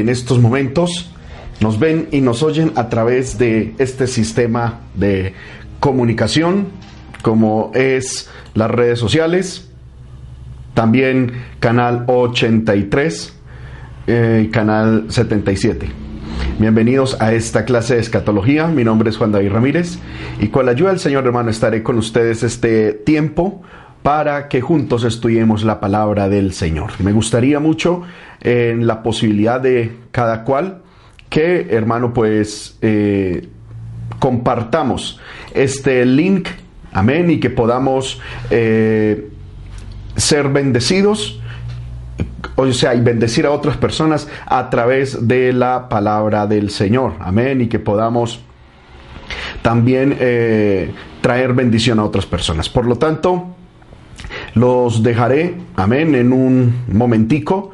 en 0.00 0.08
estos 0.08 0.38
momentos 0.38 1.10
nos 1.60 1.78
ven 1.78 2.08
y 2.10 2.20
nos 2.20 2.42
oyen 2.42 2.72
a 2.76 2.88
través 2.88 3.38
de 3.38 3.74
este 3.78 4.06
sistema 4.06 4.80
de 4.94 5.34
comunicación, 5.80 6.68
como 7.22 7.70
es 7.74 8.28
las 8.54 8.70
redes 8.70 8.98
sociales, 8.98 9.68
también 10.74 11.32
canal 11.60 12.04
83 12.06 13.34
eh, 14.08 14.48
canal 14.52 15.06
77. 15.08 15.86
Bienvenidos 16.58 17.20
a 17.20 17.32
esta 17.34 17.64
clase 17.64 17.94
de 17.94 18.00
escatología. 18.00 18.66
Mi 18.66 18.82
nombre 18.82 19.10
es 19.10 19.16
Juan 19.16 19.30
David 19.30 19.52
Ramírez 19.52 19.98
y 20.40 20.48
con 20.48 20.66
la 20.66 20.72
ayuda 20.72 20.90
del 20.90 20.98
Señor 20.98 21.24
hermano 21.24 21.50
estaré 21.50 21.84
con 21.84 21.98
ustedes 21.98 22.42
este 22.42 22.92
tiempo 22.92 23.62
para 24.02 24.48
que 24.48 24.60
juntos 24.60 25.04
estudiemos 25.04 25.62
la 25.62 25.78
palabra 25.78 26.28
del 26.28 26.52
Señor. 26.52 26.90
Me 26.98 27.12
gustaría 27.12 27.60
mucho 27.60 28.02
en 28.42 28.86
la 28.86 29.02
posibilidad 29.02 29.60
de 29.60 29.96
cada 30.10 30.44
cual 30.44 30.82
que, 31.30 31.68
hermano, 31.70 32.12
pues 32.12 32.76
eh, 32.82 33.48
compartamos 34.18 35.18
este 35.54 36.04
link, 36.04 36.48
amén, 36.92 37.30
y 37.30 37.40
que 37.40 37.48
podamos 37.48 38.20
eh, 38.50 39.30
ser 40.14 40.48
bendecidos, 40.48 41.40
o 42.56 42.70
sea, 42.72 42.94
y 42.94 43.00
bendecir 43.00 43.46
a 43.46 43.50
otras 43.50 43.76
personas 43.78 44.28
a 44.44 44.68
través 44.68 45.26
de 45.26 45.52
la 45.52 45.88
palabra 45.88 46.46
del 46.46 46.68
Señor, 46.68 47.14
amén, 47.20 47.62
y 47.62 47.68
que 47.68 47.78
podamos 47.78 48.40
también 49.62 50.16
eh, 50.20 50.92
traer 51.22 51.54
bendición 51.54 51.98
a 51.98 52.04
otras 52.04 52.26
personas. 52.26 52.68
Por 52.68 52.84
lo 52.84 52.96
tanto, 52.96 53.54
los 54.54 55.02
dejaré, 55.02 55.56
amén, 55.76 56.14
en 56.14 56.32
un 56.32 56.84
momentico 56.88 57.70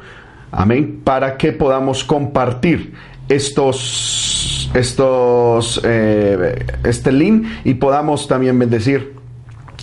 Amén. 0.51 1.01
Para 1.03 1.37
que 1.37 1.51
podamos 1.51 2.03
compartir 2.03 2.93
estos, 3.27 4.69
estos, 4.73 5.81
eh, 5.83 6.65
este 6.83 7.11
link 7.11 7.45
y 7.63 7.75
podamos 7.75 8.27
también 8.27 8.57
bendecir 8.57 9.13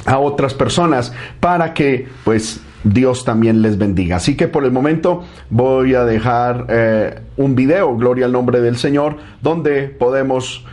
a 0.05 0.19
otras 0.19 0.55
personas 0.55 1.13
para 1.41 1.75
que 1.75 2.07
pues 2.25 2.61
Dios 2.85 3.25
también 3.25 3.63
les 3.63 3.79
bendiga. 3.79 4.17
Así 4.17 4.37
que 4.37 4.49
por 4.49 4.65
el 4.65 4.73
momento 4.73 5.25
voy 5.51 5.95
a 5.95 6.05
dejar 6.05 6.67
eh, 6.69 7.21
un 7.37 7.55
video, 7.55 7.97
Gloria 7.97 8.27
al 8.27 8.33
nombre 8.33 8.61
del 8.61 8.77
Señor, 8.77 9.17
donde 9.43 9.89
podemos 9.89 10.65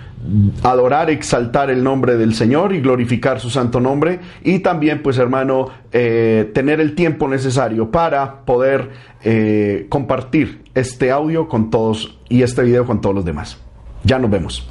adorar, 0.62 1.10
exaltar 1.10 1.70
el 1.70 1.84
nombre 1.84 2.18
del 2.18 2.34
Señor 2.34 2.74
y 2.74 2.82
glorificar 2.82 3.40
su 3.40 3.50
santo 3.50 3.80
nombre 3.80 4.20
y 4.44 4.60
también 4.60 5.02
pues 5.02 5.18
hermano 5.18 5.68
eh, 5.92 6.52
tener 6.54 6.80
el 6.80 6.96
tiempo 6.96 7.28
necesario 7.28 7.92
para 7.92 8.46
poder 8.46 8.90
eh, 9.24 9.88
compartir 9.90 10.64
este 10.74 11.12
audio 11.12 11.48
con 11.48 11.70
todos 11.70 12.20
y 12.30 12.42
este 12.42 12.64
video 12.64 12.86
con 12.86 13.02
todos 13.02 13.16
los 13.16 13.26
demás. 13.26 13.58
Ya 14.04 14.20
nos 14.20 14.30
vemos. 14.30 14.68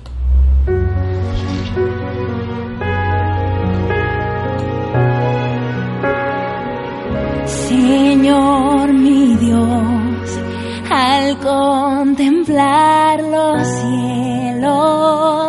Señor 7.46 8.92
mi 8.92 9.36
Dios, 9.36 10.38
al 10.90 11.38
contemplar 11.38 13.20
los 13.20 13.66
cielos, 13.66 15.41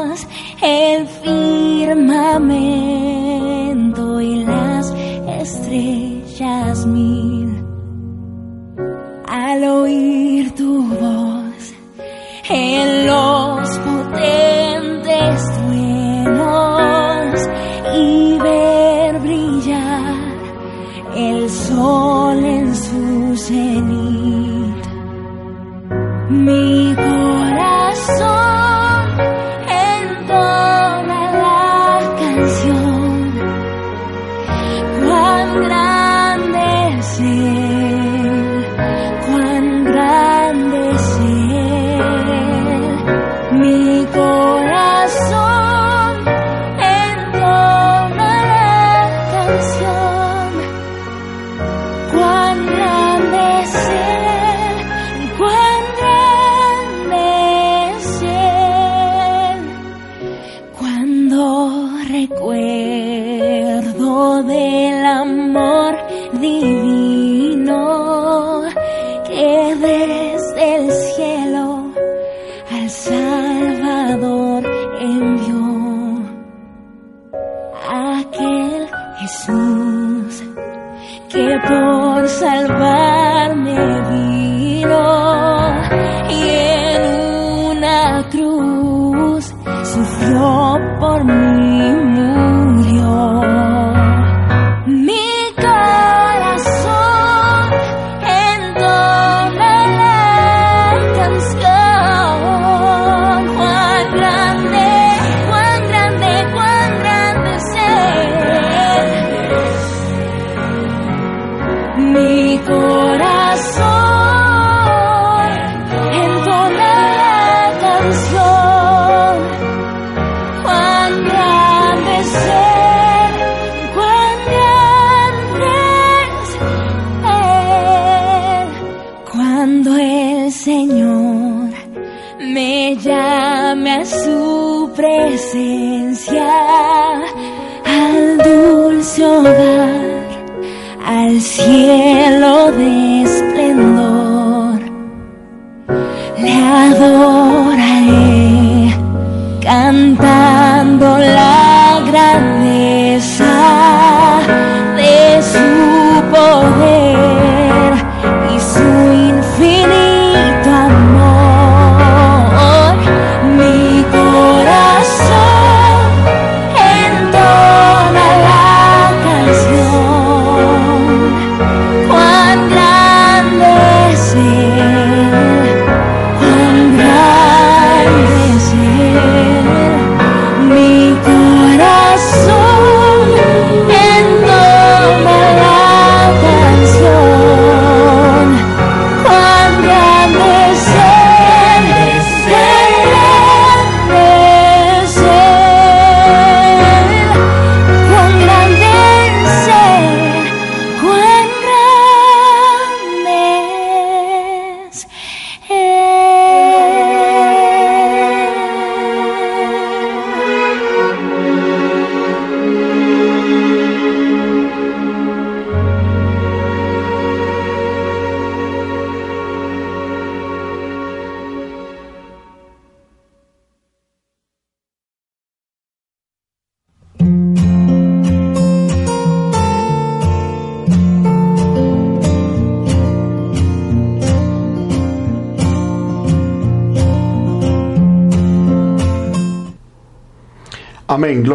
el 0.64 1.06
firmamento 1.08 2.22
y 4.22 4.46
las 4.46 4.94
estrellas 5.42 6.86
mil. 6.86 7.64
Al 9.28 9.64
oír 9.66 10.56
tu 10.56 10.84
voz 10.84 11.74
en 12.50 13.08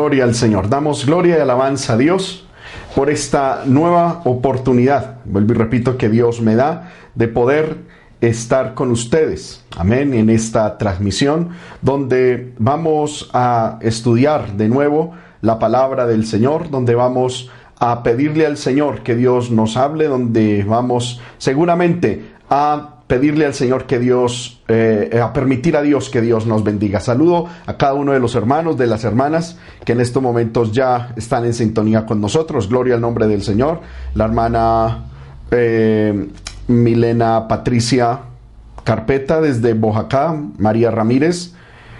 gloria 0.08 0.24
al 0.24 0.34
Señor. 0.34 0.70
Damos 0.70 1.04
gloria 1.04 1.36
y 1.36 1.40
alabanza 1.42 1.92
a 1.92 1.96
Dios 1.98 2.46
por 2.96 3.10
esta 3.10 3.64
nueva 3.66 4.22
oportunidad, 4.24 5.18
vuelvo 5.26 5.52
y 5.52 5.56
repito, 5.56 5.98
que 5.98 6.08
Dios 6.08 6.40
me 6.40 6.54
da 6.54 6.94
de 7.14 7.28
poder 7.28 7.76
estar 8.22 8.72
con 8.72 8.90
ustedes. 8.90 9.62
Amén, 9.76 10.14
en 10.14 10.30
esta 10.30 10.78
transmisión 10.78 11.50
donde 11.82 12.54
vamos 12.56 13.28
a 13.34 13.78
estudiar 13.82 14.54
de 14.54 14.70
nuevo 14.70 15.12
la 15.42 15.58
palabra 15.58 16.06
del 16.06 16.24
Señor, 16.24 16.70
donde 16.70 16.94
vamos 16.94 17.50
a 17.78 18.02
pedirle 18.02 18.46
al 18.46 18.56
Señor 18.56 19.02
que 19.02 19.14
Dios 19.14 19.50
nos 19.50 19.76
hable, 19.76 20.06
donde 20.06 20.64
vamos 20.64 21.20
seguramente 21.36 22.32
a 22.48 22.97
pedirle 23.08 23.46
al 23.46 23.54
Señor 23.54 23.86
que 23.86 23.98
Dios, 23.98 24.62
eh, 24.68 25.18
a 25.20 25.32
permitir 25.32 25.76
a 25.76 25.82
Dios 25.82 26.10
que 26.10 26.20
Dios 26.20 26.46
nos 26.46 26.62
bendiga. 26.62 27.00
Saludo 27.00 27.46
a 27.66 27.76
cada 27.76 27.94
uno 27.94 28.12
de 28.12 28.20
los 28.20 28.34
hermanos, 28.34 28.76
de 28.76 28.86
las 28.86 29.02
hermanas 29.02 29.58
que 29.84 29.92
en 29.92 30.00
estos 30.00 30.22
momentos 30.22 30.72
ya 30.72 31.14
están 31.16 31.46
en 31.46 31.54
sintonía 31.54 32.04
con 32.04 32.20
nosotros. 32.20 32.68
Gloria 32.68 32.94
al 32.94 33.00
nombre 33.00 33.26
del 33.26 33.42
Señor. 33.42 33.80
La 34.14 34.26
hermana 34.26 35.06
eh, 35.50 36.28
Milena 36.68 37.48
Patricia 37.48 38.20
Carpeta 38.84 39.40
desde 39.40 39.72
Bojacá, 39.72 40.34
María 40.58 40.90
Ramírez. 40.90 41.54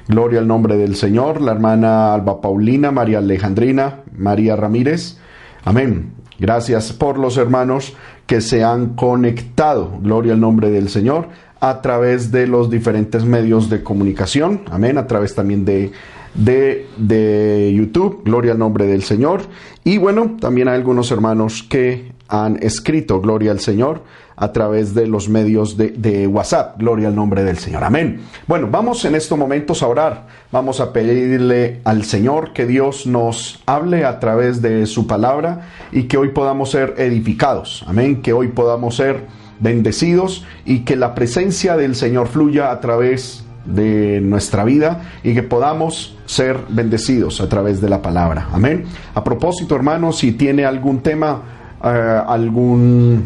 Gloria 0.09 0.41
al 0.41 0.47
nombre 0.47 0.77
del 0.77 0.95
Señor. 0.95 1.41
La 1.41 1.53
hermana 1.53 2.15
Alba 2.15 2.41
Paulina, 2.41 2.91
María 2.91 3.19
Alejandrina, 3.19 4.01
María 4.17 4.57
Ramírez. 4.57 5.19
Amén. 5.65 6.18
Gracias 6.39 6.93
por 6.93 7.19
los 7.19 7.37
hermanos 7.37 7.95
que 8.27 8.41
se 8.41 8.63
han 8.63 8.95
conectado, 8.95 9.99
gloria 10.03 10.35
al 10.35 10.41
nombre 10.41 10.71
del 10.71 10.89
Señor, 10.89 11.29
a 11.61 11.81
través 11.81 12.31
de 12.31 12.47
los 12.47 12.71
diferentes 12.71 13.25
medios 13.25 13.69
de 13.69 13.83
comunicación, 13.83 14.63
amén, 14.71 14.99
a 14.99 15.07
través 15.07 15.35
también 15.35 15.65
de 15.65 15.93
de, 16.35 16.87
de 16.97 17.75
YouTube, 17.77 18.23
Gloria 18.25 18.53
al 18.53 18.59
nombre 18.59 18.87
del 18.87 19.03
Señor. 19.03 19.43
Y 19.85 19.99
bueno, 19.99 20.37
también 20.41 20.69
hay 20.69 20.77
algunos 20.77 21.11
hermanos 21.11 21.65
que 21.69 22.13
han 22.29 22.63
escrito 22.63 23.21
Gloria 23.21 23.51
al 23.51 23.61
Señor 23.61 24.03
a 24.39 24.53
través 24.53 24.95
de 24.95 25.07
los 25.07 25.29
medios 25.29 25.77
de, 25.77 26.27
WhatsApp. 26.27 26.79
Gloria 26.79 27.09
al 27.09 27.15
nombre 27.15 27.45
del 27.45 27.59
Señor. 27.59 27.85
Amén. 27.85 28.21
Bueno, 28.47 28.69
vamos 28.71 29.05
en 29.05 29.15
estos 29.15 29.39
momentos 29.39 29.83
a 29.83 29.89
orar. 29.89 30.27
Vamos 30.53 30.81
a 30.81 30.93
pedirle 30.93 31.81
al 31.85 32.05
Señor 32.05 32.53
que 32.53 32.67
Dios 32.67 33.07
nos 33.07 33.63
hable 33.67 34.05
a 34.05 34.21
través 34.21 34.63
de 34.63 34.87
su 34.87 35.07
palabra 35.07 35.69
y 35.93 36.05
que 36.05 36.17
hoy 36.17 36.29
podamos 36.29 36.71
ser 36.71 36.95
edificados. 36.99 37.85
Amén. 37.87 38.23
Que 38.23 38.33
hoy 38.33 38.49
podamos 38.49 38.97
ser 38.97 39.27
bendecidos 39.61 40.45
y 40.65 40.81
que 40.81 40.97
la 40.97 41.15
presencia 41.15 41.77
del 41.77 41.97
Señor 41.97 42.29
fluya 42.29 42.71
a 42.71 42.81
través 42.81 43.45
de 43.65 44.21
nuestra 44.23 44.65
vida 44.65 45.03
y 45.23 45.35
que 45.35 45.43
podamos 45.43 46.17
ser 46.27 46.59
bendecidos 46.69 47.41
a 47.41 47.49
través 47.49 47.81
de 47.81 47.89
la 47.89 48.01
palabra. 48.01 48.49
Amén. 48.53 48.85
A 49.15 49.23
propósito, 49.25 49.75
hermanos, 49.75 50.19
si 50.19 50.33
tiene 50.33 50.65
algún 50.65 51.01
tema, 51.01 51.43
eh, 51.85 52.21
algún 52.27 53.25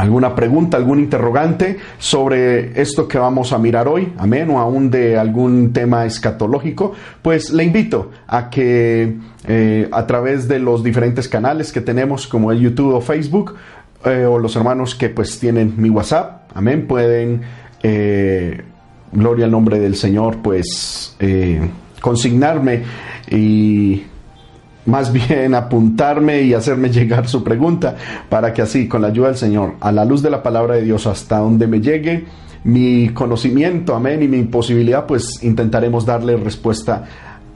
alguna 0.00 0.34
pregunta, 0.34 0.78
algún 0.78 0.98
interrogante 0.98 1.76
sobre 1.98 2.80
esto 2.80 3.06
que 3.06 3.18
vamos 3.18 3.52
a 3.52 3.58
mirar 3.58 3.86
hoy, 3.86 4.14
amén, 4.16 4.48
o 4.48 4.58
aún 4.58 4.90
de 4.90 5.18
algún 5.18 5.74
tema 5.74 6.06
escatológico, 6.06 6.94
pues 7.20 7.52
le 7.52 7.64
invito 7.64 8.10
a 8.26 8.48
que 8.48 9.18
eh, 9.46 9.88
a 9.92 10.06
través 10.06 10.48
de 10.48 10.58
los 10.58 10.82
diferentes 10.82 11.28
canales 11.28 11.70
que 11.70 11.82
tenemos 11.82 12.26
como 12.26 12.50
el 12.50 12.60
YouTube 12.60 12.94
o 12.94 13.02
Facebook, 13.02 13.56
eh, 14.06 14.24
o 14.24 14.38
los 14.38 14.56
hermanos 14.56 14.94
que 14.94 15.10
pues 15.10 15.38
tienen 15.38 15.74
mi 15.76 15.90
WhatsApp, 15.90 16.50
amén, 16.54 16.86
pueden, 16.86 17.42
eh, 17.82 18.62
gloria 19.12 19.44
al 19.44 19.50
nombre 19.50 19.78
del 19.78 19.96
Señor, 19.96 20.38
pues 20.42 21.14
consignarme 22.00 22.84
y 23.30 24.04
más 24.86 25.12
bien 25.12 25.54
apuntarme 25.54 26.42
y 26.42 26.54
hacerme 26.54 26.88
llegar 26.92 27.28
su 27.28 27.44
pregunta 27.44 27.96
para 28.28 28.52
que 28.52 28.62
así, 28.62 28.88
con 28.88 29.02
la 29.02 29.08
ayuda 29.08 29.28
del 29.28 29.36
Señor, 29.36 29.74
a 29.80 29.92
la 29.92 30.04
luz 30.04 30.22
de 30.22 30.30
la 30.30 30.42
palabra 30.42 30.74
de 30.74 30.82
Dios, 30.82 31.06
hasta 31.06 31.38
donde 31.38 31.66
me 31.66 31.80
llegue 31.80 32.24
mi 32.64 33.08
conocimiento, 33.10 33.94
amén, 33.94 34.22
y 34.22 34.28
mi 34.28 34.42
posibilidad, 34.42 35.06
pues 35.06 35.42
intentaremos 35.42 36.04
darle 36.04 36.36
respuesta 36.36 37.04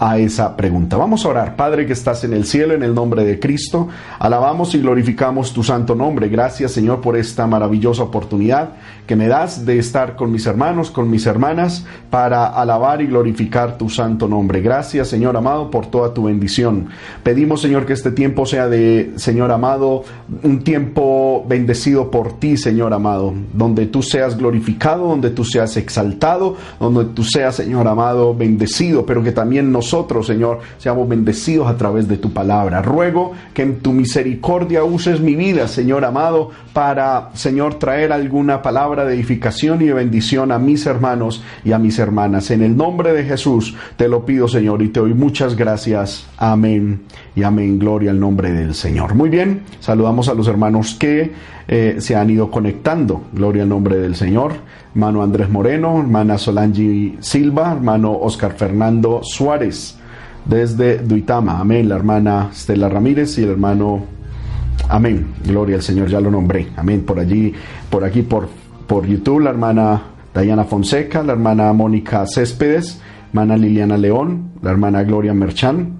a 0.04 0.18
esa 0.18 0.54
pregunta. 0.54 0.98
Vamos 0.98 1.24
a 1.24 1.30
orar. 1.30 1.56
Padre 1.56 1.86
que 1.86 1.94
estás 1.94 2.24
en 2.24 2.34
el 2.34 2.44
cielo, 2.44 2.74
en 2.74 2.82
el 2.82 2.94
nombre 2.94 3.24
de 3.24 3.40
Cristo, 3.40 3.88
alabamos 4.18 4.74
y 4.74 4.80
glorificamos 4.80 5.54
tu 5.54 5.62
santo 5.62 5.94
nombre. 5.94 6.28
Gracias 6.28 6.72
Señor 6.72 7.00
por 7.00 7.16
esta 7.16 7.46
maravillosa 7.46 8.02
oportunidad 8.02 8.74
que 9.06 9.16
me 9.16 9.28
das 9.28 9.64
de 9.64 9.78
estar 9.78 10.14
con 10.14 10.30
mis 10.30 10.44
hermanos, 10.44 10.90
con 10.90 11.10
mis 11.10 11.24
hermanas, 11.24 11.86
para 12.10 12.46
alabar 12.46 13.00
y 13.00 13.06
glorificar 13.06 13.78
tu 13.78 13.88
santo 13.88 14.28
nombre. 14.28 14.60
Gracias 14.60 15.08
Señor 15.08 15.38
amado 15.38 15.70
por 15.70 15.86
toda 15.86 16.12
tu 16.12 16.24
bendición. 16.24 16.88
Pedimos 17.22 17.62
Señor 17.62 17.86
que 17.86 17.94
este 17.94 18.10
tiempo 18.10 18.44
sea 18.44 18.68
de, 18.68 19.14
Señor 19.16 19.52
amado, 19.52 20.04
un 20.42 20.62
tiempo 20.62 21.46
bendecido 21.48 22.10
por 22.10 22.38
ti, 22.38 22.58
Señor 22.58 22.92
amado, 22.92 23.32
donde 23.54 23.86
tú 23.86 24.02
seas 24.02 24.36
glorificado, 24.36 25.08
donde 25.08 25.30
tú 25.30 25.46
seas 25.46 25.78
exaltado, 25.78 26.56
donde 26.78 27.06
tú 27.06 27.24
seas, 27.24 27.56
Señor 27.56 27.88
amado, 27.88 28.34
bendecido, 28.34 29.06
pero 29.06 29.22
que 29.22 29.32
también 29.32 29.72
nos 29.72 29.93
Señor, 30.24 30.58
seamos 30.78 31.08
bendecidos 31.08 31.68
a 31.68 31.76
través 31.76 32.08
de 32.08 32.16
tu 32.16 32.32
palabra. 32.32 32.82
Ruego 32.82 33.30
que 33.52 33.62
en 33.62 33.78
tu 33.78 33.92
misericordia 33.92 34.82
uses 34.82 35.20
mi 35.20 35.36
vida, 35.36 35.68
Señor 35.68 36.04
amado, 36.04 36.50
para, 36.72 37.30
Señor, 37.34 37.74
traer 37.78 38.12
alguna 38.12 38.60
palabra 38.60 39.04
de 39.04 39.14
edificación 39.14 39.82
y 39.82 39.86
de 39.86 39.94
bendición 39.94 40.50
a 40.50 40.58
mis 40.58 40.84
hermanos 40.86 41.44
y 41.64 41.70
a 41.70 41.78
mis 41.78 42.00
hermanas. 42.00 42.50
En 42.50 42.62
el 42.62 42.76
nombre 42.76 43.12
de 43.12 43.22
Jesús 43.22 43.76
te 43.96 44.08
lo 44.08 44.26
pido, 44.26 44.48
Señor, 44.48 44.82
y 44.82 44.88
te 44.88 44.98
doy 44.98 45.14
muchas 45.14 45.54
gracias. 45.54 46.26
Amén 46.38 47.02
y 47.36 47.44
amén. 47.44 47.78
Gloria 47.78 48.10
al 48.10 48.18
nombre 48.18 48.50
del 48.50 48.74
Señor. 48.74 49.14
Muy 49.14 49.28
bien, 49.28 49.62
saludamos 49.78 50.28
a 50.28 50.34
los 50.34 50.48
hermanos 50.48 50.96
que 50.98 51.30
eh, 51.68 51.96
se 51.98 52.16
han 52.16 52.30
ido 52.30 52.50
conectando. 52.50 53.22
Gloria 53.32 53.62
al 53.62 53.68
nombre 53.68 53.96
del 53.96 54.16
Señor 54.16 54.54
hermano 54.94 55.24
Andrés 55.24 55.50
Moreno, 55.50 55.98
hermana 55.98 56.38
Solange 56.38 57.16
Silva, 57.18 57.72
hermano 57.72 58.12
Oscar 58.12 58.52
Fernando 58.52 59.22
Suárez, 59.24 59.98
desde 60.44 60.98
Duitama, 60.98 61.58
amén, 61.58 61.88
la 61.88 61.96
hermana 61.96 62.50
Estela 62.52 62.88
Ramírez 62.88 63.36
y 63.38 63.42
el 63.42 63.50
hermano, 63.50 64.04
amén, 64.88 65.34
gloria 65.44 65.76
al 65.76 65.82
Señor, 65.82 66.08
ya 66.08 66.20
lo 66.20 66.30
nombré, 66.30 66.68
amén, 66.76 67.02
por 67.04 67.18
allí, 67.18 67.52
por 67.90 68.04
aquí, 68.04 68.22
por, 68.22 68.48
por 68.86 69.04
YouTube, 69.04 69.40
la 69.40 69.50
hermana 69.50 70.02
Dayana 70.32 70.62
Fonseca, 70.62 71.24
la 71.24 71.32
hermana 71.32 71.72
Mónica 71.72 72.24
Céspedes, 72.32 73.00
hermana 73.30 73.56
Liliana 73.56 73.96
León, 73.96 74.52
la 74.62 74.70
hermana 74.70 75.02
Gloria 75.02 75.34
Merchán, 75.34 75.98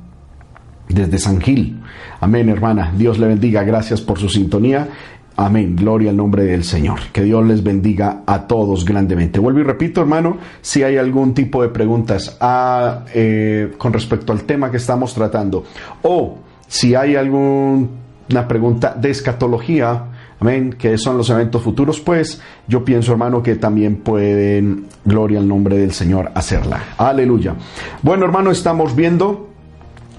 desde 0.89 1.19
San 1.19 1.41
Gil. 1.41 1.81
Amén, 2.21 2.49
hermana. 2.49 2.93
Dios 2.97 3.19
le 3.19 3.27
bendiga. 3.27 3.65
Gracias 3.65 4.01
por 4.01 4.19
su 4.19 4.29
sintonía 4.29 4.89
Amén, 5.37 5.75
gloria 5.75 6.11
al 6.11 6.17
nombre 6.17 6.45
del 6.45 6.63
Señor. 6.63 7.01
Que 7.13 7.23
Dios 7.23 7.45
les 7.45 7.63
bendiga 7.63 8.23
a 8.25 8.47
todos 8.47 8.85
grandemente. 8.85 9.41
Vuelvo 9.41 9.61
y 9.61 9.63
repito, 9.65 10.01
hermano, 10.01 10.39
si 10.61 10.83
hay 10.85 10.97
algún 10.97 11.35
tipo 11.35 11.61
de 11.63 11.69
preguntas 11.69 12.37
a, 12.41 13.05
eh, 13.13 13.73
con 13.77 13.93
respecto 13.93 14.33
al 14.33 14.45
tema 14.45 14.71
que 14.71 14.77
estamos 14.77 15.13
tratando, 15.13 15.65
o 16.03 16.39
si 16.69 16.95
hay 16.95 17.17
alguna 17.17 18.47
pregunta 18.47 18.95
de 18.95 19.11
escatología, 19.11 20.05
amén, 20.39 20.75
que 20.79 20.97
son 20.99 21.17
los 21.19 21.29
eventos 21.31 21.63
futuros, 21.63 21.99
pues 21.99 22.41
yo 22.69 22.85
pienso, 22.85 23.11
hermano, 23.11 23.43
que 23.43 23.57
también 23.57 23.97
pueden, 23.97 24.87
gloria 25.05 25.41
al 25.41 25.49
nombre 25.49 25.79
del 25.79 25.93
Señor, 25.93 26.31
hacerla. 26.35 26.81
Aleluya. 26.97 27.57
Bueno, 28.03 28.25
hermano, 28.25 28.53
estamos 28.53 28.95
viendo 28.95 29.54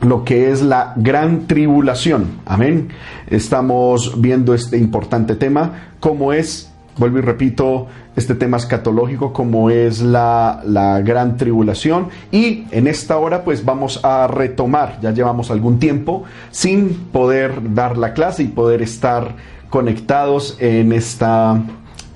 lo 0.05 0.23
que 0.23 0.51
es 0.51 0.61
la 0.61 0.93
gran 0.95 1.47
tribulación. 1.47 2.39
Amén. 2.45 2.89
Estamos 3.27 4.21
viendo 4.21 4.53
este 4.53 4.77
importante 4.77 5.35
tema, 5.35 5.93
como 5.99 6.31
es, 6.31 6.71
vuelvo 6.97 7.17
y 7.17 7.21
repito, 7.21 7.87
este 8.15 8.35
tema 8.35 8.57
escatológico, 8.57 9.33
como 9.33 9.69
es 9.69 10.01
la, 10.01 10.61
la 10.63 11.01
gran 11.01 11.37
tribulación. 11.37 12.09
Y 12.31 12.65
en 12.71 12.87
esta 12.87 13.17
hora, 13.17 13.43
pues 13.43 13.65
vamos 13.65 13.99
a 14.03 14.27
retomar, 14.27 14.99
ya 15.01 15.11
llevamos 15.11 15.49
algún 15.49 15.79
tiempo 15.79 16.23
sin 16.51 16.93
poder 17.11 17.73
dar 17.73 17.97
la 17.97 18.13
clase 18.13 18.43
y 18.43 18.47
poder 18.47 18.81
estar 18.81 19.35
conectados 19.69 20.55
en 20.59 20.93
esta 20.93 21.59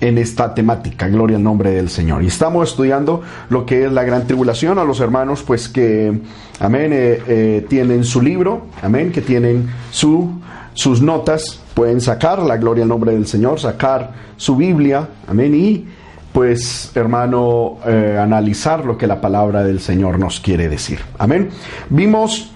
en 0.00 0.18
esta 0.18 0.54
temática. 0.54 1.08
Gloria 1.08 1.36
al 1.36 1.42
nombre 1.42 1.70
del 1.70 1.90
Señor. 1.90 2.22
Y 2.22 2.26
estamos 2.26 2.70
estudiando 2.70 3.22
lo 3.48 3.66
que 3.66 3.84
es 3.86 3.92
la 3.92 4.04
gran 4.04 4.26
tribulación 4.26 4.78
a 4.78 4.84
los 4.84 5.00
hermanos, 5.00 5.42
pues 5.42 5.68
que, 5.68 6.20
amén, 6.58 6.92
eh, 6.92 7.22
eh, 7.26 7.66
tienen 7.68 8.04
su 8.04 8.20
libro, 8.22 8.66
amén, 8.82 9.12
que 9.12 9.20
tienen 9.20 9.68
su, 9.90 10.40
sus 10.74 11.02
notas, 11.02 11.60
pueden 11.74 12.00
sacar 12.00 12.40
la 12.40 12.56
gloria 12.56 12.82
al 12.84 12.88
nombre 12.88 13.12
del 13.12 13.26
Señor, 13.26 13.60
sacar 13.60 14.12
su 14.36 14.56
Biblia, 14.56 15.08
amén, 15.28 15.54
y 15.54 15.86
pues 16.32 16.92
hermano, 16.94 17.78
eh, 17.86 18.16
analizar 18.20 18.84
lo 18.84 18.96
que 18.96 19.06
la 19.06 19.20
palabra 19.20 19.64
del 19.64 19.80
Señor 19.80 20.18
nos 20.18 20.40
quiere 20.40 20.68
decir. 20.68 21.00
Amén. 21.18 21.50
Vimos, 21.88 22.52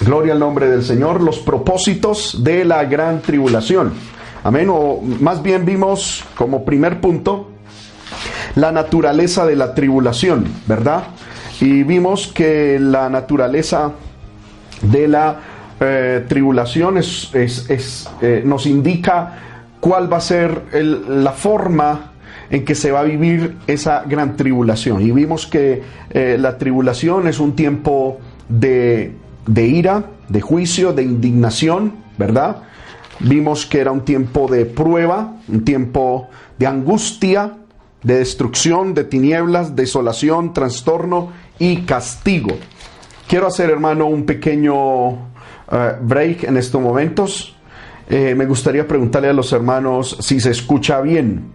gloria 0.00 0.32
al 0.32 0.38
nombre 0.38 0.68
del 0.68 0.82
Señor, 0.82 1.20
los 1.20 1.38
propósitos 1.38 2.42
de 2.42 2.64
la 2.64 2.84
gran 2.84 3.20
tribulación. 3.20 3.92
Amén. 4.44 4.68
O 4.70 5.00
más 5.20 5.42
bien 5.42 5.64
vimos 5.64 6.22
como 6.36 6.66
primer 6.66 7.00
punto 7.00 7.48
la 8.56 8.70
naturaleza 8.72 9.46
de 9.46 9.56
la 9.56 9.74
tribulación, 9.74 10.44
¿verdad? 10.66 11.04
Y 11.62 11.82
vimos 11.82 12.28
que 12.28 12.78
la 12.78 13.08
naturaleza 13.08 13.92
de 14.82 15.08
la 15.08 15.40
eh, 15.80 16.24
tribulación 16.28 16.98
es, 16.98 17.30
eh, 17.34 18.42
nos 18.44 18.66
indica 18.66 19.38
cuál 19.80 20.12
va 20.12 20.18
a 20.18 20.20
ser 20.20 20.62
la 21.08 21.32
forma 21.32 22.12
en 22.50 22.66
que 22.66 22.74
se 22.74 22.90
va 22.90 23.00
a 23.00 23.04
vivir 23.04 23.56
esa 23.66 24.04
gran 24.06 24.36
tribulación. 24.36 25.00
Y 25.00 25.10
vimos 25.10 25.46
que 25.46 25.82
eh, 26.10 26.36
la 26.38 26.58
tribulación 26.58 27.28
es 27.28 27.40
un 27.40 27.56
tiempo 27.56 28.18
de, 28.50 29.14
de 29.46 29.66
ira, 29.66 30.04
de 30.28 30.42
juicio, 30.42 30.92
de 30.92 31.02
indignación, 31.02 31.94
¿verdad? 32.18 32.58
Vimos 33.20 33.66
que 33.66 33.80
era 33.80 33.92
un 33.92 34.04
tiempo 34.04 34.48
de 34.48 34.66
prueba, 34.66 35.36
un 35.48 35.64
tiempo 35.64 36.28
de 36.58 36.66
angustia, 36.66 37.54
de 38.02 38.18
destrucción, 38.18 38.94
de 38.94 39.04
tinieblas, 39.04 39.74
desolación, 39.74 40.52
trastorno 40.52 41.32
y 41.58 41.82
castigo. 41.82 42.56
Quiero 43.26 43.46
hacer, 43.46 43.70
hermano, 43.70 44.06
un 44.06 44.24
pequeño 44.24 45.12
eh, 45.72 45.96
break 46.02 46.44
en 46.44 46.56
estos 46.56 46.80
momentos. 46.80 47.56
Eh, 48.08 48.34
me 48.36 48.44
gustaría 48.44 48.86
preguntarle 48.86 49.28
a 49.28 49.32
los 49.32 49.52
hermanos 49.52 50.18
si 50.20 50.38
se 50.40 50.50
escucha 50.50 51.00
bien. 51.00 51.46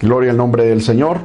Gloria 0.00 0.32
al 0.32 0.36
nombre 0.36 0.64
del 0.64 0.82
Señor. 0.82 1.18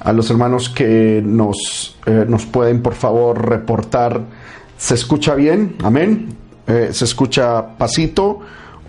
A 0.00 0.12
los 0.12 0.28
hermanos 0.30 0.68
que 0.68 1.22
nos, 1.24 1.96
eh, 2.06 2.24
nos 2.28 2.46
pueden, 2.46 2.82
por 2.82 2.94
favor, 2.94 3.48
reportar. 3.48 4.20
¿Se 4.76 4.94
escucha 4.94 5.34
bien? 5.34 5.76
Amén. 5.82 6.36
¿Se 6.66 7.04
escucha 7.04 7.76
pasito? 7.76 8.40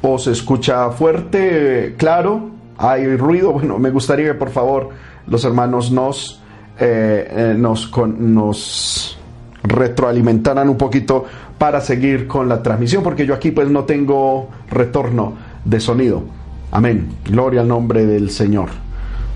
O 0.01 0.17
se 0.17 0.31
escucha 0.31 0.89
fuerte, 0.91 1.95
claro, 1.97 2.51
hay 2.77 3.15
ruido. 3.17 3.53
Bueno, 3.53 3.79
me 3.79 3.89
gustaría 3.89 4.27
que 4.27 4.33
por 4.33 4.49
favor 4.49 4.89
los 5.27 5.43
hermanos 5.45 5.91
nos, 5.91 6.41
eh, 6.79 7.27
eh, 7.29 7.55
nos, 7.57 7.91
nos 8.17 9.17
retroalimentaran 9.63 10.69
un 10.69 10.77
poquito 10.77 11.25
para 11.57 11.81
seguir 11.81 12.27
con 12.27 12.49
la 12.49 12.61
transmisión, 12.61 13.03
porque 13.03 13.25
yo 13.25 13.33
aquí 13.33 13.51
pues 13.51 13.69
no 13.69 13.85
tengo 13.85 14.49
retorno 14.69 15.33
de 15.63 15.79
sonido. 15.79 16.23
Amén. 16.71 17.07
Gloria 17.25 17.61
al 17.61 17.67
nombre 17.67 18.05
del 18.05 18.29
Señor. 18.29 18.69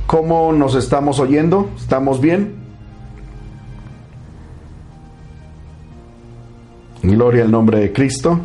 ¿Cómo 0.05 0.51
nos 0.51 0.75
estamos 0.75 1.19
oyendo? 1.19 1.69
¿Estamos 1.77 2.19
bien? 2.19 2.55
Gloria 7.01 7.43
al 7.43 7.51
nombre 7.51 7.79
de 7.79 7.93
Cristo. 7.93 8.39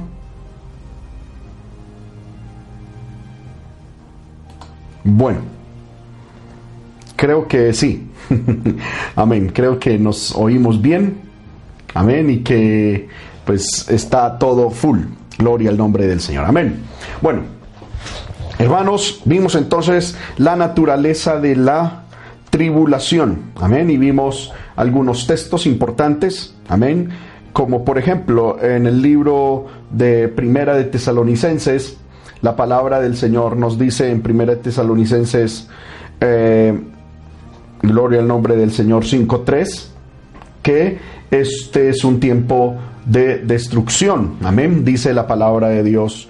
Bueno, 5.04 5.40
creo 7.16 7.46
que 7.46 7.72
sí. 7.74 8.10
Amén. 9.16 9.50
Creo 9.54 9.78
que 9.78 9.98
nos 9.98 10.34
oímos 10.34 10.80
bien. 10.80 11.20
Amén. 11.92 12.30
Y 12.30 12.38
que 12.38 13.08
pues 13.44 13.86
está 13.90 14.38
todo 14.38 14.70
full. 14.70 15.00
Gloria 15.38 15.70
al 15.70 15.76
nombre 15.76 16.06
del 16.06 16.20
Señor. 16.20 16.46
Amén. 16.46 16.80
Bueno, 17.20 17.42
hermanos, 18.58 19.20
vimos 19.26 19.54
entonces 19.54 20.16
la 20.38 20.56
naturaleza 20.56 21.38
de 21.38 21.56
la 21.56 22.04
tribulación. 22.50 23.52
Amén. 23.60 23.90
Y 23.90 23.98
vimos 23.98 24.52
algunos 24.76 25.26
textos 25.26 25.66
importantes. 25.66 26.54
Amén. 26.68 27.10
Como 27.52 27.84
por 27.84 27.98
ejemplo 27.98 28.60
en 28.60 28.86
el 28.86 29.02
libro 29.02 29.66
de 29.90 30.28
Primera 30.28 30.74
de 30.74 30.84
Tesalonicenses, 30.84 31.98
la 32.44 32.54
palabra 32.57 33.00
del 33.00 33.16
Señor 33.16 33.57
nos 33.57 33.78
dice 33.78 34.11
en 34.11 34.20
Primera 34.20 34.54
de 34.54 34.61
Tesalonicenses, 34.61 35.66
eh, 36.20 36.78
gloria 37.80 38.20
al 38.20 38.28
nombre 38.28 38.54
del 38.54 38.70
Señor 38.70 39.04
5.3, 39.04 39.87
que 40.62 40.98
este 41.30 41.88
es 41.88 42.04
un 42.04 42.20
tiempo 42.20 42.76
de 43.07 43.38
destrucción. 43.38 44.35
Amén, 44.44 44.85
dice 44.85 45.14
la 45.14 45.26
palabra 45.26 45.70
de 45.70 45.83
Dios 45.83 46.28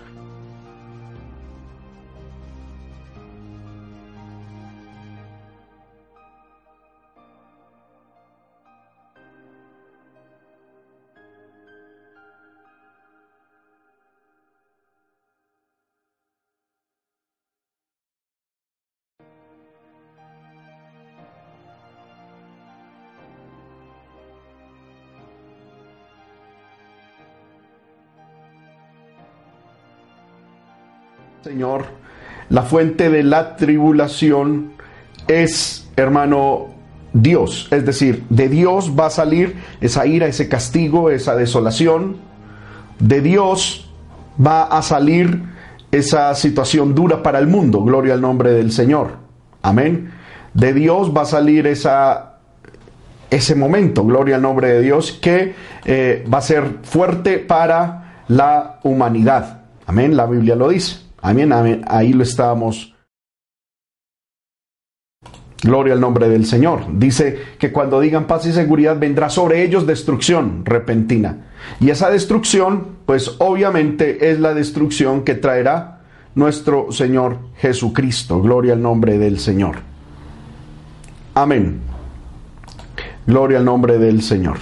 La 32.48 32.62
fuente 32.62 33.10
de 33.10 33.22
la 33.22 33.56
tribulación 33.56 34.72
es, 35.26 35.88
hermano, 35.96 36.74
Dios. 37.12 37.68
Es 37.70 37.86
decir, 37.86 38.24
de 38.28 38.48
Dios 38.48 38.92
va 38.98 39.06
a 39.06 39.10
salir 39.10 39.56
esa 39.80 40.06
ira, 40.06 40.26
ese 40.26 40.48
castigo, 40.48 41.10
esa 41.10 41.36
desolación. 41.36 42.16
De 42.98 43.20
Dios 43.20 43.90
va 44.44 44.64
a 44.64 44.82
salir 44.82 45.42
esa 45.90 46.34
situación 46.34 46.94
dura 46.94 47.22
para 47.22 47.38
el 47.38 47.46
mundo. 47.46 47.82
Gloria 47.82 48.14
al 48.14 48.20
nombre 48.20 48.52
del 48.52 48.72
Señor. 48.72 49.12
Amén. 49.62 50.10
De 50.52 50.72
Dios 50.72 51.16
va 51.16 51.22
a 51.22 51.26
salir 51.26 51.66
ese 51.66 53.54
momento, 53.54 54.04
gloria 54.04 54.36
al 54.36 54.42
nombre 54.42 54.68
de 54.68 54.80
Dios, 54.82 55.12
que 55.12 55.54
eh, 55.84 56.24
va 56.32 56.38
a 56.38 56.42
ser 56.42 56.64
fuerte 56.82 57.38
para 57.38 58.22
la 58.28 58.78
humanidad. 58.82 59.62
Amén. 59.86 60.16
La 60.16 60.26
Biblia 60.26 60.54
lo 60.54 60.68
dice. 60.68 61.03
Amén, 61.24 61.54
amén. 61.54 61.82
Ahí 61.88 62.12
lo 62.12 62.22
estábamos. 62.22 62.94
Gloria 65.62 65.94
al 65.94 66.00
nombre 66.00 66.28
del 66.28 66.44
Señor. 66.44 66.82
Dice 66.98 67.38
que 67.58 67.72
cuando 67.72 67.98
digan 67.98 68.26
paz 68.26 68.44
y 68.44 68.52
seguridad 68.52 68.98
vendrá 68.98 69.30
sobre 69.30 69.62
ellos 69.62 69.86
destrucción 69.86 70.66
repentina. 70.66 71.46
Y 71.80 71.88
esa 71.88 72.10
destrucción, 72.10 72.98
pues 73.06 73.36
obviamente 73.38 74.30
es 74.30 74.38
la 74.38 74.52
destrucción 74.52 75.24
que 75.24 75.34
traerá 75.34 76.02
nuestro 76.34 76.92
Señor 76.92 77.38
Jesucristo. 77.56 78.42
Gloria 78.42 78.74
al 78.74 78.82
nombre 78.82 79.16
del 79.16 79.38
Señor. 79.38 79.76
Amén. 81.34 81.80
Gloria 83.26 83.56
al 83.56 83.64
nombre 83.64 83.96
del 83.96 84.20
Señor. 84.20 84.58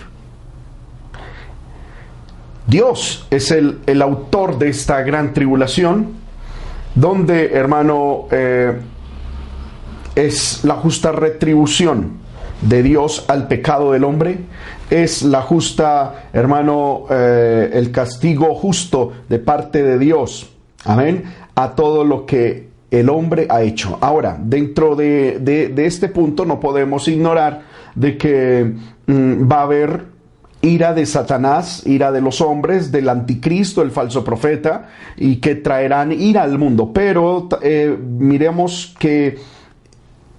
Dios 2.69 3.27
es 3.31 3.51
el, 3.51 3.81
el 3.87 4.01
autor 4.01 4.61
de 4.61 4.69
esta 4.69 5.03
gran 5.03 5.35
tribulación 5.35 6.22
donde, 6.95 7.53
hermano, 7.53 8.27
eh, 8.31 8.79
es 10.15 10.65
la 10.65 10.75
justa 10.75 11.13
retribución 11.13 12.21
de 12.61 12.83
Dios 12.83 13.25
al 13.29 13.49
pecado 13.49 13.93
del 13.93 14.05
hombre, 14.05 14.39
es 14.91 15.23
la 15.23 15.43
justa, 15.43 16.29
hermano, 16.33 17.07
eh, 17.11 17.71
el 17.73 17.91
castigo 17.91 18.55
justo 18.55 19.13
de 19.29 19.39
parte 19.39 19.83
de 19.83 19.99
Dios, 19.99 20.51
amén, 20.85 21.25
a 21.55 21.75
todo 21.75 22.05
lo 22.05 22.27
que 22.27 22.69
el 22.91 23.09
hombre 23.09 23.47
ha 23.49 23.63
hecho. 23.63 23.97
Ahora, 24.01 24.37
dentro 24.39 24.95
de, 24.95 25.73
este 25.79 26.09
punto 26.09 26.45
no 26.45 26.61
podemos 26.61 27.09
ignorar 27.09 27.63
de 27.95 28.19
que 28.19 28.75
mm, 29.07 29.51
va 29.51 29.61
a 29.61 29.63
haber 29.63 30.12
ira 30.63 30.95
de 30.95 31.05
Satanás, 31.07 31.83
ira 31.87 32.13
de 32.13 32.21
los 32.21 32.41
hombres, 32.41 32.91
del 32.93 33.09
anticristo, 33.09 33.83
el 33.83 33.91
falso 33.91 34.25
profeta, 34.25 34.89
y 35.17 35.37
que 35.37 35.57
traerán 35.57 36.13
ira 36.13 36.43
al 36.45 36.59
mundo. 36.59 36.93
Pero 36.93 37.49
eh, 37.61 37.97
miremos 38.01 38.95
que 38.99 39.39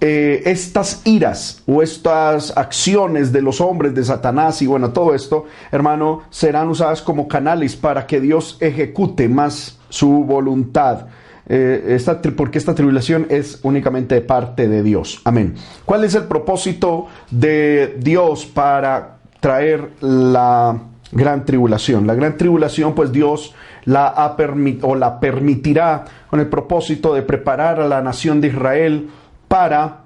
eh, 0.00 0.42
estas 0.46 1.02
iras 1.04 1.62
o 1.66 1.82
estas 1.82 2.56
acciones 2.56 3.32
de 3.32 3.42
los 3.42 3.60
hombres 3.60 3.94
de 3.94 4.04
Satanás 4.04 4.60
y 4.60 4.66
bueno, 4.66 4.90
todo 4.90 5.14
esto, 5.14 5.44
hermano, 5.70 6.22
serán 6.30 6.68
usadas 6.68 7.00
como 7.00 7.28
canales 7.28 7.76
para 7.76 8.06
que 8.06 8.20
Dios 8.20 8.56
ejecute 8.60 9.28
más 9.28 9.78
su 9.88 10.24
voluntad. 10.24 11.06
Eh, 11.46 11.84
esta, 11.88 12.20
porque 12.20 12.58
esta 12.58 12.74
tribulación 12.74 13.26
es 13.28 13.60
únicamente 13.62 14.20
parte 14.22 14.68
de 14.68 14.82
Dios. 14.82 15.20
Amén. 15.24 15.54
¿Cuál 15.84 16.04
es 16.04 16.14
el 16.14 16.24
propósito 16.24 17.06
de 17.30 17.96
Dios 17.98 18.46
para 18.46 19.13
traer 19.44 19.90
la 20.00 20.74
gran 21.12 21.44
tribulación. 21.44 22.06
La 22.06 22.14
gran 22.14 22.38
tribulación, 22.38 22.94
pues 22.94 23.12
Dios 23.12 23.54
la 23.84 24.06
ha 24.06 24.36
o 24.80 24.94
la 24.94 25.20
permitirá 25.20 26.06
con 26.30 26.40
el 26.40 26.46
propósito 26.46 27.12
de 27.12 27.20
preparar 27.20 27.78
a 27.78 27.86
la 27.86 28.00
nación 28.00 28.40
de 28.40 28.48
Israel 28.48 29.10
para, 29.46 30.04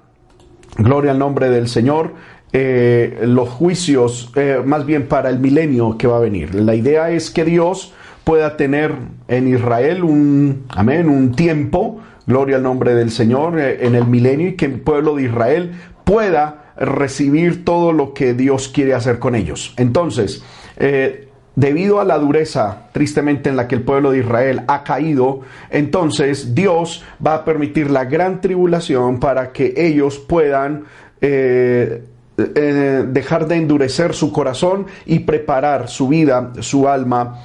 gloria 0.75 1.11
al 1.11 1.19
nombre 1.19 1.49
del 1.49 1.69
Señor, 1.69 2.15
eh, 2.51 3.19
los 3.21 3.47
juicios, 3.47 4.29
eh, 4.35 4.61
más 4.65 4.85
bien 4.85 5.07
para 5.07 5.29
el 5.29 5.39
milenio 5.39 5.97
que 5.97 6.07
va 6.07 6.17
a 6.17 6.19
venir. 6.19 6.53
La 6.53 6.75
idea 6.75 7.09
es 7.09 7.31
que 7.31 7.45
Dios 7.45 7.93
pueda 8.25 8.57
tener 8.57 8.93
en 9.29 9.47
Israel 9.47 10.03
un, 10.03 10.65
amén, 10.67 11.07
un 11.07 11.31
tiempo, 11.31 12.01
gloria 12.27 12.57
al 12.57 12.63
nombre 12.63 12.93
del 12.93 13.09
Señor, 13.09 13.57
eh, 13.57 13.87
en 13.87 13.95
el 13.95 14.05
milenio 14.05 14.49
y 14.49 14.55
que 14.57 14.65
el 14.65 14.81
pueblo 14.81 15.15
de 15.15 15.23
Israel 15.23 15.71
pueda 16.03 16.58
recibir 16.79 17.65
todo 17.65 17.91
lo 17.91 18.13
que 18.13 18.33
Dios 18.33 18.69
quiere 18.69 18.93
hacer 18.93 19.19
con 19.19 19.35
ellos. 19.35 19.73
Entonces, 19.77 20.43
eh, 20.77 21.27
debido 21.55 21.99
a 21.99 22.05
la 22.05 22.17
dureza 22.17 22.87
tristemente 22.93 23.49
en 23.49 23.57
la 23.57 23.67
que 23.67 23.75
el 23.75 23.81
pueblo 23.81 24.11
de 24.11 24.19
Israel 24.19 24.61
ha 24.67 24.83
caído, 24.83 25.41
entonces 25.69 26.55
Dios 26.55 27.03
va 27.25 27.35
a 27.35 27.45
permitir 27.45 27.91
la 27.91 28.05
gran 28.05 28.39
tribulación 28.39 29.19
para 29.19 29.51
que 29.51 29.73
ellos 29.75 30.17
puedan 30.19 30.85
eh, 31.19 32.03
eh, 32.37 33.05
dejar 33.09 33.45
de 33.47 33.55
endurecer 33.57 34.13
su 34.13 34.31
corazón 34.31 34.85
y 35.05 35.19
preparar 35.19 35.89
su 35.89 36.07
vida, 36.07 36.53
su 36.61 36.87
alma, 36.87 37.41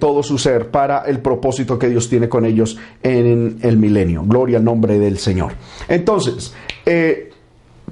todo 0.00 0.24
su 0.24 0.38
ser 0.38 0.72
para 0.72 1.02
el 1.02 1.20
propósito 1.20 1.78
que 1.78 1.88
Dios 1.88 2.08
tiene 2.08 2.28
con 2.28 2.44
ellos 2.44 2.76
en 3.00 3.58
el 3.62 3.76
milenio. 3.76 4.24
Gloria 4.26 4.58
al 4.58 4.64
nombre 4.64 4.98
del 4.98 5.18
Señor. 5.18 5.52
Entonces, 5.86 6.52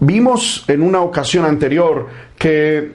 Vimos 0.01 0.65
en 0.67 0.83
una 0.83 1.01
ocasión 1.03 1.45
anterior 1.45 2.09
que 2.39 2.93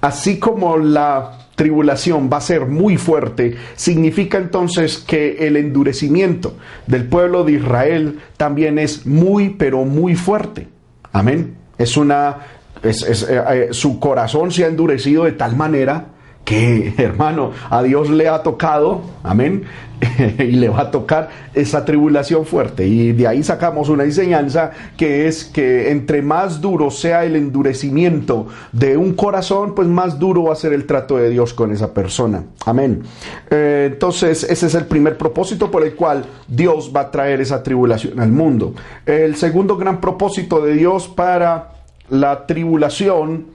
así 0.00 0.38
como 0.38 0.76
la 0.76 1.46
tribulación 1.56 2.28
va 2.30 2.36
a 2.36 2.42
ser 2.42 2.66
muy 2.66 2.98
fuerte, 2.98 3.56
significa 3.74 4.36
entonces 4.36 4.98
que 4.98 5.46
el 5.46 5.56
endurecimiento 5.56 6.54
del 6.86 7.08
pueblo 7.08 7.44
de 7.44 7.52
Israel 7.52 8.18
también 8.36 8.78
es 8.78 9.06
muy, 9.06 9.50
pero 9.50 9.84
muy 9.84 10.14
fuerte. 10.14 10.68
Amén. 11.12 11.56
Es 11.78 11.96
una, 11.96 12.36
es, 12.82 13.02
eh, 13.02 13.42
eh, 13.50 13.68
su 13.70 13.98
corazón 13.98 14.52
se 14.52 14.64
ha 14.64 14.68
endurecido 14.68 15.24
de 15.24 15.32
tal 15.32 15.56
manera 15.56 16.08
que, 16.46 16.94
hermano, 16.96 17.50
a 17.68 17.82
Dios 17.82 18.08
le 18.08 18.28
ha 18.28 18.42
tocado, 18.44 19.02
amén, 19.24 19.64
y 20.38 20.52
le 20.52 20.68
va 20.68 20.82
a 20.82 20.90
tocar 20.92 21.28
esa 21.52 21.84
tribulación 21.84 22.46
fuerte. 22.46 22.86
Y 22.86 23.12
de 23.12 23.26
ahí 23.26 23.42
sacamos 23.42 23.88
una 23.88 24.04
enseñanza 24.04 24.70
que 24.96 25.26
es 25.26 25.44
que 25.44 25.90
entre 25.90 26.22
más 26.22 26.60
duro 26.60 26.92
sea 26.92 27.24
el 27.24 27.34
endurecimiento 27.34 28.46
de 28.70 28.96
un 28.96 29.14
corazón, 29.14 29.74
pues 29.74 29.88
más 29.88 30.20
duro 30.20 30.44
va 30.44 30.52
a 30.52 30.56
ser 30.56 30.72
el 30.72 30.86
trato 30.86 31.16
de 31.16 31.30
Dios 31.30 31.52
con 31.52 31.72
esa 31.72 31.92
persona. 31.92 32.44
Amén. 32.64 33.02
Eh, 33.50 33.88
entonces, 33.92 34.44
ese 34.44 34.66
es 34.66 34.74
el 34.76 34.86
primer 34.86 35.18
propósito 35.18 35.68
por 35.68 35.84
el 35.84 35.96
cual 35.96 36.24
Dios 36.46 36.92
va 36.94 37.00
a 37.00 37.10
traer 37.10 37.40
esa 37.40 37.60
tribulación 37.60 38.20
al 38.20 38.30
mundo. 38.30 38.72
El 39.04 39.34
segundo 39.34 39.76
gran 39.76 40.00
propósito 40.00 40.60
de 40.60 40.74
Dios 40.74 41.08
para 41.08 41.72
la 42.08 42.46
tribulación 42.46 43.46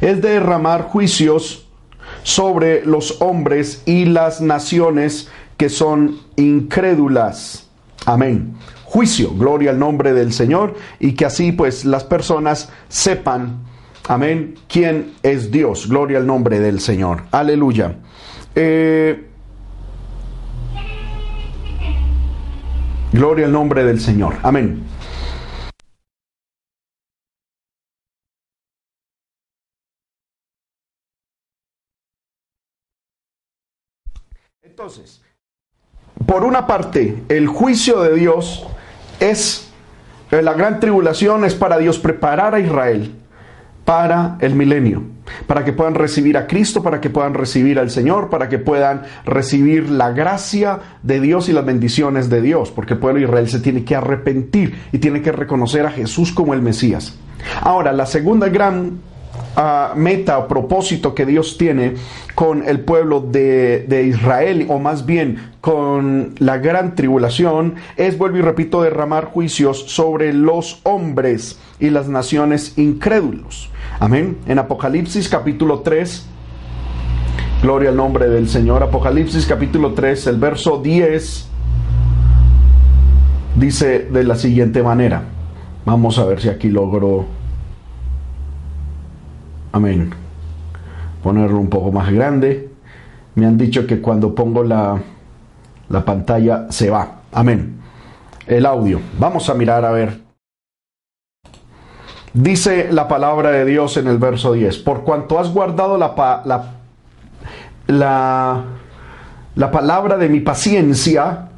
es 0.00 0.22
derramar 0.22 0.82
juicios 0.82 1.66
sobre 2.22 2.84
los 2.84 3.20
hombres 3.20 3.82
y 3.86 4.04
las 4.04 4.40
naciones 4.40 5.28
que 5.56 5.68
son 5.68 6.18
incrédulas. 6.36 7.68
Amén. 8.06 8.54
Juicio, 8.84 9.32
gloria 9.34 9.70
al 9.70 9.78
nombre 9.78 10.12
del 10.12 10.32
Señor 10.32 10.74
y 10.98 11.12
que 11.12 11.24
así 11.24 11.52
pues 11.52 11.84
las 11.84 12.02
personas 12.02 12.70
sepan, 12.88 13.60
amén, 14.08 14.54
quién 14.68 15.12
es 15.22 15.50
Dios. 15.50 15.88
Gloria 15.88 16.18
al 16.18 16.26
nombre 16.26 16.58
del 16.58 16.80
Señor. 16.80 17.22
Aleluya. 17.30 17.96
Eh, 18.54 19.26
gloria 23.12 23.46
al 23.46 23.52
nombre 23.52 23.84
del 23.84 24.00
Señor. 24.00 24.34
Amén. 24.42 24.82
Entonces, 34.80 35.20
por 36.24 36.42
una 36.42 36.66
parte, 36.66 37.22
el 37.28 37.48
juicio 37.48 38.00
de 38.00 38.14
Dios 38.14 38.66
es, 39.20 39.70
eh, 40.30 40.40
la 40.40 40.54
gran 40.54 40.80
tribulación 40.80 41.44
es 41.44 41.54
para 41.54 41.76
Dios 41.76 41.98
preparar 41.98 42.54
a 42.54 42.60
Israel 42.60 43.14
para 43.84 44.38
el 44.40 44.54
milenio, 44.54 45.02
para 45.46 45.66
que 45.66 45.74
puedan 45.74 45.94
recibir 45.94 46.38
a 46.38 46.46
Cristo, 46.46 46.82
para 46.82 46.98
que 46.98 47.10
puedan 47.10 47.34
recibir 47.34 47.78
al 47.78 47.90
Señor, 47.90 48.30
para 48.30 48.48
que 48.48 48.58
puedan 48.58 49.02
recibir 49.26 49.90
la 49.90 50.12
gracia 50.12 50.78
de 51.02 51.20
Dios 51.20 51.50
y 51.50 51.52
las 51.52 51.66
bendiciones 51.66 52.30
de 52.30 52.40
Dios, 52.40 52.70
porque 52.70 52.94
el 52.94 53.00
pueblo 53.00 53.20
de 53.20 53.26
Israel 53.26 53.50
se 53.50 53.60
tiene 53.60 53.84
que 53.84 53.96
arrepentir 53.96 54.80
y 54.92 54.98
tiene 54.98 55.20
que 55.20 55.30
reconocer 55.30 55.84
a 55.84 55.90
Jesús 55.90 56.32
como 56.32 56.54
el 56.54 56.62
Mesías. 56.62 57.18
Ahora, 57.60 57.92
la 57.92 58.06
segunda 58.06 58.48
gran 58.48 59.09
meta 59.96 60.38
o 60.38 60.48
propósito 60.48 61.14
que 61.14 61.26
Dios 61.26 61.58
tiene 61.58 61.94
con 62.34 62.66
el 62.66 62.80
pueblo 62.80 63.20
de, 63.20 63.84
de, 63.88 64.04
Israel, 64.04 64.66
o 64.68 64.78
más 64.78 65.06
bien 65.06 65.50
con 65.60 66.34
la 66.38 66.58
gran 66.58 66.94
tribulación, 66.94 67.74
es, 67.96 68.16
vuelvo 68.16 68.38
y 68.38 68.42
repito, 68.42 68.82
derramar 68.82 69.26
juicios 69.26 69.84
sobre 69.88 70.32
los 70.32 70.80
hombres 70.84 71.58
y 71.78 71.90
las 71.90 72.08
naciones 72.08 72.78
incrédulos. 72.78 73.70
Amén. 73.98 74.38
En 74.46 74.58
Apocalipsis 74.58 75.28
capítulo 75.28 75.80
3, 75.80 76.26
gloria 77.62 77.90
al 77.90 77.96
nombre 77.96 78.28
del 78.28 78.48
Señor, 78.48 78.82
Apocalipsis 78.82 79.46
capítulo 79.46 79.92
3, 79.92 80.28
el 80.28 80.38
verso 80.38 80.80
10, 80.82 81.48
dice 83.56 84.08
de 84.10 84.24
la 84.24 84.36
siguiente 84.36 84.82
manera. 84.82 85.24
Vamos 85.84 86.18
a 86.18 86.24
ver 86.24 86.40
si 86.40 86.48
aquí 86.48 86.68
logro 86.68 87.39
Amén. 89.72 90.10
Ponerlo 91.22 91.58
un 91.58 91.68
poco 91.68 91.92
más 91.92 92.10
grande. 92.12 92.70
Me 93.34 93.46
han 93.46 93.56
dicho 93.56 93.86
que 93.86 94.00
cuando 94.00 94.34
pongo 94.34 94.64
la, 94.64 95.00
la 95.88 96.04
pantalla 96.04 96.66
se 96.70 96.90
va. 96.90 97.20
Amén. 97.32 97.80
El 98.46 98.66
audio. 98.66 99.00
Vamos 99.18 99.48
a 99.48 99.54
mirar 99.54 99.84
a 99.84 99.90
ver. 99.92 100.20
Dice 102.32 102.92
la 102.92 103.08
palabra 103.08 103.50
de 103.50 103.64
Dios 103.64 103.96
en 103.96 104.06
el 104.06 104.18
verso 104.18 104.52
10. 104.52 104.78
Por 104.78 105.02
cuanto 105.02 105.38
has 105.38 105.52
guardado 105.52 105.98
la, 105.98 106.42
la, 106.44 106.64
la, 107.86 108.64
la 109.54 109.70
palabra 109.70 110.16
de 110.16 110.28
mi 110.28 110.40
paciencia, 110.40 111.48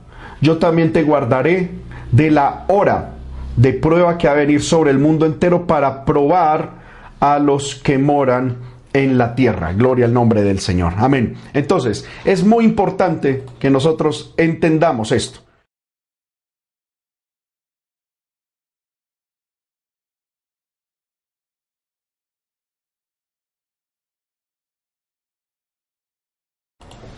yo 0.41 0.59
también 0.59 0.93
te 0.93 1.03
guardaré 1.03 1.71
de 2.11 2.31
la 2.31 2.65
hora 2.69 3.11
de 3.57 3.73
prueba 3.75 4.17
que 4.17 4.29
ha 4.29 4.33
a 4.33 4.35
venir 4.35 4.63
sobre 4.63 4.91
el 4.91 4.99
mundo 4.99 5.27
entero 5.27 5.67
para 5.67 6.05
probar 6.05 6.82
a 7.23 7.39
los 7.39 7.77
que 7.77 7.99
moran 7.99 8.57
en 8.93 9.17
la 9.17 9.37
tierra. 9.37 9.73
Gloria 9.73 10.07
al 10.07 10.13
nombre 10.13 10.43
del 10.43 10.59
Señor. 10.59 10.95
Amén. 10.97 11.37
Entonces, 11.55 12.05
es 12.25 12.45
muy 12.45 12.65
importante 12.65 13.45
que 13.61 13.71
nosotros 13.71 14.35
entendamos 14.37 15.13
esto. 15.13 15.39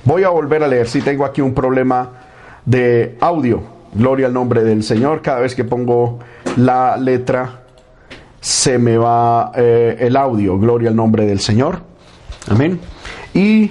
Voy 0.04 0.22
a 0.22 0.28
volver 0.28 0.62
a 0.62 0.68
leer 0.68 0.86
si 0.86 1.00
tengo 1.00 1.24
aquí 1.24 1.40
un 1.40 1.54
problema 1.54 2.12
de 2.66 3.16
audio. 3.20 3.62
Gloria 3.94 4.26
al 4.26 4.34
nombre 4.34 4.62
del 4.62 4.82
Señor. 4.82 5.22
Cada 5.22 5.40
vez 5.40 5.54
que 5.54 5.64
pongo 5.64 6.18
la 6.58 6.98
letra 6.98 7.63
se 8.44 8.78
me 8.78 8.98
va 8.98 9.52
eh, 9.54 9.96
el 10.00 10.16
audio. 10.16 10.58
Gloria 10.58 10.90
al 10.90 10.96
nombre 10.96 11.24
del 11.24 11.40
Señor. 11.40 11.80
Amén. 12.46 12.78
Y, 13.32 13.70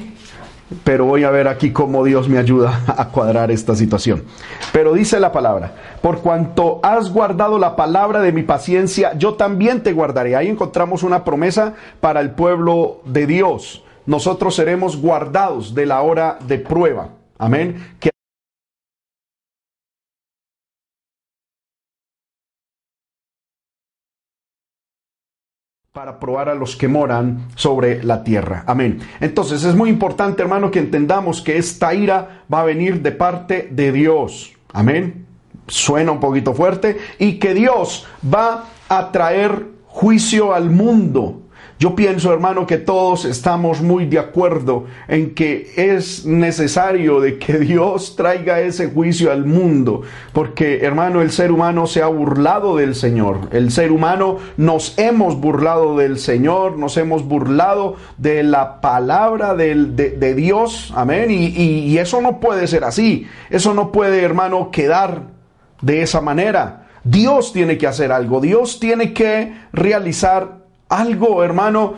pero 0.83 1.05
voy 1.05 1.23
a 1.25 1.29
ver 1.29 1.47
aquí 1.47 1.71
cómo 1.71 2.03
Dios 2.03 2.27
me 2.27 2.39
ayuda 2.39 2.81
a 2.97 3.09
cuadrar 3.09 3.51
esta 3.51 3.75
situación. 3.75 4.23
Pero 4.71 4.93
dice 4.93 5.19
la 5.19 5.31
palabra, 5.31 5.75
por 6.01 6.21
cuanto 6.21 6.79
has 6.81 7.13
guardado 7.13 7.59
la 7.59 7.75
palabra 7.75 8.21
de 8.21 8.31
mi 8.31 8.41
paciencia, 8.41 9.15
yo 9.15 9.35
también 9.35 9.83
te 9.83 9.93
guardaré. 9.93 10.35
Ahí 10.35 10.47
encontramos 10.47 11.03
una 11.03 11.23
promesa 11.23 11.75
para 12.01 12.19
el 12.19 12.31
pueblo 12.31 13.01
de 13.05 13.27
Dios. 13.27 13.83
Nosotros 14.07 14.55
seremos 14.55 14.97
guardados 14.97 15.75
de 15.75 15.85
la 15.85 16.01
hora 16.01 16.39
de 16.47 16.57
prueba. 16.57 17.09
Amén. 17.37 17.75
Para 25.93 26.19
probar 26.19 26.49
a 26.49 26.55
los 26.55 26.75
que 26.75 26.87
moran 26.87 27.49
sobre 27.53 28.03
la 28.03 28.23
tierra. 28.23 28.63
Amén. 28.65 28.99
Entonces 29.19 29.63
es 29.63 29.75
muy 29.75 29.91
importante, 29.91 30.41
hermano, 30.41 30.71
que 30.71 30.79
entendamos 30.79 31.39
que 31.39 31.59
esta 31.59 31.93
ira 31.93 32.41
va 32.51 32.61
a 32.61 32.65
venir 32.65 33.03
de 33.03 33.11
parte 33.11 33.69
de 33.69 33.91
Dios. 33.91 34.53
Amén. 34.71 35.27
Suena 35.67 36.11
un 36.11 36.19
poquito 36.19 36.55
fuerte. 36.55 36.97
Y 37.19 37.33
que 37.37 37.53
Dios 37.53 38.07
va 38.25 38.69
a 38.89 39.11
traer 39.11 39.67
juicio 39.85 40.55
al 40.55 40.71
mundo. 40.71 41.43
Yo 41.79 41.95
pienso, 41.95 42.31
hermano, 42.31 42.65
que 42.65 42.77
todos 42.77 43.25
estamos 43.25 43.81
muy 43.81 44.05
de 44.05 44.19
acuerdo 44.19 44.85
en 45.07 45.33
que 45.33 45.71
es 45.75 46.25
necesario 46.25 47.19
de 47.19 47.37
que 47.37 47.57
Dios 47.59 48.15
traiga 48.15 48.61
ese 48.61 48.87
juicio 48.87 49.31
al 49.31 49.45
mundo, 49.45 50.01
porque, 50.31 50.85
hermano, 50.85 51.21
el 51.21 51.31
ser 51.31 51.51
humano 51.51 51.87
se 51.87 52.01
ha 52.01 52.07
burlado 52.07 52.77
del 52.77 52.95
Señor. 52.95 53.49
El 53.51 53.71
ser 53.71 53.91
humano 53.91 54.37
nos 54.55 54.97
hemos 54.97 55.39
burlado 55.39 55.97
del 55.97 56.19
Señor, 56.19 56.77
nos 56.77 56.95
hemos 56.97 57.27
burlado 57.27 57.95
de 58.17 58.43
la 58.43 58.79
palabra 58.79 59.55
de, 59.55 59.75
de 59.75 60.35
Dios. 60.35 60.93
Amén. 60.95 61.31
Y, 61.31 61.47
y 61.47 61.97
eso 61.97 62.21
no 62.21 62.39
puede 62.39 62.67
ser 62.67 62.83
así. 62.83 63.27
Eso 63.49 63.73
no 63.73 63.91
puede, 63.91 64.21
hermano, 64.21 64.71
quedar 64.71 65.23
de 65.81 66.01
esa 66.01 66.21
manera. 66.21 66.87
Dios 67.03 67.51
tiene 67.51 67.77
que 67.77 67.87
hacer 67.87 68.11
algo. 68.11 68.39
Dios 68.39 68.79
tiene 68.79 69.13
que 69.13 69.53
realizar 69.73 70.62
algo, 70.97 71.43
hermano, 71.43 71.95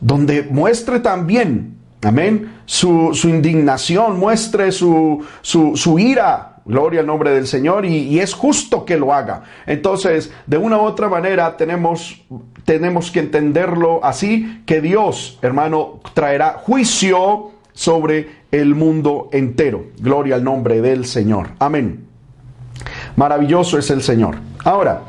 donde 0.00 0.42
muestre 0.42 1.00
también, 1.00 1.76
amén, 2.02 2.60
su, 2.64 3.12
indignación, 3.24 4.18
muestre 4.18 4.72
su, 4.72 5.24
su, 5.42 5.98
ira. 5.98 6.54
Gloria 6.64 7.00
al 7.00 7.06
nombre 7.06 7.30
del 7.30 7.46
Señor 7.46 7.86
y, 7.86 7.96
y, 7.96 8.18
es 8.20 8.34
justo 8.34 8.84
que 8.84 8.98
lo 8.98 9.14
haga. 9.14 9.42
Entonces, 9.64 10.30
de 10.46 10.58
una 10.58 10.76
u 10.76 10.82
otra 10.82 11.08
manera, 11.08 11.56
tenemos, 11.56 12.22
tenemos 12.66 13.10
que 13.10 13.20
entenderlo 13.20 14.04
así, 14.04 14.62
que 14.66 14.82
Dios, 14.82 15.38
hermano, 15.40 16.00
traerá 16.12 16.58
juicio 16.62 17.52
sobre 17.72 18.28
el 18.50 18.74
mundo 18.74 19.30
entero. 19.32 19.86
Gloria 19.98 20.34
al 20.34 20.44
nombre 20.44 20.82
del 20.82 21.06
Señor. 21.06 21.52
Amén. 21.58 22.06
Maravilloso 23.16 23.78
es 23.78 23.90
el 23.90 24.02
Señor. 24.02 24.36
Ahora, 24.64 25.02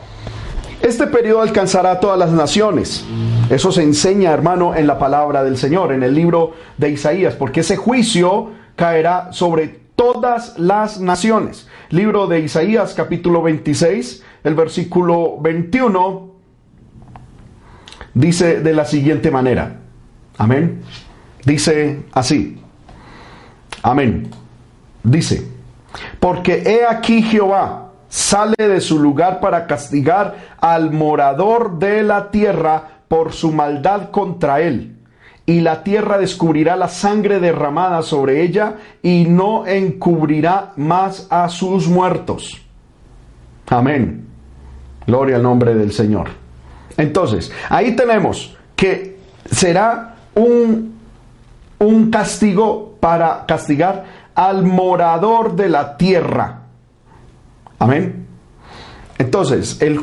este 0.81 1.07
periodo 1.07 1.41
alcanzará 1.41 1.91
a 1.91 1.99
todas 1.99 2.17
las 2.17 2.31
naciones. 2.31 3.05
Eso 3.49 3.71
se 3.71 3.83
enseña, 3.83 4.31
hermano, 4.31 4.75
en 4.75 4.87
la 4.87 4.97
palabra 4.97 5.43
del 5.43 5.57
Señor, 5.57 5.91
en 5.91 6.03
el 6.03 6.13
libro 6.13 6.53
de 6.77 6.89
Isaías, 6.89 7.35
porque 7.35 7.61
ese 7.61 7.75
juicio 7.75 8.51
caerá 8.75 9.33
sobre 9.33 9.79
todas 9.95 10.57
las 10.57 11.01
naciones. 11.01 11.67
Libro 11.89 12.27
de 12.27 12.39
Isaías, 12.39 12.93
capítulo 12.93 13.41
26, 13.41 14.23
el 14.43 14.55
versículo 14.55 15.37
21, 15.41 16.31
dice 18.13 18.61
de 18.61 18.73
la 18.73 18.85
siguiente 18.85 19.31
manera. 19.31 19.79
Amén. 20.37 20.81
Dice 21.43 22.03
así. 22.13 22.61
Amén. 23.81 24.29
Dice, 25.03 25.47
porque 26.19 26.63
he 26.65 26.85
aquí 26.85 27.21
Jehová 27.21 27.88
sale 28.10 28.56
de 28.58 28.82
su 28.82 29.00
lugar 29.00 29.39
para 29.39 29.67
castigar 29.67 30.36
al 30.60 30.91
morador 30.91 31.80
de 31.80 32.04
la 32.04 32.32
tierra 32.32 32.84
por 33.08 33.32
su 33.34 33.52
maldad 33.52 34.10
contra 34.10 34.60
él. 34.62 34.95
Y 35.45 35.62
la 35.62 35.84
tierra 35.84 36.17
descubrirá 36.17 36.76
la 36.76 36.89
sangre 36.89 37.39
derramada 37.39 38.02
sobre 38.02 38.43
ella 38.43 38.76
y 39.02 39.26
no 39.28 39.65
encubrirá 39.65 40.74
más 40.76 41.28
a 41.30 41.50
sus 41.50 41.88
muertos. 41.88 42.62
Amén. 43.67 44.28
Gloria 45.08 45.38
al 45.38 45.43
nombre 45.43 45.74
del 45.74 45.91
Señor. 45.91 46.28
Entonces, 46.98 47.52
ahí 47.69 47.95
tenemos 47.95 48.56
que 48.76 49.19
será 49.50 50.15
un, 50.36 50.95
un 51.80 52.12
castigo 52.12 52.98
para 53.00 53.45
castigar 53.48 54.06
al 54.36 54.63
morador 54.63 55.56
de 55.56 55.69
la 55.69 55.98
tierra. 55.98 56.59
Amén. 57.79 58.27
Entonces, 59.17 59.81
el, 59.81 59.99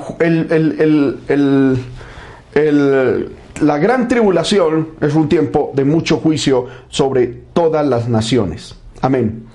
la 3.61 3.79
gran 3.79 4.09
tribulación 4.09 4.89
es 5.01 5.15
un 5.15 5.29
tiempo 5.29 5.73
de 5.75 5.85
mucho 5.85 6.19
juicio 6.19 6.67
sobre 6.89 7.27
todas 7.53 7.87
las 7.87 8.09
naciones. 8.09 8.75
Amén. 9.01 9.47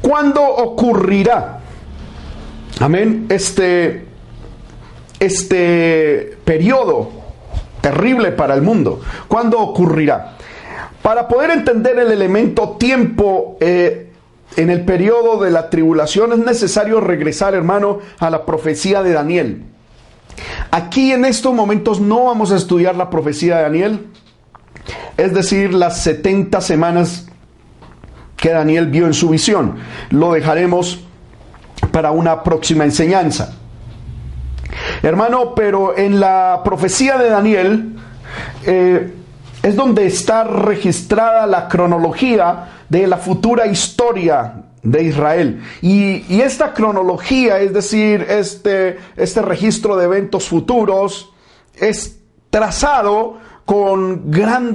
¿Cuándo 0.00 0.42
ocurrirá? 0.42 1.60
Amén. 2.80 3.26
Este, 3.28 4.04
este 5.18 6.38
periodo 6.44 7.10
terrible 7.80 8.32
para 8.32 8.54
el 8.54 8.62
mundo. 8.62 9.00
¿Cuándo 9.26 9.58
ocurrirá? 9.58 10.36
Para 11.02 11.26
poder 11.28 11.50
entender 11.50 11.98
el 11.98 12.10
elemento 12.12 12.76
tiempo 12.78 13.56
eh, 13.60 14.07
en 14.56 14.70
el 14.70 14.84
periodo 14.84 15.40
de 15.40 15.50
la 15.50 15.70
tribulación 15.70 16.32
es 16.32 16.38
necesario 16.38 17.00
regresar, 17.00 17.54
hermano, 17.54 18.00
a 18.18 18.30
la 18.30 18.44
profecía 18.44 19.02
de 19.02 19.12
Daniel. 19.12 19.64
Aquí 20.70 21.12
en 21.12 21.24
estos 21.24 21.52
momentos 21.52 22.00
no 22.00 22.24
vamos 22.24 22.52
a 22.52 22.56
estudiar 22.56 22.96
la 22.96 23.10
profecía 23.10 23.56
de 23.56 23.62
Daniel, 23.62 24.06
es 25.16 25.34
decir, 25.34 25.74
las 25.74 26.02
70 26.02 26.60
semanas 26.60 27.28
que 28.36 28.50
Daniel 28.50 28.86
vio 28.86 29.06
en 29.06 29.14
su 29.14 29.28
visión. 29.28 29.76
Lo 30.10 30.32
dejaremos 30.32 31.00
para 31.92 32.10
una 32.12 32.42
próxima 32.42 32.84
enseñanza. 32.84 33.54
Hermano, 35.02 35.54
pero 35.54 35.96
en 35.96 36.20
la 36.20 36.60
profecía 36.64 37.18
de 37.18 37.30
Daniel 37.30 37.96
eh, 38.64 39.14
es 39.62 39.76
donde 39.76 40.06
está 40.06 40.44
registrada 40.44 41.46
la 41.46 41.68
cronología 41.68 42.77
de 42.88 43.06
la 43.06 43.16
futura 43.16 43.66
historia 43.66 44.64
de 44.82 45.02
Israel. 45.02 45.62
Y, 45.82 46.40
esta 46.40 46.72
cronología, 46.72 47.60
es 47.60 47.72
decir, 47.72 48.26
este, 48.28 48.98
este 49.16 49.42
registro 49.42 49.96
de 49.96 50.04
eventos 50.04 50.48
futuros, 50.48 51.32
es 51.76 52.20
trazado 52.50 53.38
con 53.64 54.30
gran, 54.30 54.74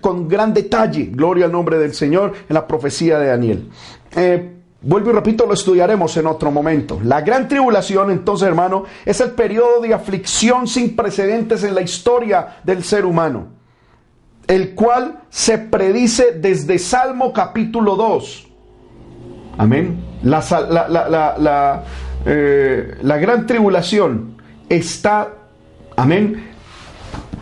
con 0.00 0.28
gran 0.28 0.52
detalle, 0.52 1.06
gloria 1.06 1.46
al 1.46 1.52
nombre 1.52 1.78
del 1.78 1.94
Señor, 1.94 2.34
en 2.48 2.54
la 2.54 2.66
profecía 2.66 3.18
de 3.18 3.26
Daniel. 3.28 3.70
Eh, 4.14 4.50
Vuelvo 4.86 5.10
y 5.10 5.12
repito, 5.14 5.46
lo 5.46 5.54
estudiaremos 5.54 6.14
en 6.18 6.26
otro 6.26 6.50
momento. 6.50 7.00
La 7.02 7.22
gran 7.22 7.48
tribulación, 7.48 8.10
entonces, 8.10 8.46
hermano, 8.46 8.84
es 9.06 9.18
el 9.22 9.30
periodo 9.30 9.80
de 9.80 9.94
aflicción 9.94 10.66
sin 10.66 10.94
precedentes 10.94 11.64
en 11.64 11.74
la 11.74 11.80
historia 11.80 12.58
del 12.64 12.84
ser 12.84 13.06
humano, 13.06 13.46
el 14.46 14.74
cual 14.74 15.20
se 15.30 15.58
predice 15.58 16.32
desde 16.32 16.78
Salmo 16.78 17.32
capítulo 17.32 17.96
2. 17.96 18.46
Amén. 19.58 20.04
La, 20.22 20.42
la, 20.88 21.84
eh, 22.26 22.96
la 23.02 23.16
gran 23.18 23.46
tribulación 23.46 24.36
está, 24.68 25.28
amén, 25.96 26.50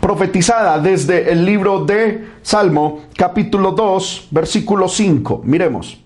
profetizada 0.01 0.79
desde 0.79 1.31
el 1.31 1.45
libro 1.45 1.85
de 1.85 2.27
Salmo 2.41 3.05
capítulo 3.15 3.71
2, 3.71 4.27
versículo 4.31 4.87
5. 4.87 5.41
Miremos. 5.45 5.99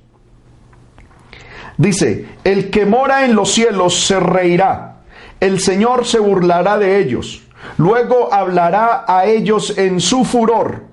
Dice, 1.77 2.27
el 2.43 2.69
que 2.69 2.85
mora 2.85 3.25
en 3.25 3.35
los 3.35 3.51
cielos 3.51 4.05
se 4.05 4.19
reirá, 4.19 5.01
el 5.39 5.59
Señor 5.59 6.05
se 6.05 6.19
burlará 6.19 6.77
de 6.77 6.99
ellos, 6.99 7.43
luego 7.77 8.33
hablará 8.33 9.05
a 9.07 9.25
ellos 9.25 9.77
en 9.77 9.99
su 9.99 10.25
furor 10.25 10.86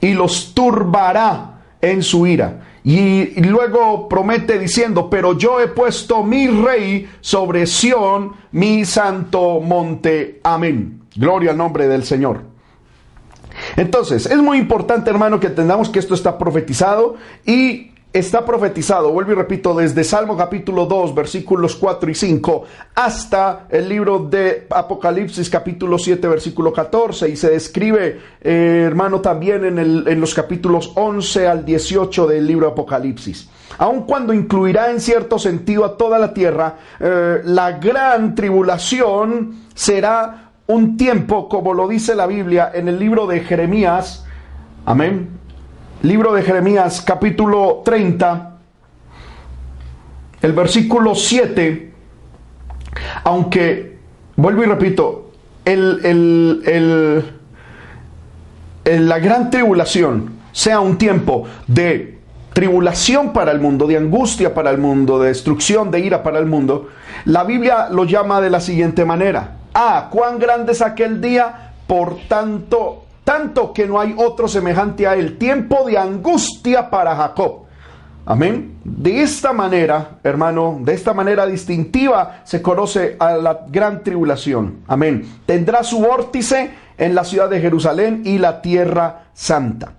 y 0.00 0.14
los 0.14 0.54
turbará 0.54 1.60
en 1.80 2.02
su 2.02 2.26
ira. 2.26 2.66
Y, 2.82 3.40
luego 3.42 4.08
promete 4.08 4.58
diciendo, 4.58 5.10
pero 5.10 5.36
yo 5.36 5.60
he 5.60 5.68
puesto 5.68 6.22
mi 6.22 6.48
rey 6.48 7.08
sobre 7.20 7.66
Sión, 7.66 8.32
mi 8.52 8.84
santo 8.84 9.60
monte. 9.60 10.40
Amén. 10.42 11.02
Gloria 11.14 11.50
al 11.50 11.58
nombre 11.58 11.88
del 11.88 12.04
Señor. 12.04 12.42
Entonces, 13.76 14.26
es 14.26 14.38
muy 14.38 14.58
importante, 14.58 15.10
hermano, 15.10 15.38
que 15.38 15.48
entendamos 15.48 15.90
que 15.90 15.98
esto 15.98 16.14
está 16.14 16.38
profetizado 16.38 17.16
y 17.44 17.89
está 18.12 18.44
profetizado, 18.44 19.12
vuelvo 19.12 19.32
y 19.32 19.34
repito, 19.36 19.74
desde 19.74 20.02
Salmo 20.02 20.36
capítulo 20.36 20.86
2, 20.86 21.14
versículos 21.14 21.76
4 21.76 22.10
y 22.10 22.14
5, 22.14 22.64
hasta 22.94 23.66
el 23.68 23.88
libro 23.88 24.18
de 24.18 24.66
Apocalipsis 24.68 25.48
capítulo 25.48 25.96
7, 25.96 26.26
versículo 26.26 26.72
14, 26.72 27.28
y 27.28 27.36
se 27.36 27.50
describe, 27.50 28.20
eh, 28.40 28.82
hermano, 28.84 29.20
también 29.20 29.64
en, 29.64 29.78
el, 29.78 30.20
los 30.20 30.34
capítulos 30.34 30.92
11 30.96 31.46
al 31.46 31.64
18 31.64 32.26
del 32.26 32.46
libro 32.46 32.66
de 32.66 32.72
Apocalipsis. 32.72 33.48
Aun 33.78 34.02
cuando 34.02 34.34
incluirá 34.34 34.90
en 34.90 35.00
cierto 35.00 35.38
sentido 35.38 35.84
a 35.84 35.96
toda 35.96 36.18
la 36.18 36.34
tierra, 36.34 36.78
eh, 36.98 37.40
la 37.44 37.72
gran 37.72 38.34
tribulación 38.34 39.66
será 39.74 40.50
un 40.66 40.96
tiempo, 40.96 41.48
como 41.48 41.74
lo 41.74 41.86
dice 41.86 42.16
la 42.16 42.26
Biblia 42.26 42.72
en 42.74 42.88
el 42.88 42.98
libro 42.98 43.28
de 43.28 43.40
Jeremías, 43.40 44.24
amén, 44.84 45.39
Libro 46.02 46.32
de 46.32 46.42
Jeremías 46.42 47.02
capítulo 47.02 47.82
30, 47.84 48.52
el 50.40 50.52
versículo 50.54 51.14
7, 51.14 51.92
aunque, 53.24 53.98
vuelvo 54.34 54.62
y 54.62 54.66
repito, 54.66 55.32
el, 55.66 57.22
la 58.86 59.18
gran 59.18 59.50
tribulación 59.50 60.36
sea 60.52 60.80
un 60.80 60.96
tiempo 60.96 61.46
de 61.66 62.18
tribulación 62.54 63.34
para 63.34 63.52
el 63.52 63.60
mundo, 63.60 63.86
de 63.86 63.98
angustia 63.98 64.54
para 64.54 64.70
el 64.70 64.78
mundo, 64.78 65.20
de 65.20 65.28
destrucción, 65.28 65.90
de 65.90 66.00
ira 66.00 66.22
para 66.22 66.38
el 66.38 66.46
mundo, 66.46 66.88
la 67.26 67.44
Biblia 67.44 67.88
lo 67.90 68.06
llama 68.06 68.40
de 68.40 68.48
la 68.48 68.60
siguiente 68.60 69.04
manera. 69.04 69.58
Ah, 69.74 70.08
cuán 70.10 70.38
grande 70.38 70.72
es 70.72 70.80
aquel 70.80 71.20
día, 71.20 71.74
por 71.86 72.16
tanto 72.26 73.04
tanto 73.30 73.72
que 73.72 73.86
no 73.86 74.00
hay 74.00 74.12
otro 74.18 74.48
semejante 74.48 75.06
a 75.06 75.14
él. 75.14 75.38
Tiempo 75.38 75.84
de 75.86 75.96
angustia 75.96 76.90
para 76.90 77.14
Jacob. 77.14 77.60
Amén. 78.26 78.80
De 78.82 79.22
esta 79.22 79.52
manera, 79.52 80.18
hermano, 80.24 80.80
de 80.82 80.94
esta 80.94 81.14
manera 81.14 81.46
distintiva 81.46 82.40
se 82.42 82.60
conoce 82.60 83.14
a 83.20 83.36
la 83.36 83.66
gran 83.68 84.02
tribulación. 84.02 84.80
Amén. 84.88 85.24
Tendrá 85.46 85.84
su 85.84 86.00
vórtice 86.00 86.72
en 86.98 87.14
la 87.14 87.22
ciudad 87.22 87.48
de 87.48 87.60
Jerusalén 87.60 88.22
y 88.24 88.38
la 88.38 88.60
tierra 88.60 89.26
santa. 89.32 89.92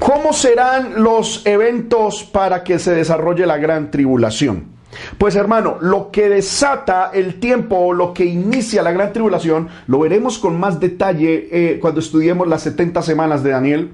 ¿Cómo 0.00 0.32
serán 0.32 1.00
los 1.00 1.46
eventos 1.46 2.24
para 2.24 2.64
que 2.64 2.80
se 2.80 2.92
desarrolle 2.92 3.46
la 3.46 3.56
gran 3.56 3.92
tribulación? 3.92 4.73
Pues 5.18 5.36
hermano, 5.36 5.78
lo 5.80 6.10
que 6.10 6.28
desata 6.28 7.10
el 7.12 7.40
tiempo 7.40 7.92
lo 7.92 8.14
que 8.14 8.24
inicia 8.24 8.82
la 8.82 8.92
gran 8.92 9.12
tribulación, 9.12 9.68
lo 9.86 9.98
veremos 9.98 10.38
con 10.38 10.58
más 10.58 10.80
detalle 10.80 11.48
eh, 11.50 11.78
cuando 11.80 12.00
estudiemos 12.00 12.48
las 12.48 12.62
70 12.62 13.02
semanas 13.02 13.42
de 13.42 13.50
Daniel, 13.50 13.92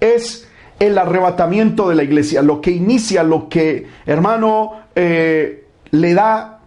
es 0.00 0.48
el 0.78 0.98
arrebatamiento 0.98 1.88
de 1.88 1.94
la 1.94 2.02
iglesia, 2.02 2.42
lo 2.42 2.60
que 2.60 2.70
inicia, 2.70 3.22
lo 3.22 3.48
que, 3.48 3.86
hermano, 4.06 4.72
eh, 4.94 5.66
le 5.90 6.14
da 6.14 6.60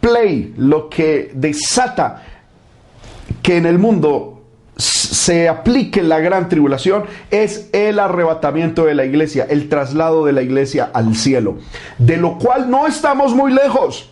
play, 0.00 0.54
lo 0.56 0.88
que 0.88 1.30
desata 1.34 2.24
que 3.42 3.56
en 3.56 3.66
el 3.66 3.78
mundo 3.78 4.41
se 5.22 5.48
aplique 5.48 6.02
la 6.02 6.18
gran 6.18 6.48
tribulación 6.48 7.04
es 7.30 7.70
el 7.72 8.00
arrebatamiento 8.00 8.86
de 8.86 8.96
la 8.96 9.04
iglesia, 9.04 9.46
el 9.48 9.68
traslado 9.68 10.24
de 10.24 10.32
la 10.32 10.42
iglesia 10.42 10.90
al 10.92 11.14
cielo, 11.14 11.58
de 11.98 12.16
lo 12.16 12.38
cual 12.38 12.68
no 12.68 12.88
estamos 12.88 13.32
muy 13.32 13.52
lejos. 13.52 14.10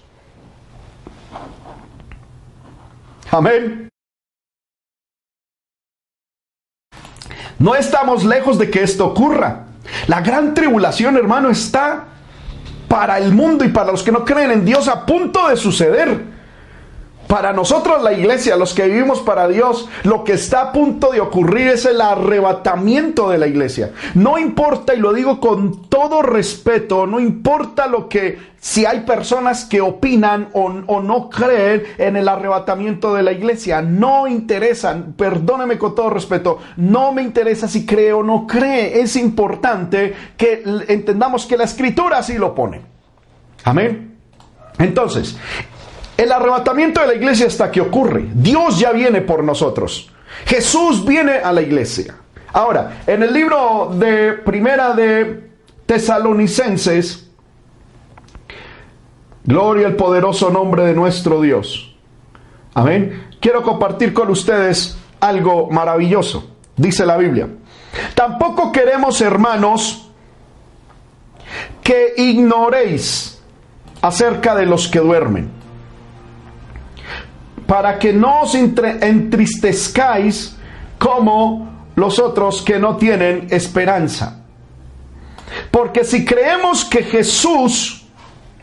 Amén. 3.33 3.89
No 7.59 7.75
estamos 7.75 8.25
lejos 8.25 8.57
de 8.57 8.71
que 8.71 8.85
esto 8.85 9.07
ocurra. 9.07 9.67
La 10.07 10.21
gran 10.21 10.55
tribulación, 10.55 11.17
hermano, 11.17 11.51
está 11.51 12.05
para 12.87 13.19
el 13.19 13.33
mundo 13.33 13.65
y 13.65 13.69
para 13.69 13.91
los 13.91 14.05
que 14.05 14.13
no 14.13 14.25
creen 14.25 14.53
en 14.53 14.65
Dios 14.65 14.87
a 14.87 15.05
punto 15.05 15.49
de 15.49 15.57
suceder. 15.57 16.40
Para 17.31 17.53
nosotros 17.53 18.03
la 18.03 18.13
iglesia, 18.13 18.57
los 18.57 18.75
que 18.75 18.89
vivimos 18.89 19.21
para 19.21 19.47
Dios, 19.47 19.89
lo 20.03 20.25
que 20.25 20.33
está 20.33 20.63
a 20.63 20.73
punto 20.73 21.13
de 21.13 21.21
ocurrir 21.21 21.69
es 21.69 21.87
el 21.87 22.01
arrebatamiento 22.01 23.31
de 23.31 23.39
la 23.39 23.47
iglesia. 23.47 23.93
No 24.15 24.37
importa, 24.37 24.95
y 24.95 24.99
lo 24.99 25.13
digo 25.13 25.39
con 25.39 25.83
todo 25.83 26.23
respeto, 26.23 27.07
no 27.07 27.21
importa 27.21 27.87
lo 27.87 28.09
que, 28.09 28.37
si 28.59 28.85
hay 28.85 29.03
personas 29.03 29.65
que 29.65 29.81
opinan 29.81 30.49
o, 30.55 30.71
no 30.71 31.31
creen 31.31 31.85
en 31.99 32.17
el 32.17 32.27
arrebatamiento 32.27 33.15
de 33.15 33.23
la 33.23 33.31
iglesia, 33.31 33.81
no 33.81 34.27
interesan, 34.27 35.13
perdóneme 35.17 35.79
con 35.79 35.95
todo 35.95 36.11
respeto, 36.11 36.59
no 36.79 37.13
me 37.13 37.23
interesa 37.23 37.69
si 37.69 37.87
cree 37.87 38.13
o 38.13 38.25
no 38.25 38.45
cree, 38.45 39.03
es 39.03 39.15
importante 39.15 40.17
que 40.37 40.65
entendamos 40.89 41.47
que 41.47 41.57
la 41.57 41.63
escritura 41.63 42.19
así 42.19 42.37
lo 42.39 42.57
pone. 42.57 42.81
Amén. 43.63 44.17
Entonces, 44.81 45.37
el 46.21 46.33
arrebatamiento 46.33 47.01
de 47.01 47.07
la 47.07 47.15
iglesia 47.15 47.47
hasta 47.47 47.71
que 47.71 47.81
ocurre. 47.81 48.27
Dios 48.35 48.79
ya 48.79 48.93
viene 48.93 49.23
por 49.23 49.43
nosotros. 49.43 50.11
Jesús 50.45 51.07
viene 51.07 51.39
a 51.39 51.51
la 51.51 51.63
iglesia. 51.63 52.15
Ahora, 52.53 53.03
en 53.07 53.23
el 53.23 53.33
libro 53.33 53.91
de 53.95 54.35
Primera 54.35 54.93
de 54.93 55.51
Tesalonicenses, 55.87 57.27
Gloria 59.45 59.87
al 59.87 59.97
poderoso 59.97 60.51
nombre 60.51 60.85
de 60.85 60.93
nuestro 60.93 61.41
Dios. 61.41 61.97
Amén. 62.75 63.29
Quiero 63.41 63.63
compartir 63.63 64.13
con 64.13 64.29
ustedes 64.29 64.99
algo 65.21 65.71
maravilloso. 65.71 66.51
Dice 66.77 67.07
la 67.07 67.17
Biblia. 67.17 67.49
Tampoco 68.15 68.71
queremos, 68.71 69.23
hermanos, 69.23 70.11
que 71.83 72.13
ignoréis 72.19 73.41
acerca 74.03 74.55
de 74.55 74.67
los 74.67 74.87
que 74.87 74.99
duermen 74.99 75.60
para 77.71 77.99
que 78.01 78.13
no 78.13 78.41
os 78.41 78.57
entristezcáis 78.57 80.57
como 80.99 81.87
los 81.95 82.19
otros 82.19 82.63
que 82.63 82.81
no 82.81 82.97
tienen 82.97 83.47
esperanza. 83.49 84.43
Porque 85.71 86.03
si 86.03 86.25
creemos 86.25 86.85
que 86.85 87.05
Jesús 87.05 88.09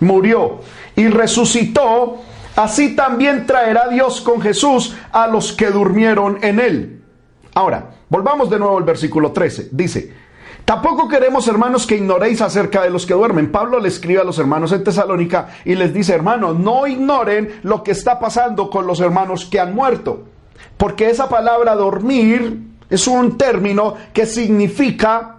murió 0.02 0.60
y 0.93 1.08
resucitó, 1.08 2.17
así 2.58 2.98
también 2.98 3.46
traerá 3.46 3.88
Dios 3.88 4.20
con 4.20 4.41
Jesús 4.41 4.93
a 5.13 5.28
los 5.28 5.54
que 5.54 5.67
durmieron 5.67 6.39
en 6.41 6.60
él. 6.60 7.02
Ahora, 7.54 7.91
volvamos 8.10 8.50
de 8.50 8.60
nuevo 8.60 8.78
al 8.78 8.84
versículo 8.84 9.32
13. 9.32 9.70
Dice, 9.72 10.13
Tampoco 10.67 11.08
queremos, 11.08 11.47
hermanos, 11.47 11.88
que 11.88 11.95
ignoréis 11.95 12.41
acerca 12.41 12.82
de 12.82 12.89
los 12.89 13.06
que 13.06 13.13
duermen. 13.13 13.53
Pablo 13.53 13.80
le 13.80 13.88
escribe 13.88 14.19
a 14.19 14.25
los 14.25 14.38
hermanos 14.38 14.73
en 14.73 14.84
Tesalónica 14.84 15.47
y 15.63 15.75
les 15.75 15.93
dice, 15.93 16.13
hermanos, 16.13 16.60
no 16.60 16.86
ignoren 16.86 17.62
lo 17.63 17.84
que 17.84 17.91
está 17.91 18.19
pasando 18.19 18.69
con 18.69 18.86
los 18.86 18.99
hermanos 18.99 19.45
que 19.45 19.62
han 19.62 19.73
muerto. 19.73 20.25
Porque 20.75 21.10
esa 21.10 21.30
palabra 21.30 21.73
dormir 21.73 22.63
es 22.89 23.08
un 23.08 23.38
término 23.38 23.95
que 24.12 24.25
significa 24.25 25.38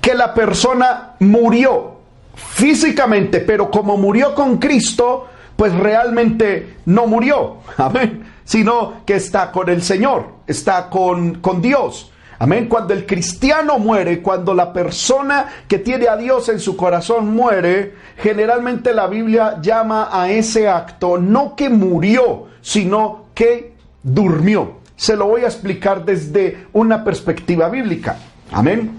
que 0.00 0.14
la 0.14 0.32
persona 0.32 1.16
murió 1.18 1.98
físicamente, 2.36 3.40
pero 3.40 3.70
como 3.70 3.98
murió 3.98 4.34
con 4.34 4.56
Cristo, 4.56 5.26
pues 5.56 5.74
realmente 5.74 6.78
no 6.86 7.06
murió, 7.06 7.58
amén, 7.76 8.32
sino 8.44 9.04
que 9.04 9.16
está 9.16 9.52
con 9.52 9.68
el 9.68 9.82
Señor, 9.82 10.26
está 10.46 10.88
con, 10.88 11.34
con 11.42 11.60
Dios. 11.60 12.12
Amén. 12.44 12.68
Cuando 12.68 12.92
el 12.92 13.06
cristiano 13.06 13.78
muere, 13.78 14.20
cuando 14.20 14.52
la 14.52 14.70
persona 14.70 15.46
que 15.66 15.78
tiene 15.78 16.08
a 16.08 16.16
Dios 16.18 16.50
en 16.50 16.60
su 16.60 16.76
corazón 16.76 17.34
muere, 17.34 17.94
generalmente 18.18 18.92
la 18.92 19.06
Biblia 19.06 19.56
llama 19.62 20.10
a 20.12 20.30
ese 20.30 20.68
acto 20.68 21.16
no 21.16 21.56
que 21.56 21.70
murió, 21.70 22.48
sino 22.60 23.28
que 23.32 23.72
durmió. 24.02 24.80
Se 24.94 25.16
lo 25.16 25.26
voy 25.28 25.44
a 25.44 25.46
explicar 25.46 26.04
desde 26.04 26.66
una 26.74 27.02
perspectiva 27.02 27.70
bíblica. 27.70 28.18
Amén. 28.52 28.90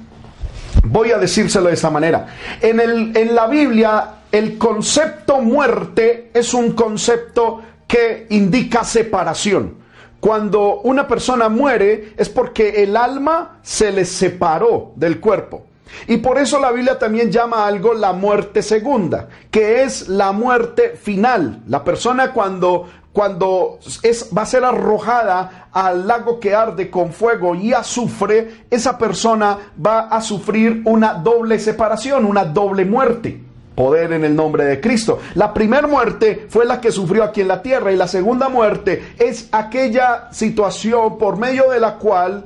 Voy 0.83 1.11
a 1.11 1.19
decírselo 1.19 1.67
de 1.67 1.75
esa 1.75 1.91
manera. 1.91 2.25
En, 2.59 2.79
el, 2.79 3.15
en 3.15 3.35
la 3.35 3.45
Biblia, 3.45 4.09
el 4.31 4.57
concepto 4.57 5.39
muerte 5.39 6.31
es 6.33 6.51
un 6.55 6.71
concepto 6.71 7.61
que 7.87 8.25
indica 8.31 8.83
separación. 8.83 9.84
Cuando 10.25 10.81
una 10.81 11.07
persona 11.07 11.49
muere 11.49 12.15
es 12.17 12.29
porque 12.29 12.81
el 12.81 12.97
alma 12.97 13.59
se 13.61 13.91
le 13.91 14.05
separó 14.05 14.91
del 14.95 15.19
cuerpo. 15.19 15.67
Y 16.07 16.17
por 16.17 16.39
eso 16.39 16.59
la 16.59 16.71
Biblia 16.71 16.97
también 16.97 17.31
llama 17.31 17.67
algo 17.67 17.93
la 17.93 18.11
muerte 18.11 18.63
segunda, 18.63 19.29
que 19.51 19.83
es 19.83 20.09
la 20.09 20.31
muerte 20.31 20.97
final. 20.99 21.61
La 21.67 21.83
persona 21.83 22.33
cuando 22.33 22.87
cuando 23.13 23.77
es, 24.01 24.31
va 24.35 24.41
a 24.41 24.47
ser 24.47 24.65
arrojada 24.65 25.69
al 25.71 26.07
lago 26.07 26.39
que 26.39 26.55
arde 26.55 26.89
con 26.89 27.13
fuego 27.13 27.53
y 27.53 27.73
azufre, 27.73 28.65
esa 28.71 28.97
persona 28.97 29.59
va 29.85 30.07
a 30.07 30.21
sufrir 30.21 30.81
una 30.85 31.13
doble 31.13 31.59
separación, 31.59 32.25
una 32.25 32.45
doble 32.45 32.83
muerte 32.83 33.44
poder 33.75 34.13
en 34.13 34.23
el 34.23 34.35
nombre 34.35 34.65
de 34.65 34.79
Cristo. 34.79 35.19
La 35.35 35.53
primera 35.53 35.87
muerte 35.87 36.47
fue 36.49 36.65
la 36.65 36.79
que 36.81 36.91
sufrió 36.91 37.23
aquí 37.23 37.41
en 37.41 37.49
la 37.49 37.61
tierra 37.61 37.91
y 37.91 37.97
la 37.97 38.07
segunda 38.07 38.49
muerte 38.49 39.15
es 39.19 39.49
aquella 39.51 40.29
situación 40.31 41.17
por 41.17 41.37
medio 41.37 41.69
de 41.69 41.79
la 41.79 41.95
cual 41.95 42.45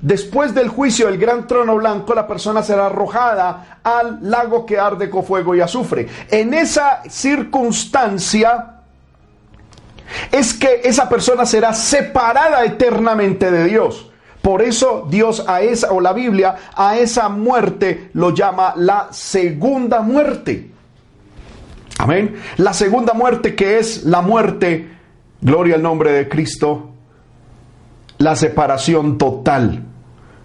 después 0.00 0.54
del 0.54 0.68
juicio 0.68 1.06
del 1.06 1.18
gran 1.18 1.46
trono 1.46 1.76
blanco 1.76 2.14
la 2.14 2.26
persona 2.26 2.62
será 2.62 2.86
arrojada 2.86 3.80
al 3.82 4.18
lago 4.22 4.64
que 4.64 4.78
arde 4.78 5.10
con 5.10 5.24
fuego 5.24 5.54
y 5.54 5.60
azufre. 5.60 6.06
En 6.30 6.54
esa 6.54 7.02
circunstancia 7.08 8.74
es 10.30 10.54
que 10.54 10.82
esa 10.84 11.08
persona 11.08 11.44
será 11.46 11.72
separada 11.72 12.64
eternamente 12.64 13.50
de 13.50 13.64
Dios. 13.64 14.07
Por 14.48 14.62
eso 14.62 15.06
Dios 15.10 15.44
a 15.46 15.60
esa, 15.60 15.92
o 15.92 16.00
la 16.00 16.14
Biblia, 16.14 16.56
a 16.74 16.96
esa 16.96 17.28
muerte 17.28 18.08
lo 18.14 18.30
llama 18.30 18.72
la 18.76 19.08
segunda 19.10 20.00
muerte. 20.00 20.70
Amén. 21.98 22.36
La 22.56 22.72
segunda 22.72 23.12
muerte 23.12 23.54
que 23.54 23.78
es 23.78 24.04
la 24.04 24.22
muerte, 24.22 24.88
gloria 25.42 25.74
al 25.74 25.82
nombre 25.82 26.12
de 26.12 26.30
Cristo, 26.30 26.92
la 28.16 28.36
separación 28.36 29.18
total. 29.18 29.82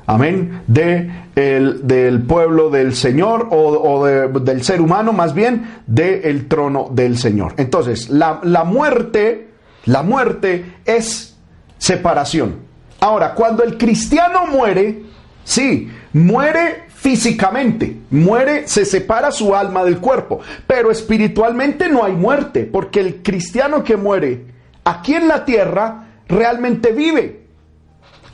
Amén. 0.06 0.64
De 0.68 1.10
el, 1.38 1.88
del 1.88 2.24
pueblo 2.24 2.70
del 2.70 2.96
Señor 2.96 3.48
o, 3.52 4.06
del 4.06 4.64
ser 4.64 4.82
humano, 4.82 5.14
más 5.14 5.34
bien, 5.34 5.80
del 5.88 6.50
trono 6.50 6.90
del 6.92 7.18
Señor. 7.18 7.54
Entonces, 7.56 8.10
la, 8.10 8.42
la 8.44 8.66
muerte, 8.66 9.52
la 9.86 10.04
muerte 10.04 10.74
es 10.84 11.38
separación. 11.78 12.73
Ahora, 13.04 13.34
cuando 13.34 13.64
el 13.64 13.78
cristiano 13.78 14.48
muere, 14.48 15.04
sí, 15.44 15.92
muere 16.14 16.86
físicamente, 16.88 17.98
muere, 18.12 18.66
se 18.66 18.86
separa 18.86 19.30
su 19.30 19.54
alma 19.54 19.84
del 19.84 20.00
cuerpo, 20.00 20.40
pero 20.66 20.90
espiritualmente 20.90 21.90
no 21.90 22.06
hay 22.06 22.14
muerte, 22.14 22.64
porque 22.64 23.02
el 23.02 23.22
cristiano 23.22 23.84
que 23.84 23.98
muere 23.98 24.46
aquí 24.86 25.16
en 25.16 25.28
la 25.28 25.44
tierra 25.44 26.06
realmente 26.30 26.94
vive. 26.94 27.42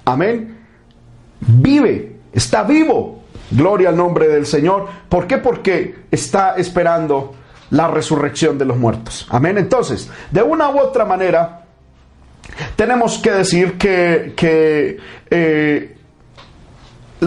Amén. 0.05 0.59
Vive, 1.39 2.17
está 2.31 2.61
vivo. 2.61 3.23
Gloria 3.49 3.89
al 3.89 3.97
nombre 3.97 4.27
del 4.27 4.45
Señor. 4.45 4.85
¿Por 5.09 5.25
qué? 5.25 5.39
Porque 5.39 5.95
está 6.11 6.57
esperando 6.57 7.33
la 7.71 7.87
resurrección 7.87 8.59
de 8.59 8.65
los 8.65 8.77
muertos. 8.77 9.25
Amén. 9.31 9.57
Entonces, 9.57 10.11
de 10.29 10.43
una 10.43 10.69
u 10.69 10.77
otra 10.77 11.05
manera, 11.05 11.58
tenemos 12.75 13.17
que 13.17 13.31
decir 13.31 13.77
que, 13.77 14.99
eh, 15.29 15.95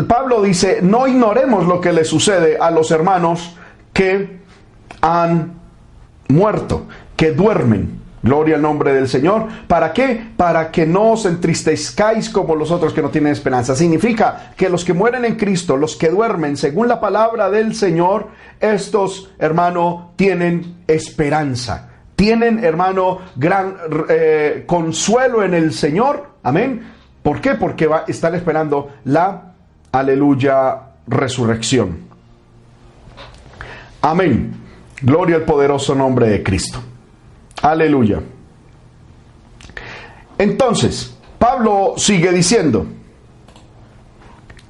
Pablo 0.08 0.42
dice, 0.42 0.80
no 0.82 1.06
ignoremos 1.06 1.66
lo 1.66 1.80
que 1.80 1.92
le 1.92 2.04
sucede 2.04 2.56
a 2.58 2.70
los 2.70 2.90
hermanos 2.90 3.56
que 3.92 4.38
han 5.00 5.52
muerto, 6.28 6.86
que 7.16 7.32
duermen. 7.32 8.00
Gloria 8.22 8.54
al 8.54 8.62
nombre 8.62 8.94
del 8.94 9.08
Señor. 9.08 9.48
¿Para 9.66 9.92
qué? 9.92 10.28
Para 10.36 10.70
que 10.70 10.86
no 10.86 11.10
os 11.10 11.26
entristezcáis 11.26 12.30
como 12.30 12.54
los 12.54 12.70
otros 12.70 12.92
que 12.92 13.02
no 13.02 13.10
tienen 13.10 13.32
esperanza. 13.32 13.74
Significa 13.74 14.52
que 14.56 14.68
los 14.68 14.84
que 14.84 14.92
mueren 14.92 15.24
en 15.24 15.34
Cristo, 15.34 15.76
los 15.76 15.96
que 15.96 16.08
duermen, 16.08 16.56
según 16.56 16.86
la 16.86 17.00
palabra 17.00 17.50
del 17.50 17.74
Señor, 17.74 18.28
estos, 18.60 19.32
hermano, 19.40 20.12
tienen 20.14 20.84
esperanza 20.86 21.91
tienen, 22.22 22.62
hermano, 22.62 23.18
gran 23.34 23.76
eh, 24.08 24.62
consuelo 24.64 25.42
en 25.42 25.54
el 25.54 25.72
Señor. 25.72 26.34
Amén. 26.44 26.92
¿Por 27.20 27.40
qué? 27.40 27.56
Porque 27.56 27.88
va, 27.88 28.04
están 28.06 28.36
esperando 28.36 28.92
la, 29.06 29.54
aleluya, 29.90 30.82
resurrección. 31.08 31.98
Amén. 34.02 34.54
Gloria 35.02 35.34
al 35.34 35.42
poderoso 35.42 35.96
nombre 35.96 36.28
de 36.28 36.44
Cristo. 36.44 36.80
Aleluya. 37.60 38.20
Entonces, 40.38 41.18
Pablo 41.40 41.94
sigue 41.96 42.30
diciendo, 42.30 42.86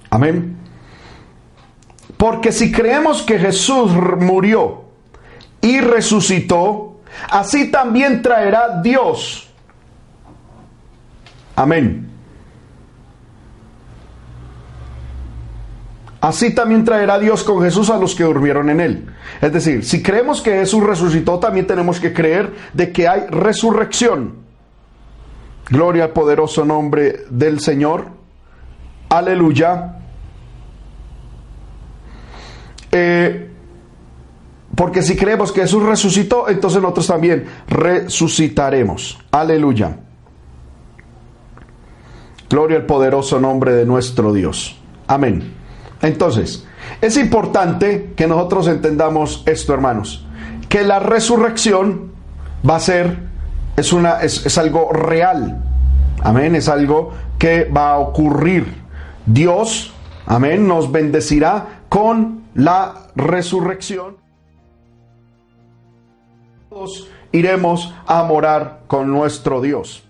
amén. 0.09 0.57
Porque 2.17 2.51
si 2.51 2.73
creemos 2.73 3.21
que 3.21 3.39
Jesús 3.39 3.93
murió 3.93 4.85
y 5.61 5.81
resucitó, 5.81 6.92
así 7.31 7.71
también 7.71 8.23
traerá 8.23 8.81
Dios. 8.83 9.49
Amén. 11.57 12.09
Así 16.23 16.55
también 16.55 16.85
traerá 16.85 17.19
Dios 17.19 17.43
con 17.43 17.61
Jesús 17.63 17.91
a 17.91 17.99
los 17.99 18.15
que 18.15 18.23
durmieron 18.23 18.71
en 18.71 18.81
él. 18.81 19.07
Es 19.41 19.53
decir, 19.53 19.85
si 19.85 20.05
creemos 20.05 20.41
que 20.41 20.53
Jesús 20.53 20.83
resucitó, 20.85 21.41
también 21.41 21.67
tenemos 21.67 21.99
que 21.99 22.13
creer 22.13 22.55
de 22.73 22.93
que 22.93 23.09
hay 23.09 23.27
resurrección. 23.29 24.37
Gloria 25.69 26.05
al 26.05 26.11
poderoso 26.11 26.65
nombre 26.65 27.25
del 27.29 27.59
Señor. 27.59 28.07
Aleluya. 29.09 29.97
Eh, 32.93 33.52
porque 34.83 35.01
si 35.01 35.15
creemos 35.15 35.53
que 35.53 35.61
Jesús 35.61 35.85
resucitó, 35.85 36.49
entonces 36.49 36.83
nosotros 36.83 37.07
también 37.07 37.45
resucitaremos. 37.69 39.17
Aleluya. 39.31 39.97
Gloria 42.51 42.79
al 42.79 42.87
poderoso 42.87 43.39
nombre 43.39 43.75
de 43.75 43.87
nuestro 43.87 44.33
Dios. 44.33 44.77
Amén. 45.07 45.55
Entonces, 46.01 46.67
es 47.01 47.17
importante 47.17 48.13
que 48.17 48.27
nosotros 48.27 48.67
entendamos 48.67 49.45
esto, 49.47 49.73
hermanos, 49.73 50.27
que 50.69 50.83
la 50.83 50.99
resurrección 50.99 52.11
va 52.69 52.75
a 52.75 52.81
ser, 52.81 53.19
es, 53.77 53.93
una, 53.93 54.21
es, 54.21 54.45
es 54.45 54.59
algo 54.59 54.93
real, 54.93 55.63
amén, 56.25 56.57
es 56.57 56.69
algo 56.69 57.13
que 57.39 57.67
va 57.67 57.93
a 57.93 57.99
ocurrir. 57.99 58.83
Dios, 59.27 59.95
amén, 60.27 60.67
nos 60.67 60.91
bendecirá 60.91 61.85
con 61.89 62.47
la 62.57 63.11
resurrección. 63.15 64.22
Todos 66.73 67.07
iremos 67.33 67.93
a 68.07 68.23
morar 68.23 68.85
con 68.87 69.11
nuestro 69.11 69.61
Dios. 69.61 70.03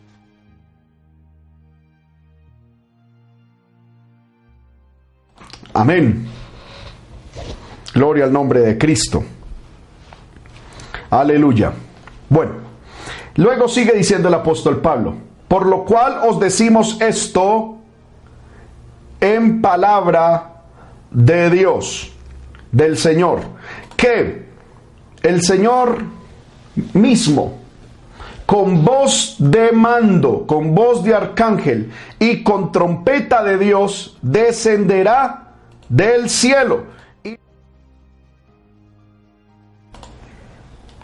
Amén. 5.75 6.29
Gloria 7.93 8.27
al 8.27 8.33
nombre 8.33 8.61
de 8.61 8.79
Cristo. 8.79 9.25
Aleluya. 11.11 11.73
Bueno, 12.29 12.53
luego 13.35 13.67
sigue 13.67 13.95
diciendo 13.95 14.29
el 14.29 14.35
apóstol 14.35 14.81
Pablo, 14.81 15.15
por 15.49 15.67
lo 15.67 15.85
cual 15.85 16.21
os 16.29 16.39
decimos 16.39 17.01
esto 17.01 17.79
en 19.21 19.61
palabra 19.61 20.63
de 21.11 21.51
Dios, 21.51 22.13
del 22.71 22.97
Señor, 22.97 23.41
que 23.97 24.47
el 25.25 25.43
Señor 25.43 26.22
mismo, 26.95 27.59
con 28.47 28.85
voz 28.85 29.37
de 29.39 29.73
mando, 29.73 30.47
con 30.47 30.75
voz 30.75 31.03
de 31.05 31.15
arcángel 31.15 31.91
y 32.19 32.43
con 32.43 32.73
trompeta 32.73 33.43
de 33.43 33.59
Dios, 33.59 34.19
descenderá 34.23 35.55
del 35.89 36.29
cielo. 36.29 36.85
Y 37.25 37.37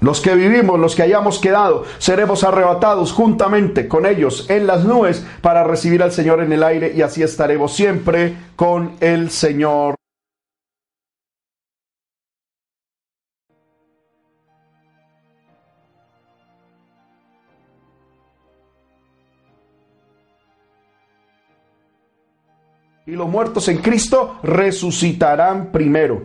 los 0.00 0.20
que 0.20 0.34
vivimos, 0.34 0.78
los 0.78 0.94
que 0.94 1.02
hayamos 1.02 1.38
quedado, 1.38 1.84
seremos 1.98 2.44
arrebatados 2.44 3.12
juntamente 3.12 3.88
con 3.88 4.06
ellos 4.06 4.48
en 4.48 4.66
las 4.66 4.84
nubes 4.84 5.24
para 5.40 5.64
recibir 5.64 6.02
al 6.02 6.12
Señor 6.12 6.40
en 6.40 6.52
el 6.52 6.62
aire 6.62 6.92
y 6.94 7.02
así 7.02 7.22
estaremos 7.22 7.74
siempre 7.74 8.34
con 8.56 8.92
el 9.00 9.30
Señor. 9.30 9.97
Y 23.08 23.12
los 23.12 23.26
muertos 23.26 23.68
en 23.68 23.78
Cristo 23.78 24.36
resucitarán 24.42 25.72
primero. 25.72 26.24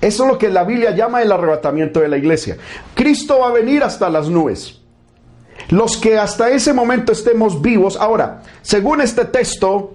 Eso 0.00 0.22
es 0.22 0.30
lo 0.30 0.38
que 0.38 0.50
la 0.50 0.62
Biblia 0.62 0.92
llama 0.92 1.20
el 1.20 1.32
arrebatamiento 1.32 1.98
de 1.98 2.06
la 2.06 2.16
iglesia. 2.16 2.58
Cristo 2.94 3.40
va 3.40 3.48
a 3.48 3.52
venir 3.52 3.82
hasta 3.82 4.08
las 4.08 4.28
nubes. 4.28 4.80
Los 5.70 5.96
que 5.96 6.18
hasta 6.18 6.50
ese 6.50 6.72
momento 6.72 7.10
estemos 7.10 7.60
vivos, 7.60 7.96
ahora, 7.96 8.42
según 8.62 9.00
este 9.00 9.24
texto, 9.24 9.94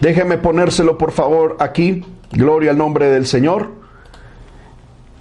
déjeme 0.00 0.38
ponérselo 0.38 0.96
por 0.96 1.12
favor 1.12 1.58
aquí, 1.60 2.02
gloria 2.32 2.70
al 2.70 2.78
nombre 2.78 3.10
del 3.10 3.26
Señor. 3.26 3.72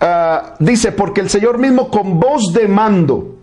Uh, 0.01 0.63
dice, 0.63 0.93
porque 0.93 1.19
el 1.19 1.29
Señor 1.29 1.57
mismo 1.57 1.89
con 1.89 2.21
voz 2.21 2.53
de 2.53 2.69
mando, 2.69 3.35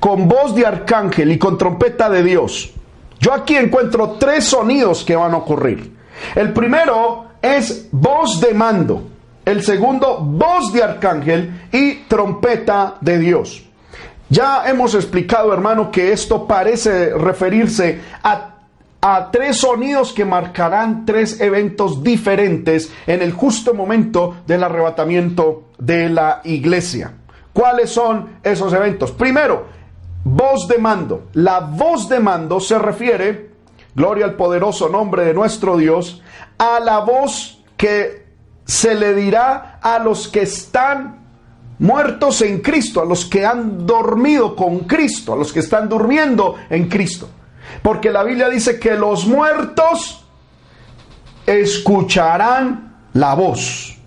con 0.00 0.26
voz 0.26 0.54
de 0.54 0.64
arcángel 0.64 1.32
y 1.32 1.38
con 1.38 1.58
trompeta 1.58 2.08
de 2.08 2.22
Dios, 2.22 2.74
yo 3.24 3.32
aquí 3.32 3.56
encuentro 3.56 4.18
tres 4.20 4.44
sonidos 4.44 5.02
que 5.02 5.16
van 5.16 5.32
a 5.32 5.38
ocurrir. 5.38 5.96
El 6.34 6.52
primero 6.52 7.24
es 7.40 7.88
voz 7.90 8.38
de 8.38 8.52
mando. 8.52 9.02
El 9.46 9.62
segundo, 9.62 10.18
voz 10.18 10.70
de 10.74 10.82
arcángel 10.82 11.68
y 11.72 12.00
trompeta 12.00 12.96
de 13.00 13.18
Dios. 13.18 13.64
Ya 14.28 14.68
hemos 14.68 14.94
explicado, 14.94 15.54
hermano, 15.54 15.90
que 15.90 16.12
esto 16.12 16.46
parece 16.46 17.14
referirse 17.14 17.98
a, 18.22 18.56
a, 19.00 19.30
tres 19.30 19.56
sonidos 19.56 20.12
que 20.12 20.26
marcarán 20.26 21.06
tres 21.06 21.40
eventos 21.40 22.02
diferentes 22.02 22.92
en 23.06 23.22
el 23.22 23.32
justo 23.32 23.72
momento 23.72 24.36
del 24.46 24.64
arrebatamiento 24.64 25.68
de 25.78 26.10
la 26.10 26.42
iglesia. 26.44 27.14
¿Cuáles 27.54 27.88
son 27.88 28.40
esos 28.42 28.70
eventos? 28.74 29.12
Primero, 29.12 29.64
Voz 30.24 30.66
de 30.68 30.78
mando. 30.78 31.28
La 31.34 31.60
voz 31.60 32.08
de 32.08 32.18
mando 32.18 32.58
se 32.58 32.78
refiere, 32.78 33.50
gloria 33.94 34.24
al 34.24 34.34
poderoso 34.34 34.88
nombre 34.88 35.24
de 35.24 35.34
nuestro 35.34 35.76
Dios, 35.76 36.22
a 36.58 36.80
la 36.80 37.00
voz 37.00 37.62
que 37.76 38.24
se 38.64 38.94
le 38.94 39.14
dirá 39.14 39.78
a 39.82 39.98
los 39.98 40.28
que 40.28 40.42
están 40.42 41.24
muertos 41.78 42.40
en 42.40 42.60
Cristo, 42.60 43.02
a 43.02 43.04
los 43.04 43.26
que 43.26 43.44
han 43.44 43.86
dormido 43.86 44.56
con 44.56 44.80
Cristo, 44.80 45.34
a 45.34 45.36
los 45.36 45.52
que 45.52 45.60
están 45.60 45.88
durmiendo 45.88 46.56
en 46.70 46.88
Cristo. 46.88 47.28
Porque 47.82 48.10
la 48.10 48.22
Biblia 48.22 48.48
dice 48.48 48.78
que 48.78 48.94
los 48.94 49.26
muertos 49.26 50.24
escucharán 51.46 52.94
la 53.12 53.34
voz. 53.34 53.98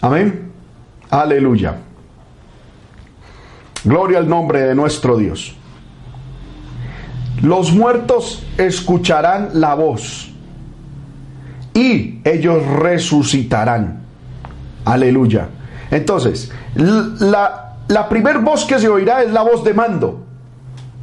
Amén. 0.00 0.52
Aleluya. 1.08 1.76
Gloria 3.84 4.18
al 4.18 4.28
nombre 4.28 4.62
de 4.62 4.74
nuestro 4.74 5.16
Dios. 5.16 5.56
Los 7.42 7.72
muertos 7.72 8.46
escucharán 8.56 9.50
la 9.54 9.74
voz 9.74 10.30
y 11.74 12.20
ellos 12.24 12.64
resucitarán. 12.64 14.02
Aleluya. 14.84 15.48
Entonces, 15.90 16.52
la, 16.74 17.76
la 17.88 18.08
primer 18.08 18.38
voz 18.38 18.64
que 18.64 18.78
se 18.78 18.88
oirá 18.88 19.22
es 19.22 19.32
la 19.32 19.42
voz 19.42 19.64
de 19.64 19.74
mando, 19.74 20.24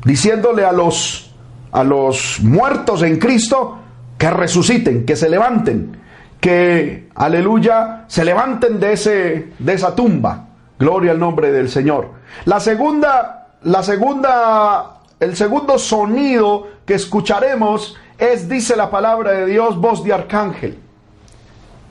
diciéndole 0.04 0.64
a 0.64 0.72
los, 0.72 1.32
a 1.72 1.84
los 1.84 2.40
muertos 2.42 3.04
en 3.04 3.20
Cristo 3.20 3.78
que 4.18 4.30
resuciten, 4.30 5.06
que 5.06 5.16
se 5.16 5.30
levanten, 5.30 5.98
que, 6.40 7.10
aleluya, 7.16 8.06
se 8.08 8.24
levanten 8.24 8.80
de, 8.80 8.94
ese, 8.94 9.54
de 9.60 9.74
esa 9.74 9.96
tumba. 9.96 10.49
Gloria 10.80 11.12
al 11.12 11.20
nombre 11.20 11.52
del 11.52 11.70
Señor. 11.70 12.12
La 12.46 12.62
segunda, 12.62 13.50
la 13.64 13.84
segunda, 13.84 15.02
el 15.20 15.36
segundo 15.36 15.78
sonido 15.78 16.70
que 16.86 16.94
escucharemos 16.94 17.98
es, 18.18 18.48
dice 18.48 18.78
la 18.78 18.90
palabra 18.90 19.34
de 19.34 19.46
Dios, 19.46 19.78
voz 19.78 20.04
de 20.06 20.14
arcángel. 20.14 20.80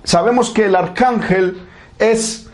Sabemos 0.05 0.49
que 0.51 0.65
el 0.65 0.75
arcángel 0.75 1.61
es 1.99 2.49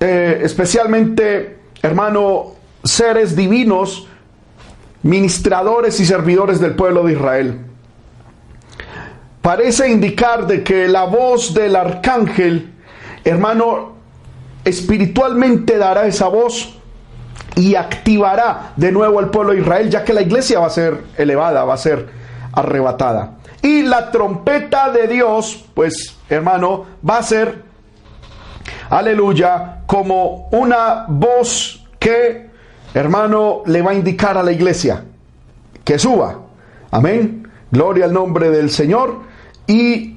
eh, 0.00 0.40
especialmente, 0.42 1.60
hermano, 1.80 2.52
seres 2.82 3.34
divinos, 3.34 4.06
ministradores 5.02 5.98
y 5.98 6.04
servidores 6.04 6.60
del 6.60 6.74
pueblo 6.74 7.04
de 7.04 7.14
Israel. 7.14 7.60
Parece 9.40 9.90
indicar 9.90 10.46
de 10.46 10.62
que 10.62 10.88
la 10.88 11.04
voz 11.04 11.54
del 11.54 11.74
arcángel, 11.76 12.74
hermano, 13.24 13.93
espiritualmente 14.64 15.78
dará 15.78 16.06
esa 16.06 16.28
voz 16.28 16.78
y 17.56 17.74
activará 17.74 18.72
de 18.76 18.90
nuevo 18.90 19.18
al 19.18 19.30
pueblo 19.30 19.52
de 19.52 19.60
Israel, 19.60 19.90
ya 19.90 20.04
que 20.04 20.12
la 20.12 20.22
iglesia 20.22 20.60
va 20.60 20.66
a 20.66 20.70
ser 20.70 21.04
elevada, 21.16 21.64
va 21.64 21.74
a 21.74 21.78
ser 21.78 22.08
arrebatada. 22.52 23.34
Y 23.62 23.82
la 23.82 24.10
trompeta 24.10 24.90
de 24.90 25.06
Dios, 25.08 25.64
pues 25.74 26.16
hermano, 26.28 26.86
va 27.08 27.18
a 27.18 27.22
ser, 27.22 27.62
aleluya, 28.90 29.82
como 29.86 30.48
una 30.52 31.06
voz 31.08 31.86
que, 31.98 32.50
hermano, 32.92 33.62
le 33.66 33.82
va 33.82 33.92
a 33.92 33.94
indicar 33.94 34.36
a 34.36 34.42
la 34.42 34.52
iglesia 34.52 35.04
que 35.84 35.98
suba. 35.98 36.40
Amén. 36.90 37.48
Gloria 37.70 38.04
al 38.04 38.12
nombre 38.12 38.50
del 38.50 38.70
Señor. 38.70 39.20
Y 39.66 40.13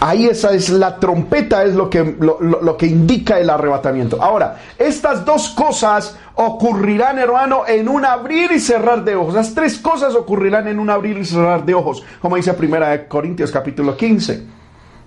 Ahí 0.00 0.26
esa 0.26 0.52
es 0.54 0.70
la 0.70 0.96
trompeta, 0.96 1.62
es 1.62 1.74
lo 1.74 1.90
que, 1.90 2.16
lo, 2.18 2.76
que 2.78 2.86
indica 2.86 3.38
el 3.38 3.50
arrebatamiento. 3.50 4.20
Ahora, 4.22 4.58
estas 4.78 5.26
dos 5.26 5.50
cosas 5.50 6.16
ocurrirán, 6.36 7.18
hermano, 7.18 7.64
en 7.68 7.86
un 7.86 8.06
abrir 8.06 8.50
y 8.50 8.60
cerrar 8.60 9.04
de 9.04 9.14
ojos. 9.14 9.34
Las 9.34 9.54
tres 9.54 9.78
cosas 9.78 10.14
ocurrirán 10.14 10.68
en 10.68 10.78
un 10.78 10.88
abrir 10.88 11.18
y 11.18 11.26
cerrar 11.26 11.66
de 11.66 11.74
ojos, 11.74 12.02
como 12.22 12.36
dice 12.36 12.54
Primera 12.54 12.88
de 12.88 13.08
Corintios 13.08 13.50
capítulo 13.50 13.94
15. 13.94 14.46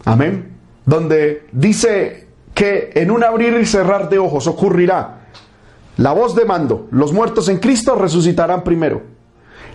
Amén. 0.06 0.58
Donde 0.86 1.48
dice 1.52 2.28
que 2.54 2.92
en 2.94 3.10
un 3.10 3.24
abrir 3.24 3.58
y 3.60 3.66
cerrar 3.66 4.10
de 4.10 4.20
ojos 4.20 4.46
ocurrirá 4.46 5.22
la 5.98 6.14
voz 6.14 6.36
de 6.36 6.46
mando, 6.46 6.88
los 6.92 7.14
muertos 7.14 7.50
en 7.50 7.58
Cristo 7.58 7.96
resucitarán 7.96 8.64
primero. 8.64 9.02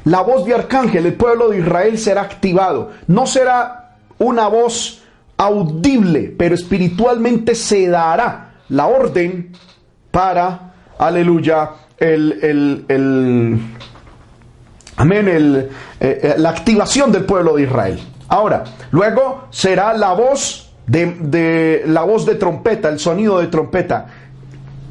La 0.04 0.20
voz 0.20 0.44
de 0.44 0.54
arcángel, 0.54 1.06
el 1.06 1.14
pueblo 1.14 1.48
de 1.48 1.58
Israel 1.58 1.98
será 1.98 2.22
activado. 2.22 2.90
No 3.08 3.26
será 3.26 3.96
una 4.18 4.48
voz 4.48 4.97
audible, 5.38 6.34
pero 6.36 6.54
espiritualmente 6.54 7.54
se 7.54 7.88
dará 7.88 8.54
la 8.68 8.86
orden 8.86 9.52
para, 10.10 10.74
aleluya, 10.98 11.70
el, 11.96 12.38
el- 12.42 12.84
el- 12.88 13.58
amén, 14.96 15.28
el, 15.28 15.56
eh, 16.00 16.20
eh, 16.22 16.34
la 16.38 16.50
activación 16.50 17.10
del 17.12 17.24
pueblo 17.24 17.54
de 17.56 17.62
Israel. 17.62 17.98
Ahora, 18.28 18.64
luego 18.90 19.44
será 19.50 19.94
la 19.94 20.12
voz 20.12 20.72
de, 20.86 21.06
de- 21.20 21.84
la 21.86 22.02
voz 22.02 22.26
de 22.26 22.34
trompeta, 22.34 22.88
el 22.88 22.98
sonido 22.98 23.38
de 23.38 23.46
trompeta. 23.46 24.06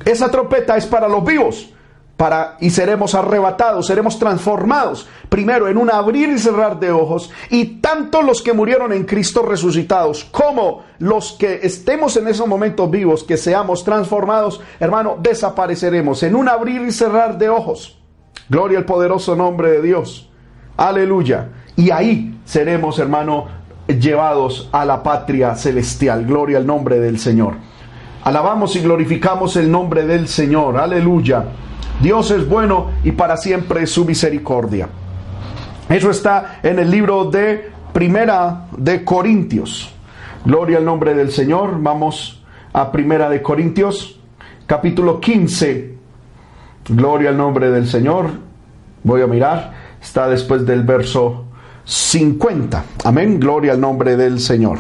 Esa 0.06 0.32
trompeta 0.32 0.78
es 0.78 0.86
para 0.86 1.08
los 1.08 1.24
vivos, 1.26 1.70
para 2.18 2.58
y 2.60 2.72
seremos 2.72 3.14
arrebatados, 3.14 3.86
seremos 3.86 4.18
transformados, 4.18 5.08
primero 5.30 5.68
en 5.68 5.78
un 5.78 5.92
abrir 5.92 6.30
y 6.30 6.40
cerrar 6.40 6.80
de 6.80 6.92
ojos, 6.92 7.32
y 7.52 7.80
tanto 7.80 8.24
los 8.24 8.42
que 8.42 8.54
murieron 8.54 8.92
en 8.92 9.06
Cristo 9.06 9.44
resucitados, 9.44 10.24
como 10.26 10.84
los 10.98 11.34
que 11.34 11.60
estemos 11.62 12.18
en 12.18 12.28
esos 12.28 12.48
momentos 12.48 12.90
vivos, 12.90 13.24
que 13.24 13.38
seamos 13.38 13.84
transformados, 13.84 14.60
hermano, 14.80 15.18
desapareceremos 15.22 16.24
en 16.24 16.36
un 16.36 16.50
abrir 16.50 16.82
y 16.82 16.92
cerrar 16.92 17.38
de 17.38 17.50
ojos. 17.50 18.00
Gloria 18.50 18.80
al 18.80 18.86
poderoso 18.86 19.36
nombre 19.36 19.72
de 19.72 19.82
Dios. 19.82 20.30
Aleluya. 20.76 21.50
Y 21.76 21.92
ahí 21.92 22.40
seremos, 22.46 22.98
hermano, 22.98 23.48
llevados 23.88 24.70
a 24.72 24.86
la 24.86 25.04
patria 25.04 25.56
celestial. 25.56 26.26
Gloria 26.26 26.58
al 26.58 26.66
nombre 26.66 27.00
del 27.00 27.20
Señor. 27.20 27.56
Alabamos 28.24 28.76
y 28.76 28.80
glorificamos 28.80 29.56
el 29.58 29.70
nombre 29.70 30.06
del 30.06 30.28
Señor. 30.28 30.78
Aleluya. 30.78 31.46
Dios 32.02 32.30
es 32.32 32.48
bueno 32.48 32.92
y 33.04 33.12
para 33.12 33.38
siempre 33.38 33.88
su 33.88 34.06
misericordia. 34.06 34.88
Eso 35.90 36.12
está 36.12 36.60
en 36.62 36.80
el 36.80 36.92
libro 36.92 37.26
de 37.26 37.72
Primera 37.94 38.68
de 38.78 39.04
Corintios. 39.04 39.94
Gloria 40.46 40.78
al 40.78 40.86
nombre 40.86 41.16
del 41.16 41.32
Señor. 41.32 41.82
Vamos 41.82 42.44
a 42.74 42.92
Primera 42.92 43.30
de 43.30 43.42
Corintios, 43.42 44.20
capítulo 44.68 45.20
15. 45.20 45.98
Gloria 46.90 47.30
al 47.30 47.38
nombre 47.38 47.72
del 47.72 47.88
Señor. 47.88 48.30
Voy 49.04 49.22
a 49.22 49.28
mirar. 49.28 49.74
Está 50.00 50.30
después 50.30 50.66
del 50.66 50.84
verso 50.84 51.46
50. 51.86 52.84
Amén. 53.06 53.40
Gloria 53.40 53.74
al 53.74 53.82
nombre 53.82 54.16
del 54.16 54.40
Señor. 54.40 54.80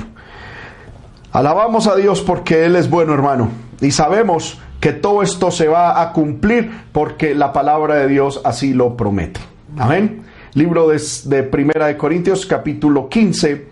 Alabamos 1.31 1.87
a 1.87 1.95
Dios 1.95 2.21
porque 2.21 2.65
Él 2.65 2.75
es 2.75 2.89
bueno, 2.89 3.13
hermano. 3.13 3.49
Y 3.81 3.91
sabemos 3.91 4.59
que 4.79 4.93
todo 4.93 5.23
esto 5.23 5.51
se 5.51 5.67
va 5.67 6.01
a 6.01 6.13
cumplir 6.13 6.71
porque 6.91 7.33
la 7.35 7.51
palabra 7.51 7.95
de 7.95 8.07
Dios 8.07 8.41
así 8.43 8.73
lo 8.73 8.95
promete. 8.95 9.39
Amén. 9.77 10.23
Libro 10.53 10.87
de, 10.89 11.01
de 11.25 11.43
Primera 11.43 11.87
de 11.87 11.97
Corintios, 11.97 12.45
capítulo 12.45 13.09
15. 13.09 13.67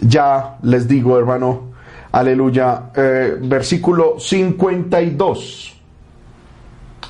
Ya 0.00 0.56
les 0.62 0.86
digo, 0.88 1.18
hermano. 1.18 1.72
Aleluya. 2.12 2.90
eh, 2.96 3.36
versículo 3.42 4.18
52. 4.18 5.76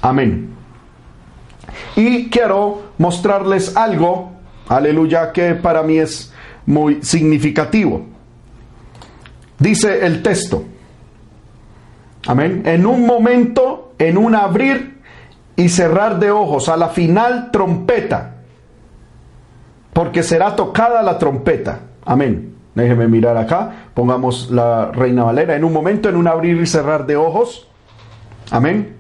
Amén. 0.02 0.50
Y 1.94 2.28
quiero 2.28 2.82
mostrarles 2.98 3.76
algo, 3.76 4.32
aleluya, 4.68 5.32
que 5.32 5.54
para 5.54 5.82
mí 5.82 5.98
es 5.98 6.32
muy 6.66 7.02
significativo. 7.02 8.04
Dice 9.58 10.04
el 10.04 10.22
texto, 10.22 10.64
amén, 12.26 12.62
en 12.66 12.86
un 12.86 13.06
momento, 13.06 13.94
en 13.98 14.18
un 14.18 14.34
abrir 14.34 15.00
y 15.56 15.68
cerrar 15.68 16.18
de 16.18 16.30
ojos, 16.30 16.68
a 16.68 16.76
la 16.76 16.88
final 16.88 17.50
trompeta, 17.50 18.36
porque 19.92 20.22
será 20.22 20.54
tocada 20.54 21.02
la 21.02 21.18
trompeta, 21.18 21.80
amén. 22.04 22.54
Déjeme 22.74 23.08
mirar 23.08 23.38
acá, 23.38 23.88
pongamos 23.94 24.50
la 24.50 24.92
Reina 24.92 25.24
Valera, 25.24 25.56
en 25.56 25.64
un 25.64 25.72
momento, 25.72 26.10
en 26.10 26.16
un 26.16 26.28
abrir 26.28 26.60
y 26.60 26.66
cerrar 26.66 27.06
de 27.06 27.16
ojos, 27.16 27.68
amén. 28.50 28.96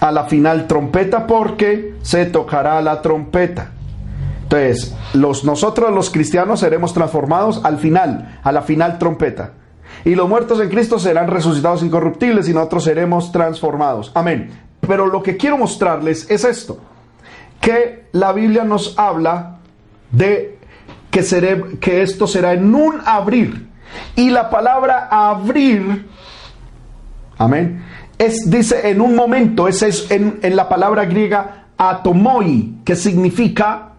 A 0.00 0.10
la 0.10 0.24
final 0.24 0.66
trompeta 0.66 1.26
porque 1.26 1.94
se 2.00 2.24
tocará 2.24 2.80
la 2.80 3.02
trompeta. 3.02 3.72
Entonces, 4.44 4.96
los, 5.12 5.44
nosotros 5.44 5.92
los 5.92 6.10
cristianos 6.10 6.60
seremos 6.60 6.94
transformados 6.94 7.62
al 7.64 7.78
final, 7.78 8.38
a 8.42 8.50
la 8.50 8.62
final 8.62 8.98
trompeta. 8.98 9.52
Y 10.04 10.14
los 10.14 10.28
muertos 10.28 10.60
en 10.60 10.68
Cristo 10.68 10.98
serán 10.98 11.28
resucitados 11.28 11.82
incorruptibles 11.82 12.48
y 12.48 12.54
nosotros 12.54 12.84
seremos 12.84 13.32
transformados. 13.32 14.10
Amén. 14.14 14.50
Pero 14.80 15.06
lo 15.06 15.22
que 15.22 15.36
quiero 15.36 15.58
mostrarles 15.58 16.28
es 16.30 16.44
esto, 16.44 16.78
que 17.60 18.06
la 18.12 18.32
Biblia 18.32 18.64
nos 18.64 18.98
habla 18.98 19.58
de 20.10 20.58
que, 21.10 21.78
que 21.80 22.02
esto 22.02 22.26
será 22.26 22.52
en 22.52 22.74
un 22.74 23.00
abrir. 23.04 23.70
Y 24.16 24.30
la 24.30 24.48
palabra 24.48 25.08
abrir 25.10 26.06
Amén. 27.38 27.82
Es, 28.18 28.48
dice 28.48 28.88
en 28.88 29.00
un 29.00 29.16
momento, 29.16 29.66
es 29.66 30.10
en, 30.10 30.38
en 30.42 30.56
la 30.56 30.68
palabra 30.68 31.04
griega 31.06 31.66
atomoi, 31.76 32.76
que 32.84 32.94
significa 32.94 33.94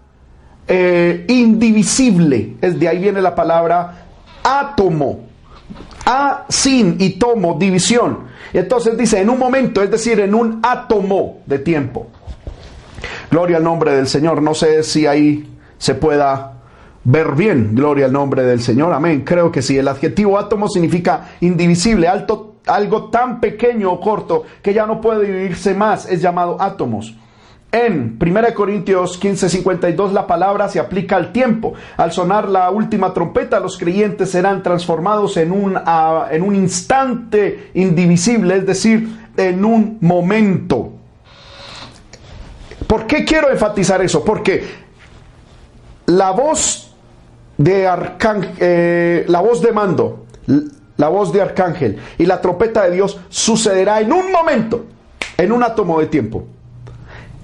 eh, 0.67 1.25
indivisible. 1.27 2.55
Es 2.61 2.79
de 2.79 2.87
ahí 2.87 2.99
viene 2.99 3.21
la 3.21 3.35
palabra 3.35 4.05
átomo. 4.43 5.32
A 6.05 6.45
sin 6.49 6.97
y 6.99 7.11
tomo, 7.11 7.57
división. 7.57 8.25
Entonces 8.51 8.97
dice 8.97 9.21
en 9.21 9.29
un 9.29 9.39
momento, 9.39 9.81
es 9.81 9.89
decir, 9.89 10.19
en 10.19 10.35
un 10.35 10.59
átomo 10.61 11.39
de 11.45 11.59
tiempo. 11.59 12.07
Gloria 13.31 13.57
al 13.57 13.63
nombre 13.63 13.93
del 13.95 14.07
Señor. 14.07 14.41
No 14.41 14.53
sé 14.53 14.83
si 14.83 15.07
ahí 15.07 15.57
se 15.77 15.95
pueda 15.95 16.53
ver 17.03 17.31
bien. 17.33 17.73
Gloria 17.73 18.05
al 18.05 18.13
nombre 18.13 18.43
del 18.43 18.61
Señor. 18.61 18.93
Amén. 18.93 19.21
Creo 19.25 19.51
que 19.51 19.61
sí. 19.61 19.77
El 19.77 19.87
adjetivo 19.87 20.37
átomo 20.37 20.67
significa 20.67 21.31
indivisible, 21.41 22.07
alto, 22.07 22.55
algo 22.67 23.09
tan 23.09 23.39
pequeño 23.39 23.91
o 23.91 23.99
corto 23.99 24.43
que 24.61 24.73
ya 24.73 24.85
no 24.85 25.01
puede 25.01 25.25
dividirse 25.25 25.73
más. 25.73 26.05
Es 26.05 26.21
llamado 26.21 26.61
átomos. 26.61 27.15
En 27.73 28.19
1 28.19 28.53
Corintios 28.53 29.19
15:52 29.19 30.11
la 30.11 30.27
palabra 30.27 30.69
se 30.69 30.79
aplica 30.79 31.15
al 31.15 31.31
tiempo. 31.31 31.73
Al 31.97 32.11
sonar 32.11 32.47
la 32.47 32.69
última 32.69 33.11
trompeta, 33.15 33.59
los 33.59 33.79
creyentes 33.79 34.29
serán 34.29 34.61
transformados 34.61 35.37
en 35.37 35.51
un, 35.51 35.79
en 36.29 36.43
un 36.43 36.55
instante 36.55 37.71
indivisible, 37.73 38.57
es 38.57 38.67
decir, 38.67 39.17
en 39.35 39.65
un 39.65 39.97
momento. 40.01 40.91
¿Por 42.85 43.07
qué 43.07 43.25
quiero 43.25 43.49
enfatizar 43.49 44.03
eso? 44.03 44.23
Porque 44.23 44.63
la 46.05 46.29
voz 46.29 46.93
de 47.57 47.87
arcángel, 47.87 49.25
la 49.27 49.41
voz 49.41 49.63
de 49.63 49.71
mando, 49.71 50.27
la 50.97 51.07
voz 51.09 51.33
de 51.33 51.41
arcángel 51.41 51.97
y 52.19 52.27
la 52.27 52.39
trompeta 52.39 52.83
de 52.83 52.91
Dios 52.91 53.19
sucederá 53.29 53.99
en 53.99 54.13
un 54.13 54.31
momento, 54.31 54.85
en 55.35 55.51
un 55.51 55.63
átomo 55.63 55.99
de 55.99 56.05
tiempo. 56.05 56.52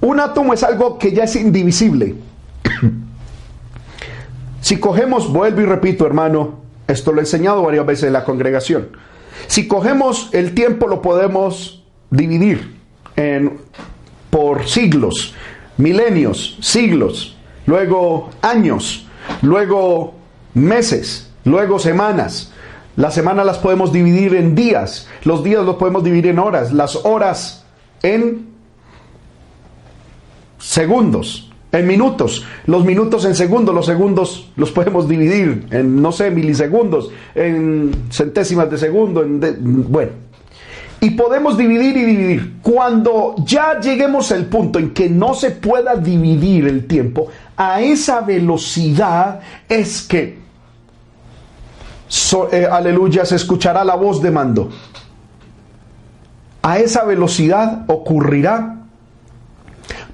Un 0.01 0.19
átomo 0.19 0.53
es 0.53 0.63
algo 0.63 0.97
que 0.97 1.11
ya 1.11 1.23
es 1.23 1.35
indivisible. 1.35 2.15
si 4.61 4.79
cogemos, 4.79 5.31
vuelvo 5.31 5.61
y 5.61 5.65
repito, 5.65 6.05
hermano, 6.05 6.59
esto 6.87 7.11
lo 7.11 7.19
he 7.19 7.21
enseñado 7.21 7.63
varias 7.63 7.85
veces 7.85 8.05
en 8.05 8.13
la 8.13 8.23
congregación. 8.23 8.89
Si 9.47 9.67
cogemos 9.67 10.29
el 10.33 10.53
tiempo 10.53 10.87
lo 10.87 11.01
podemos 11.01 11.83
dividir 12.09 12.77
en 13.15 13.59
por 14.29 14.67
siglos, 14.67 15.33
milenios, 15.77 16.57
siglos, 16.61 17.35
luego 17.65 18.29
años, 18.41 19.07
luego 19.41 20.13
meses, 20.53 21.31
luego 21.45 21.79
semanas. 21.79 22.53
Las 22.95 23.13
semanas 23.13 23.45
las 23.45 23.57
podemos 23.59 23.93
dividir 23.93 24.35
en 24.35 24.55
días, 24.55 25.07
los 25.23 25.43
días 25.43 25.63
los 25.63 25.77
podemos 25.77 26.03
dividir 26.03 26.27
en 26.27 26.39
horas, 26.39 26.73
las 26.73 26.97
horas 27.05 27.65
en 28.03 28.48
segundos, 30.59 31.51
en 31.71 31.87
minutos, 31.87 32.45
los 32.65 32.85
minutos 32.85 33.25
en 33.25 33.35
segundos, 33.35 33.73
los 33.73 33.85
segundos 33.85 34.51
los 34.55 34.71
podemos 34.71 35.07
dividir 35.07 35.67
en, 35.71 36.01
no 36.01 36.11
sé, 36.11 36.31
milisegundos, 36.31 37.11
en 37.35 37.91
centésimas 38.11 38.69
de 38.69 38.77
segundo, 38.77 39.23
en 39.23 39.91
bueno. 39.91 40.11
Y 41.01 41.11
podemos 41.11 41.57
dividir 41.57 41.95
y 41.95 42.03
dividir. 42.03 42.55
Cuando 42.61 43.35
ya 43.45 43.79
lleguemos 43.79 44.31
al 44.33 44.45
punto 44.45 44.79
en 44.79 44.91
que 44.93 45.09
no 45.09 45.33
se 45.33 45.51
pueda 45.51 45.95
dividir 45.95 46.67
el 46.67 46.87
tiempo, 46.87 47.27
a 47.55 47.81
esa 47.81 48.21
velocidad 48.21 49.39
es 49.69 50.01
que 50.01 50.39
eh, 52.51 52.67
aleluya, 52.69 53.23
se 53.25 53.35
escuchará 53.35 53.83
la 53.83 53.95
voz 53.95 54.21
de 54.21 54.31
mando. 54.31 54.69
A 56.61 56.79
esa 56.79 57.05
velocidad 57.05 57.85
ocurrirá, 57.87 58.78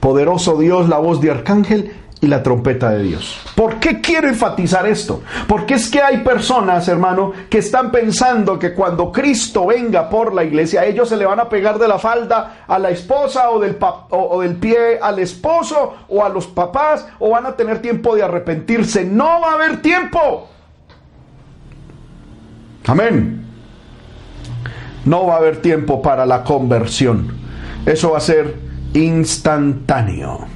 poderoso 0.05 0.59
Dios, 0.59 0.87
la 0.87 0.99
voz 0.99 1.19
de 1.19 1.31
arcángel 1.31 1.91
y 2.21 2.27
la 2.27 2.43
trompeta 2.43 2.91
de 2.91 3.01
Dios. 3.01 3.41
¿Por 3.55 3.79
qué 3.79 4.01
quiero 4.01 4.27
enfatizar 4.27 4.85
esto? 4.85 5.23
Porque 5.47 5.73
es 5.73 5.89
que 5.89 5.99
hay 5.99 6.17
personas, 6.19 6.87
hermano, 6.87 7.33
que 7.49 7.57
están 7.57 7.89
pensando 7.89 8.59
que 8.59 8.75
cuando 8.75 9.11
Cristo 9.11 9.65
venga 9.65 10.07
por 10.07 10.31
la 10.31 10.43
iglesia, 10.43 10.85
ellos 10.85 11.09
se 11.09 11.17
le 11.17 11.25
van 11.25 11.39
a 11.39 11.49
pegar 11.49 11.79
de 11.79 11.87
la 11.87 11.97
falda 11.97 12.65
a 12.67 12.77
la 12.77 12.91
esposa 12.91 13.49
o 13.49 13.59
del, 13.59 13.79
o 14.11 14.41
del 14.41 14.57
pie 14.57 14.99
al 15.01 15.17
esposo 15.17 15.95
o 16.07 16.23
a 16.23 16.29
los 16.29 16.45
papás 16.45 17.07
o 17.17 17.31
van 17.31 17.47
a 17.47 17.55
tener 17.55 17.81
tiempo 17.81 18.15
de 18.15 18.21
arrepentirse. 18.21 19.05
No 19.05 19.41
va 19.41 19.53
a 19.53 19.53
haber 19.55 19.81
tiempo. 19.81 20.49
Amén. 22.85 23.43
No 25.03 25.25
va 25.25 25.33
a 25.33 25.37
haber 25.37 25.63
tiempo 25.63 25.99
para 25.99 26.27
la 26.27 26.43
conversión. 26.43 27.43
Eso 27.87 28.11
va 28.11 28.19
a 28.19 28.21
ser 28.21 28.64
instantáneo. 28.95 30.47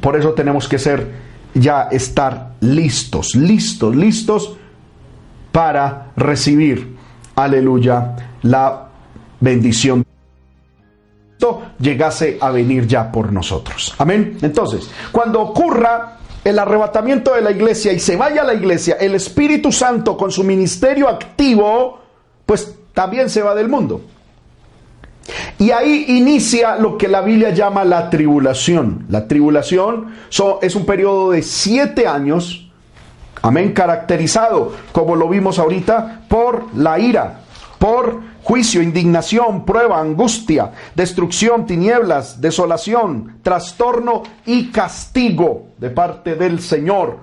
Por 0.00 0.16
eso 0.16 0.32
tenemos 0.32 0.68
que 0.68 0.78
ser 0.78 1.12
ya 1.54 1.88
estar 1.90 2.54
listos, 2.60 3.34
listos, 3.34 3.94
listos 3.94 4.56
para 5.52 6.12
recibir, 6.16 6.96
aleluya, 7.36 8.16
la 8.42 8.88
bendición. 9.40 10.04
Esto 11.32 11.62
llegase 11.78 12.38
a 12.40 12.50
venir 12.50 12.86
ya 12.86 13.10
por 13.10 13.32
nosotros. 13.32 13.94
Amén. 13.98 14.38
Entonces, 14.42 14.90
cuando 15.12 15.40
ocurra 15.40 16.18
el 16.44 16.58
arrebatamiento 16.58 17.34
de 17.34 17.40
la 17.40 17.50
iglesia 17.50 17.92
y 17.92 18.00
se 18.00 18.16
vaya 18.16 18.42
a 18.42 18.44
la 18.44 18.54
iglesia, 18.54 18.96
el 19.00 19.14
Espíritu 19.14 19.72
Santo 19.72 20.16
con 20.16 20.30
su 20.30 20.44
ministerio 20.44 21.08
activo, 21.08 22.00
pues 22.44 22.76
también 22.92 23.30
se 23.30 23.42
va 23.42 23.54
del 23.54 23.68
mundo. 23.68 24.02
Y 25.58 25.70
ahí 25.70 26.04
inicia 26.08 26.76
lo 26.76 26.98
que 26.98 27.08
la 27.08 27.22
Biblia 27.22 27.50
llama 27.50 27.84
la 27.84 28.10
tribulación. 28.10 29.06
La 29.08 29.26
tribulación 29.26 30.14
es 30.60 30.74
un 30.74 30.84
periodo 30.84 31.30
de 31.30 31.42
siete 31.42 32.06
años, 32.06 32.70
amén, 33.42 33.72
caracterizado, 33.72 34.72
como 34.92 35.16
lo 35.16 35.28
vimos 35.28 35.58
ahorita, 35.58 36.22
por 36.28 36.74
la 36.76 36.98
ira, 36.98 37.40
por 37.78 38.20
juicio, 38.42 38.82
indignación, 38.82 39.64
prueba, 39.64 39.98
angustia, 40.00 40.72
destrucción, 40.94 41.64
tinieblas, 41.64 42.40
desolación, 42.40 43.38
trastorno 43.42 44.22
y 44.44 44.70
castigo 44.70 45.68
de 45.78 45.90
parte 45.90 46.34
del 46.34 46.60
Señor. 46.60 47.18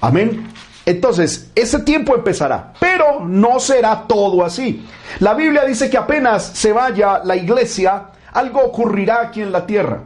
Amén. 0.00 0.46
Entonces, 0.86 1.50
ese 1.54 1.80
tiempo 1.80 2.14
empezará, 2.14 2.72
pero 2.80 3.20
no 3.20 3.60
será 3.60 4.04
todo 4.06 4.44
así. 4.44 4.86
La 5.18 5.34
Biblia 5.34 5.64
dice 5.64 5.90
que 5.90 5.98
apenas 5.98 6.44
se 6.44 6.72
vaya 6.72 7.20
la 7.24 7.36
iglesia, 7.36 8.06
algo 8.32 8.60
ocurrirá 8.60 9.20
aquí 9.20 9.42
en 9.42 9.52
la 9.52 9.66
tierra. 9.66 10.02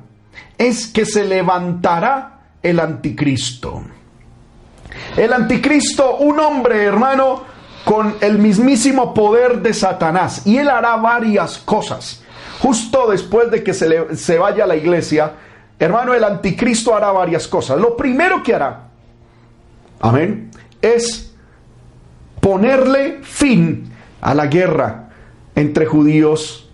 Es 0.59 0.87
que 0.87 1.05
se 1.07 1.25
levantará 1.25 2.39
el 2.63 2.81
anticristo. 2.81 3.83
El 5.17 5.33
anticristo, 5.33 6.17
un 6.17 6.41
hombre, 6.41 6.85
hermano, 6.85 7.43
con 7.85 8.17
el 8.21 8.39
mismísimo 8.39 9.15
poder 9.15 9.61
de 9.61 9.75
Satanás. 9.75 10.43
Y 10.47 10.57
él 10.59 10.69
hará 10.69 10.97
varias 10.97 11.59
cosas. 11.59 12.23
Justo 12.61 13.11
después 13.11 13.51
de 13.51 13.63
que 13.63 13.75
se, 13.75 14.17
se 14.17 14.39
vaya 14.39 14.67
la 14.67 14.77
iglesia, 14.77 15.33
hermano, 15.79 16.15
el 16.15 16.25
anticristo 16.25 16.95
hará 16.95 17.13
varias 17.13 17.47
cosas. 17.47 17.79
Lo 17.79 17.97
primero 17.97 18.43
que 18.43 18.55
hará, 18.55 18.85
amén, 20.01 20.51
es 20.85 21.33
ponerle 22.41 23.21
fin 23.23 23.91
a 24.21 24.35
la 24.35 24.47
guerra 24.47 25.09
entre 25.55 25.87
judíos 25.87 26.69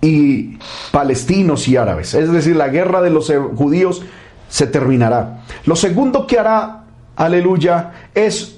y 0.00 0.58
palestinos 0.90 1.66
y 1.68 1.76
árabes. 1.76 2.14
Es 2.14 2.30
decir, 2.30 2.56
la 2.56 2.68
guerra 2.68 3.02
de 3.02 3.10
los 3.10 3.28
eh, 3.30 3.38
judíos 3.38 4.02
se 4.48 4.66
terminará. 4.66 5.44
Lo 5.64 5.76
segundo 5.76 6.26
que 6.26 6.38
hará, 6.38 6.84
aleluya, 7.16 8.08
es, 8.14 8.56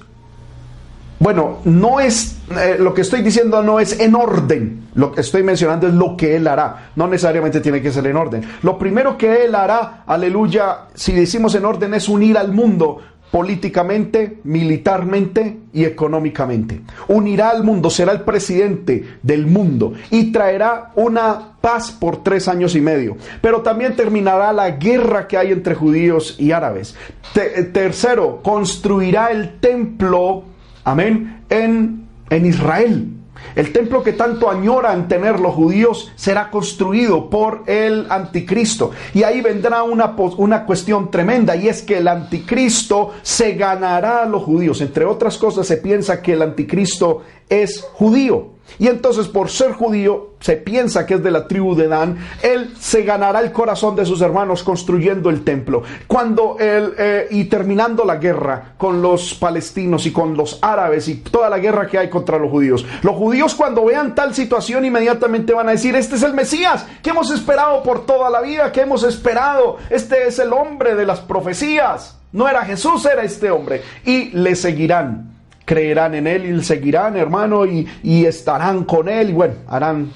bueno, 1.21 1.59
no 1.65 2.01
es, 2.01 2.39
eh, 2.51 2.77
lo 2.79 2.93
que 2.93 3.03
estoy 3.03 3.23
diciendo 3.23 3.63
no 3.63 3.81
es 3.81 4.01
en 4.01 4.15
orden. 4.15 4.89
Lo 4.95 5.13
que 5.13 5.21
estoy 5.23 5.43
mencionando 5.43 5.87
es 5.87 5.95
lo 5.95 6.17
que 6.17 6.37
él 6.37 6.47
hará. 6.49 6.91
No 6.97 7.07
necesariamente 7.07 7.61
tiene 7.61 7.81
que 7.81 7.93
ser 7.93 8.07
en 8.07 8.17
orden. 8.17 8.43
Lo 8.63 8.79
primero 8.79 9.17
que 9.17 9.45
él 9.45 9.55
hará, 9.55 10.05
aleluya, 10.07 10.87
si 10.95 11.13
decimos 11.13 11.55
en 11.55 11.65
orden, 11.65 11.95
es 11.95 12.09
unir 12.09 12.37
al 12.37 12.53
mundo 12.53 13.01
políticamente, 13.35 14.39
militarmente 14.45 15.57
y 15.73 15.83
económicamente. 15.85 16.83
Unirá 17.09 17.51
al 17.51 17.65
mundo, 17.65 17.91
será 17.91 18.13
el 18.13 18.21
presidente 18.21 19.05
del 19.25 19.49
mundo 19.49 19.93
y 20.13 20.31
traerá 20.31 20.93
una 20.95 21.55
paz 21.61 21.91
por 21.91 22.23
tres 22.23 22.47
años 22.47 22.77
y 22.77 22.81
medio. 22.81 23.17
Pero 23.41 23.63
también 23.63 23.97
terminará 23.97 24.53
la 24.53 24.71
guerra 24.71 25.27
que 25.27 25.37
hay 25.37 25.51
entre 25.51 25.75
judíos 25.75 26.37
y 26.39 26.53
árabes. 26.53 26.95
Te- 27.33 27.65
tercero, 27.65 28.41
construirá 28.41 29.33
el 29.33 29.59
templo, 29.59 30.45
amén, 30.85 31.41
en, 31.51 32.05
en 32.31 32.47
Israel. 32.47 33.09
El 33.55 33.73
templo 33.73 34.03
que 34.03 34.13
tanto 34.13 34.51
añoran 34.51 35.09
tener 35.09 35.41
los 35.41 35.55
judíos 35.55 36.13
será 36.17 36.51
construido 36.51 37.31
por 37.31 37.63
el 37.67 38.07
anticristo. 38.11 38.91
Y 39.13 39.23
ahí 39.23 39.41
vendrá 39.41 39.83
una, 39.83 40.15
una 40.37 40.67
cuestión 40.67 41.11
tremenda 41.11 41.55
y 41.57 41.69
es 41.69 41.83
que 41.83 41.99
el 41.99 42.09
anticristo 42.09 43.13
se 43.23 43.55
ganará 43.55 44.23
a 44.23 44.27
los 44.27 44.43
judíos. 44.43 44.81
Entre 44.81 45.05
otras 45.05 45.39
cosas 45.39 45.67
se 45.67 45.77
piensa 45.77 46.23
que 46.23 46.33
el 46.33 46.43
anticristo 46.43 47.23
es 47.49 47.83
judío. 47.95 48.54
Y 48.79 48.89
entonces 48.89 49.29
por 49.29 49.51
ser 49.51 49.73
judío 49.73 50.35
se 50.41 50.57
piensa 50.57 51.07
que 51.07 51.15
es 51.15 51.23
de 51.23 51.31
la 51.31 51.47
tribu 51.47 51.75
de 51.75 51.89
Dan, 51.89 52.19
él 52.43 52.75
se 52.79 53.03
ganará 53.03 53.41
el 53.41 53.53
corazón 53.53 53.97
de 53.97 54.05
sus 54.05 54.21
hermanos 54.21 54.63
construyendo 54.63 55.31
el 55.31 55.45
templo. 55.45 55.83
Cuando 56.07 56.57
él, 56.59 56.95
eh, 56.99 57.29
y 57.31 57.45
terminando 57.45 58.05
la 58.05 58.17
guerra 58.17 58.75
con 58.77 59.01
los 59.01 59.35
palestinos 59.35 60.07
y 60.07 60.13
con 60.13 60.37
los 60.37 60.59
árabes 60.61 61.09
y 61.09 61.17
toda 61.17 61.49
la 61.49 61.59
guerra 61.59 61.87
que 61.87 61.99
hay 61.99 62.11
contra 62.11 62.39
los 62.39 62.51
judíos. 62.51 62.85
Los 63.03 63.17
judíos 63.17 63.55
cuando 63.55 63.85
vean 63.85 64.15
tal 64.15 64.35
situación 64.35 64.85
inmediatamente 64.85 65.55
van 65.55 65.69
a 65.69 65.73
decir, 65.73 65.95
este 65.95 66.17
es 66.17 66.23
el 66.23 66.35
Mesías 66.35 66.85
que 67.03 67.11
hemos 67.11 67.31
esperado 67.31 67.83
por 67.83 68.05
toda 68.05 68.29
la 68.29 68.41
vida, 68.41 68.73
que 68.73 68.83
hemos 68.83 69.05
esperado, 69.05 69.79
este 69.89 70.27
es 70.27 70.39
el 70.39 70.53
hombre 70.53 70.95
de 70.95 71.07
las 71.07 71.21
profecías. 71.21 72.19
No 72.33 72.49
era 72.49 72.65
Jesús, 72.65 73.07
era 73.07 73.23
este 73.23 73.51
hombre. 73.51 73.83
Y 74.05 74.31
le 74.31 74.57
seguirán 74.57 75.34
creerán 75.65 76.15
en 76.15 76.27
él 76.27 76.47
y 76.47 76.63
seguirán, 76.63 77.17
hermano, 77.17 77.67
y, 77.67 77.87
y 78.03 78.25
estarán 78.25 78.85
con 78.85 79.09
él, 79.09 79.31
y 79.31 79.33
bueno, 79.33 79.55
harán, 79.67 80.11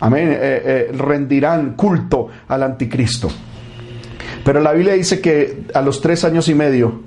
amén, 0.00 0.30
eh, 0.30 0.36
eh, 0.40 0.92
rendirán 0.92 1.74
culto 1.74 2.28
al 2.48 2.62
anticristo. 2.62 3.28
Pero 4.44 4.60
la 4.60 4.72
Biblia 4.72 4.94
dice 4.94 5.20
que 5.20 5.64
a 5.74 5.82
los 5.82 6.00
tres 6.00 6.24
años 6.24 6.48
y 6.48 6.54
medio, 6.54 7.00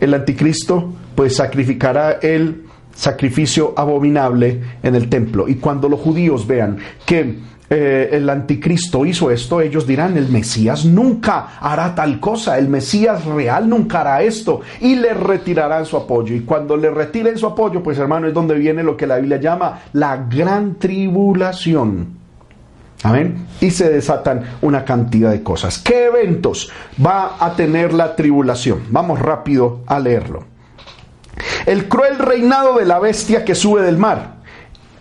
el 0.00 0.14
anticristo, 0.14 0.92
pues 1.14 1.36
sacrificará 1.36 2.12
el 2.22 2.64
sacrificio 2.94 3.74
abominable 3.76 4.60
en 4.82 4.94
el 4.94 5.08
templo. 5.08 5.48
Y 5.48 5.56
cuando 5.56 5.88
los 5.88 6.00
judíos 6.00 6.46
vean 6.46 6.78
que 7.04 7.38
eh, 7.70 8.08
el 8.12 8.30
anticristo 8.30 9.04
hizo 9.04 9.30
esto, 9.30 9.60
ellos 9.60 9.86
dirán, 9.86 10.16
el 10.16 10.28
Mesías 10.28 10.86
nunca 10.86 11.58
hará 11.60 11.94
tal 11.94 12.18
cosa, 12.18 12.56
el 12.56 12.68
Mesías 12.68 13.26
real 13.26 13.68
nunca 13.68 14.00
hará 14.00 14.22
esto, 14.22 14.62
y 14.80 14.96
le 14.96 15.12
retirarán 15.12 15.84
su 15.84 15.96
apoyo. 15.96 16.34
Y 16.34 16.40
cuando 16.40 16.76
le 16.76 16.90
retiren 16.90 17.36
su 17.36 17.46
apoyo, 17.46 17.82
pues 17.82 17.98
hermano, 17.98 18.26
es 18.26 18.34
donde 18.34 18.54
viene 18.54 18.82
lo 18.82 18.96
que 18.96 19.06
la 19.06 19.16
Biblia 19.16 19.38
llama 19.38 19.80
la 19.92 20.16
gran 20.16 20.76
tribulación. 20.76 22.16
Amén. 23.02 23.46
Y 23.60 23.70
se 23.70 23.90
desatan 23.90 24.42
una 24.62 24.84
cantidad 24.84 25.30
de 25.30 25.42
cosas. 25.42 25.78
¿Qué 25.78 26.06
eventos 26.06 26.70
va 27.04 27.36
a 27.38 27.54
tener 27.54 27.92
la 27.92 28.16
tribulación? 28.16 28.84
Vamos 28.90 29.20
rápido 29.20 29.80
a 29.86 30.00
leerlo. 30.00 30.44
El 31.66 31.86
cruel 31.88 32.18
reinado 32.18 32.76
de 32.78 32.86
la 32.86 32.98
bestia 32.98 33.44
que 33.44 33.54
sube 33.54 33.82
del 33.82 33.98
mar. 33.98 34.37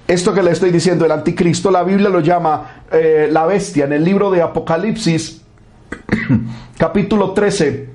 Esto 0.08 0.34
que 0.34 0.42
le 0.42 0.52
estoy 0.52 0.72
diciendo, 0.72 1.04
el 1.04 1.12
anticristo, 1.12 1.70
la 1.70 1.84
Biblia 1.84 2.08
lo 2.08 2.22
llama 2.22 2.84
eh, 2.92 3.28
la 3.30 3.46
bestia. 3.46 3.84
En 3.84 3.92
el 3.92 4.06
libro 4.06 4.32
de 4.32 4.42
Apocalipsis, 4.42 5.42
capítulo 6.78 7.34
13, 7.34 7.90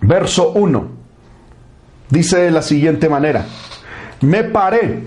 verso 0.00 0.52
1, 0.52 0.88
dice 2.08 2.38
de 2.38 2.50
la 2.50 2.62
siguiente 2.62 3.10
manera, 3.10 3.44
me 4.22 4.44
paré 4.44 5.02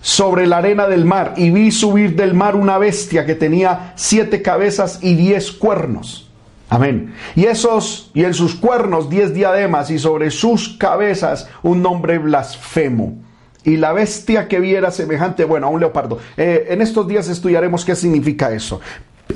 sobre 0.00 0.46
la 0.46 0.56
arena 0.56 0.88
del 0.88 1.04
mar 1.04 1.34
y 1.36 1.50
vi 1.50 1.70
subir 1.70 2.16
del 2.16 2.32
mar 2.32 2.56
una 2.56 2.78
bestia 2.78 3.26
que 3.26 3.34
tenía 3.34 3.92
siete 3.96 4.40
cabezas 4.40 5.00
y 5.02 5.16
diez 5.16 5.52
cuernos. 5.52 6.30
Amén. 6.70 7.12
Y 7.34 7.44
esos, 7.44 8.10
y 8.14 8.24
en 8.24 8.32
sus 8.32 8.54
cuernos 8.54 9.10
diez 9.10 9.34
diademas 9.34 9.90
y 9.90 9.98
sobre 9.98 10.30
sus 10.30 10.78
cabezas 10.78 11.46
un 11.62 11.82
nombre 11.82 12.18
blasfemo. 12.18 13.18
Y 13.64 13.76
la 13.76 13.92
bestia 13.92 14.48
que 14.48 14.58
viera 14.60 14.90
semejante, 14.90 15.44
bueno, 15.44 15.66
a 15.66 15.70
un 15.70 15.80
leopardo. 15.80 16.18
Eh, 16.36 16.68
en 16.70 16.80
estos 16.80 17.06
días 17.06 17.28
estudiaremos 17.28 17.84
qué 17.84 17.94
significa 17.94 18.50
eso. 18.52 18.80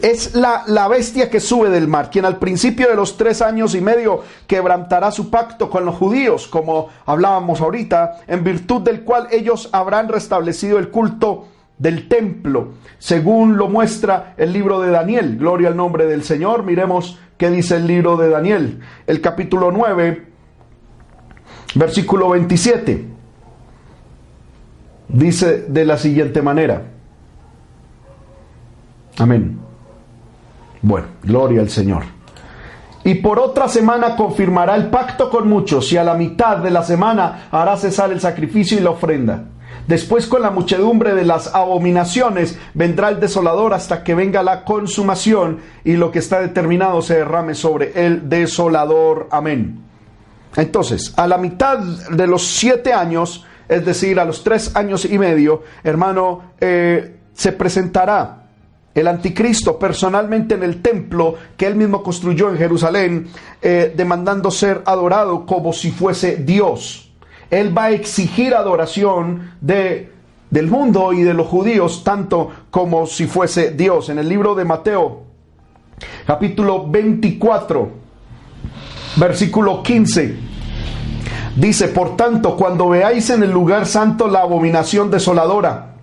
es 0.03 0.35
la, 0.35 0.65
la, 0.67 0.89
bestia 0.89 1.31
que 1.31 1.41
sube 1.41 1.69
del 1.71 1.89
mar, 1.89 2.11
quien 2.11 2.25
al 2.25 2.39
principio 2.39 2.89
de 2.89 2.97
los 2.97 3.17
tres 3.17 3.43
años 3.43 3.75
y 3.75 3.81
medio 3.81 4.23
quebrantará 4.47 5.11
su 5.11 5.31
pacto 5.31 5.71
con 5.71 5.85
los 5.85 5.95
judíos, 5.95 6.49
como 6.49 6.89
hablábamos 7.07 7.61
ahorita, 7.61 8.23
en 8.27 8.43
virtud 8.43 8.81
del 8.83 9.03
cual 9.03 9.29
ellos 9.31 9.69
habrán 9.73 10.09
restablecido 10.09 10.79
el 10.79 10.89
culto 10.89 11.49
del 11.79 12.09
templo, 12.09 12.75
según 12.99 13.57
lo 13.57 13.69
muestra 13.69 14.35
el 14.37 14.53
libro 14.53 14.81
de 14.81 14.91
Daniel. 14.91 15.37
Gloria 15.39 15.69
al 15.69 15.77
nombre 15.77 16.07
del 16.07 16.23
Señor. 16.23 16.63
Miremos 16.63 17.19
qué 17.37 17.51
dice 17.51 17.77
el 17.77 17.87
libro 17.87 18.17
de 18.17 18.29
Daniel, 18.29 18.81
el 19.07 19.21
capítulo 19.21 19.71
9, 19.73 20.27
versículo 21.75 22.31
27. 22.31 23.14
Dice 25.09 25.65
de 25.69 25.85
la 25.85 25.99
siguiente 25.99 26.43
manera. 26.43 26.83
Amén. 29.19 29.59
Bueno, 30.83 31.07
gloria 31.23 31.61
al 31.61 31.71
Señor. 31.71 32.03
Y 33.05 33.17
por 33.17 33.39
otra 33.39 33.69
semana 33.69 34.17
confirmará 34.17 34.75
el 34.77 34.89
pacto 34.89 35.29
con 35.29 35.49
muchos 35.49 35.93
y 35.93 35.99
a 35.99 36.05
la 36.05 36.15
mitad 36.15 36.59
de 36.59 36.71
la 36.71 36.83
semana 36.83 37.49
hará 37.51 37.77
cesar 37.77 38.11
el 38.13 38.21
sacrificio 38.21 38.79
y 38.79 38.81
la 38.81 38.91
ofrenda. 38.91 39.45
Después 39.87 40.27
con 40.27 40.41
la 40.41 40.51
muchedumbre 40.51 41.15
de 41.15 41.27
las 41.27 41.55
abominaciones 41.55 42.59
vendrá 42.73 43.11
el 43.11 43.21
desolador 43.21 43.75
hasta 43.75 44.03
que 44.03 44.15
venga 44.15 44.43
la 44.43 44.65
consumación 44.65 45.61
y 45.85 45.97
lo 45.97 46.11
que 46.11 46.21
está 46.21 46.41
determinado 46.41 47.03
se 47.03 47.17
derrame 47.17 47.55
sobre 47.55 48.07
el 48.07 48.31
desolador. 48.31 49.29
Amén. 49.31 49.81
Entonces, 50.57 51.13
a 51.17 51.27
la 51.27 51.37
mitad 51.37 51.79
de 51.79 52.27
los 52.27 52.47
siete 52.47 52.95
años, 52.95 53.45
es 53.69 53.85
decir, 53.85 54.21
a 54.21 54.25
los 54.25 54.45
tres 54.45 54.75
años 54.75 55.05
y 55.05 55.19
medio, 55.19 55.63
hermano, 55.83 56.53
eh, 56.61 57.17
se 57.33 57.53
presentará 57.53 58.45
el 58.95 59.09
anticristo 59.09 59.79
personalmente 59.79 60.55
en 60.55 60.63
el 60.63 60.81
templo 60.81 61.35
que 61.57 61.67
él 61.67 61.75
mismo 61.75 62.03
construyó 62.03 62.51
en 62.51 62.59
Jerusalén, 62.59 63.27
eh, 63.61 63.93
demandando 63.97 64.51
ser 64.51 64.83
adorado 64.87 65.45
como 65.45 65.73
si 65.73 65.91
fuese 65.91 66.37
Dios. 66.37 67.11
Él 67.51 67.77
va 67.77 67.85
a 67.85 67.91
exigir 67.91 68.55
adoración 68.55 69.53
de, 69.61 70.13
del 70.51 70.69
mundo 70.69 71.13
y 71.13 71.23
de 71.23 71.35
los 71.35 71.49
judíos 71.49 72.05
tanto 72.05 72.51
como 72.71 73.07
si 73.07 73.27
fuese 73.27 73.73
Dios. 73.73 74.09
En 74.11 74.19
el 74.19 74.29
libro 74.29 74.55
de 74.55 74.65
Mateo, 74.65 75.23
capítulo 76.27 76.89
24, 76.89 77.91
versículo 79.17 79.83
15. 79.83 80.54
Dice, 81.57 81.89
por 81.89 82.17
tanto, 82.17 82.57
cuando 82.57 82.89
veáis 82.89 83.31
en 83.31 83.43
el 83.43 83.51
lugar 83.51 83.87
santo 83.87 84.27
la 84.27 84.41
abominación 84.41 85.11
desoladora, 85.11 85.95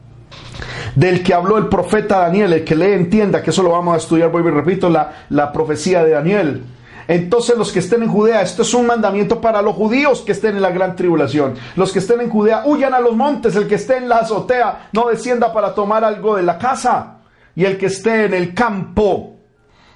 del 0.95 1.24
que 1.24 1.34
habló 1.34 1.58
el 1.58 1.68
profeta 1.68 2.20
Daniel, 2.20 2.54
el 2.54 2.64
que 2.64 2.76
le 2.76 2.95
entienda, 2.95 3.41
que 3.41 3.49
eso 3.49 3.64
lo 3.64 3.72
vamos 3.72 3.93
a 3.93 3.97
estudiar, 3.97 4.30
vuelvo 4.30 4.49
y 4.49 4.54
repito, 4.54 4.89
la, 4.89 5.26
la 5.30 5.52
profecía 5.52 6.04
de 6.04 6.12
Daniel. 6.12 6.64
Entonces 7.08 7.58
los 7.58 7.72
que 7.72 7.80
estén 7.80 8.04
en 8.04 8.10
Judea, 8.10 8.41
esto 8.41 8.62
es 8.62 8.74
un 8.74 8.86
mandamiento 8.86 9.41
para 9.41 9.62
los 9.62 9.76
judíos 9.76 10.22
que 10.22 10.32
estén 10.32 10.56
en 10.56 10.62
la 10.62 10.72
gran 10.72 10.95
tribulación. 10.95 11.56
Los 11.76 11.91
que 11.91 11.99
estén 11.99 12.22
en 12.22 12.30
Judea, 12.30 12.64
huyan 12.66 12.93
a 12.93 12.99
los 12.99 13.16
montes. 13.16 13.56
El 13.56 13.68
que 13.68 13.76
esté 13.76 13.97
en 13.97 14.08
la 14.08 14.20
azotea, 14.20 14.89
no 14.93 15.10
descienda 15.10 15.52
para 15.52 15.74
tomar 15.74 16.06
algo 16.06 16.38
de 16.38 16.43
la 16.43 16.58
casa. 16.58 17.18
Y 17.54 17.66
el 17.66 17.78
que 17.78 17.88
esté 17.88 18.26
en 18.26 18.34
el 18.34 18.54
campo, 18.54 19.41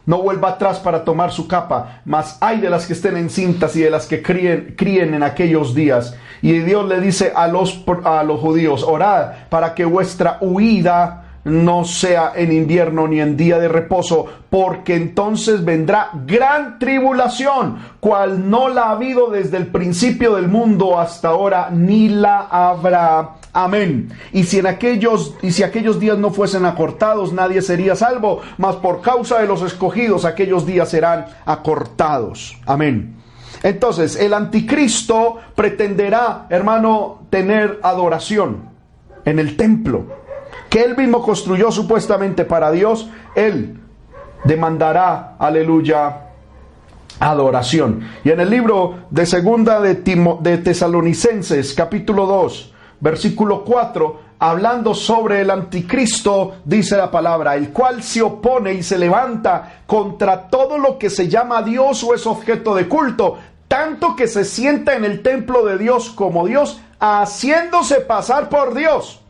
no 0.06 0.22
vuelva 0.22 0.49
atrás 0.49 0.80
para 0.80 1.03
tomar 1.03 1.32
su 1.32 1.47
capa, 1.47 2.01
mas 2.06 2.38
hay 2.41 2.60
de 2.60 2.70
las 2.70 2.86
que 2.86 2.93
estén 2.93 3.18
encintas 3.18 3.76
y 3.76 3.82
de 3.82 3.89
las 3.89 4.06
que 4.06 4.22
críen, 4.22 4.76
críen 4.78 5.14
en 5.14 5.24
aquellos 5.24 5.74
días. 5.74 6.16
Y 6.41 6.60
Dios 6.60 6.88
le 6.88 6.99
dice 7.01 7.32
a 7.36 7.47
los, 7.47 7.84
a 8.03 8.24
los 8.24 8.39
judíos, 8.39 8.84
orad 8.84 9.32
para 9.49 9.74
que 9.74 9.86
vuestra 9.86 10.38
huida 10.41 11.24
no 11.46 11.86
sea 11.86 12.34
en 12.36 12.52
invierno 12.52 13.08
ni 13.08 13.22
en 13.22 13.38
día 13.38 13.60
de 13.60 13.68
reposo, 13.68 14.26
porque 14.50 14.96
entonces 14.96 15.64
vendrá 15.64 16.10
gran 16.26 16.80
tribulación, 16.80 17.78
cual 18.00 18.50
no 18.50 18.68
la 18.68 18.86
ha 18.86 18.91
habido 18.91 19.30
desde 19.30 19.58
el 19.58 19.68
principio 19.68 20.36
del 20.36 20.48
mundo 20.48 21.00
hasta 21.00 21.30
ahora, 21.30 21.70
ni 21.72 22.10
la 22.10 22.48
habrá. 22.50 23.36
Amén. 23.54 24.10
Y 24.34 24.43
si 24.43 24.60
en 24.60 24.68
aquellos 24.68 25.36
y 25.41 25.52
si 25.52 25.64
aquellos 25.64 26.00
días 26.00 26.18
no 26.18 26.32
fuesen 26.32 26.66
acortados, 26.66 27.32
nadie 27.32 27.62
sería 27.62 27.96
salvo, 27.96 28.41
mas 28.58 28.76
por 28.78 29.02
causa 29.02 29.39
de 29.39 29.48
los 29.48 29.62
escogidos 29.62 30.26
aquellos 30.26 30.66
días 30.66 30.89
serán 30.89 31.28
acortados. 31.46 32.58
Amén. 32.66 33.16
Entonces, 33.64 34.16
el 34.16 34.34
anticristo 34.34 35.38
pretenderá, 35.56 36.48
hermano, 36.50 37.28
tener 37.30 37.80
adoración 37.82 38.70
en 39.24 39.39
el 39.39 39.56
templo 39.56 40.24
que 40.76 40.84
él 40.84 40.97
mismo 40.97 41.21
construyó 41.21 41.71
supuestamente 41.71 42.43
para 42.43 42.69
Dios, 42.69 43.07
él 43.34 43.80
demandará, 44.43 45.38
aleluya, 45.39 46.23
adoración. 47.17 48.01
Y 48.26 48.32
en 48.32 48.41
el 48.41 48.49
libro 48.49 49.05
de 49.09 49.26
segunda 49.26 49.80
de, 49.80 49.95
de 49.95 50.57
Tesalonicenses, 50.57 51.73
capítulo 51.73 52.26
2, 52.26 52.73
versículo 52.99 53.63
4, 53.63 54.19
hablando 54.38 54.93
sobre 54.93 55.39
el 55.39 55.49
anticristo, 55.49 56.55
dice 56.65 56.97
la 56.97 57.09
palabra, 57.09 57.55
el 57.55 57.69
cual 57.69 58.03
se 58.03 58.21
opone 58.21 58.73
y 58.73 58.84
se 58.84 58.97
levanta 58.97 59.84
contra 59.86 60.49
todo 60.49 60.78
lo 60.78 60.97
que 60.97 61.09
se 61.09 61.30
llama 61.30 61.61
Dios 61.61 62.03
o 62.03 62.13
es 62.13 62.28
objeto 62.28 62.76
de 62.76 62.89
culto, 62.89 63.38
tanto 63.69 64.13
que 64.13 64.28
se 64.28 64.43
sienta 64.43 64.93
en 64.95 65.05
el 65.05 65.23
templo 65.23 65.65
de 65.65 65.78
Dios 65.78 66.09
como 66.09 66.45
Dios, 66.45 66.82
haciéndose 66.99 68.01
pasar 68.01 68.49
por 68.49 68.73
Dios. 68.73 69.21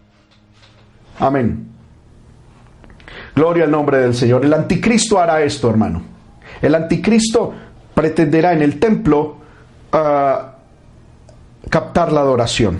Amén. 1.19 1.67
Gloria 3.35 3.65
al 3.65 3.71
nombre 3.71 3.99
del 3.99 4.13
Señor. 4.13 4.45
El 4.45 4.53
anticristo 4.53 5.19
hará 5.19 5.41
esto, 5.41 5.69
hermano. 5.69 6.01
El 6.61 6.73
anticristo 6.75 7.53
pretenderá 7.93 8.53
en 8.53 8.61
el 8.61 8.79
templo 8.79 9.37
ah, 9.91 10.55
captar 11.69 12.11
la 12.11 12.21
adoración. 12.21 12.79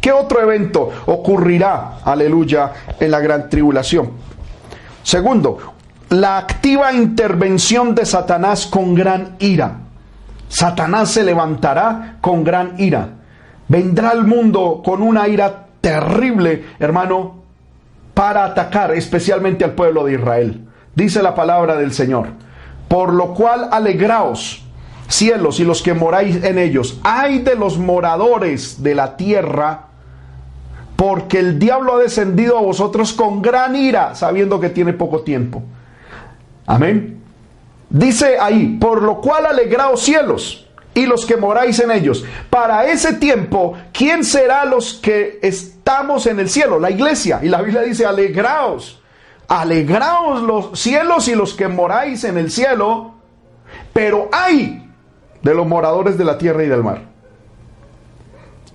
¿Qué 0.00 0.12
otro 0.12 0.40
evento 0.40 0.90
ocurrirá, 1.06 1.98
aleluya, 2.04 2.72
en 2.98 3.10
la 3.10 3.20
gran 3.20 3.50
tribulación? 3.50 4.12
Segundo, 5.02 5.58
la 6.10 6.38
activa 6.38 6.92
intervención 6.92 7.94
de 7.94 8.06
Satanás 8.06 8.66
con 8.66 8.94
gran 8.94 9.36
ira. 9.38 9.76
Satanás 10.48 11.10
se 11.10 11.22
levantará 11.22 12.16
con 12.20 12.42
gran 12.42 12.80
ira. 12.80 13.10
Vendrá 13.68 14.10
al 14.10 14.26
mundo 14.26 14.80
con 14.84 15.02
una 15.02 15.28
ira 15.28 15.66
terrible, 15.80 16.64
hermano, 16.78 17.39
para 18.20 18.44
atacar 18.44 18.92
especialmente 18.92 19.64
al 19.64 19.72
pueblo 19.72 20.04
de 20.04 20.12
Israel. 20.12 20.68
Dice 20.94 21.22
la 21.22 21.34
palabra 21.34 21.76
del 21.76 21.90
Señor. 21.90 22.26
Por 22.86 23.14
lo 23.14 23.32
cual 23.32 23.70
alegraos, 23.72 24.62
cielos 25.08 25.58
y 25.58 25.64
los 25.64 25.80
que 25.80 25.94
moráis 25.94 26.44
en 26.44 26.58
ellos. 26.58 27.00
Ay 27.02 27.38
de 27.38 27.54
los 27.54 27.78
moradores 27.78 28.82
de 28.82 28.94
la 28.94 29.16
tierra, 29.16 29.86
porque 30.96 31.38
el 31.38 31.58
diablo 31.58 31.94
ha 31.94 31.98
descendido 32.00 32.58
a 32.58 32.60
vosotros 32.60 33.14
con 33.14 33.40
gran 33.40 33.74
ira, 33.74 34.14
sabiendo 34.14 34.60
que 34.60 34.68
tiene 34.68 34.92
poco 34.92 35.22
tiempo. 35.22 35.62
Amén. 36.66 37.22
Dice 37.88 38.36
ahí, 38.38 38.76
por 38.78 39.00
lo 39.00 39.22
cual 39.22 39.46
alegraos 39.46 40.02
cielos 40.02 40.68
y 40.94 41.06
los 41.06 41.24
que 41.24 41.36
moráis 41.36 41.78
en 41.80 41.90
ellos. 41.90 42.24
Para 42.48 42.86
ese 42.86 43.14
tiempo, 43.14 43.74
¿quién 43.92 44.24
será 44.24 44.64
los 44.64 44.94
que 44.94 45.38
estamos 45.42 46.26
en 46.26 46.40
el 46.40 46.48
cielo? 46.48 46.78
La 46.78 46.90
iglesia. 46.90 47.40
Y 47.42 47.48
la 47.48 47.62
Biblia 47.62 47.82
dice, 47.82 48.06
alegraos, 48.06 49.00
alegraos 49.48 50.42
los 50.42 50.78
cielos 50.78 51.28
y 51.28 51.34
los 51.34 51.54
que 51.54 51.68
moráis 51.68 52.24
en 52.24 52.38
el 52.38 52.50
cielo, 52.50 53.14
pero 53.92 54.28
hay 54.32 54.88
de 55.42 55.54
los 55.54 55.66
moradores 55.66 56.18
de 56.18 56.24
la 56.24 56.38
tierra 56.38 56.64
y 56.64 56.68
del 56.68 56.82
mar. 56.82 57.10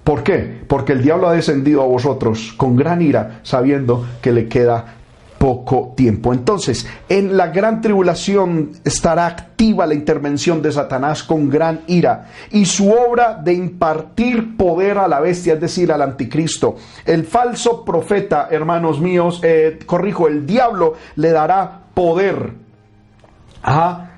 ¿Por 0.03 0.23
qué? 0.23 0.61
Porque 0.67 0.93
el 0.93 1.01
diablo 1.01 1.27
ha 1.27 1.33
descendido 1.33 1.81
a 1.81 1.85
vosotros 1.85 2.53
con 2.55 2.75
gran 2.75 3.01
ira, 3.01 3.39
sabiendo 3.43 4.05
que 4.21 4.31
le 4.31 4.47
queda 4.47 4.95
poco 5.37 5.93
tiempo. 5.95 6.33
Entonces, 6.33 6.87
en 7.09 7.37
la 7.37 7.47
gran 7.47 7.81
tribulación 7.81 8.71
estará 8.83 9.27
activa 9.27 9.85
la 9.85 9.93
intervención 9.93 10.61
de 10.61 10.71
Satanás 10.71 11.23
con 11.23 11.49
gran 11.49 11.81
ira 11.87 12.27
y 12.51 12.65
su 12.65 12.91
obra 12.91 13.35
de 13.35 13.53
impartir 13.53 14.57
poder 14.57 14.97
a 14.97 15.07
la 15.07 15.19
bestia, 15.19 15.53
es 15.53 15.61
decir, 15.61 15.91
al 15.91 16.01
anticristo. 16.01 16.75
El 17.05 17.25
falso 17.25 17.85
profeta, 17.85 18.47
hermanos 18.49 18.99
míos, 18.99 19.39
eh, 19.43 19.79
corrijo, 19.85 20.27
el 20.27 20.45
diablo 20.45 20.95
le 21.15 21.31
dará 21.31 21.81
poder 21.93 22.53
a 23.63 24.11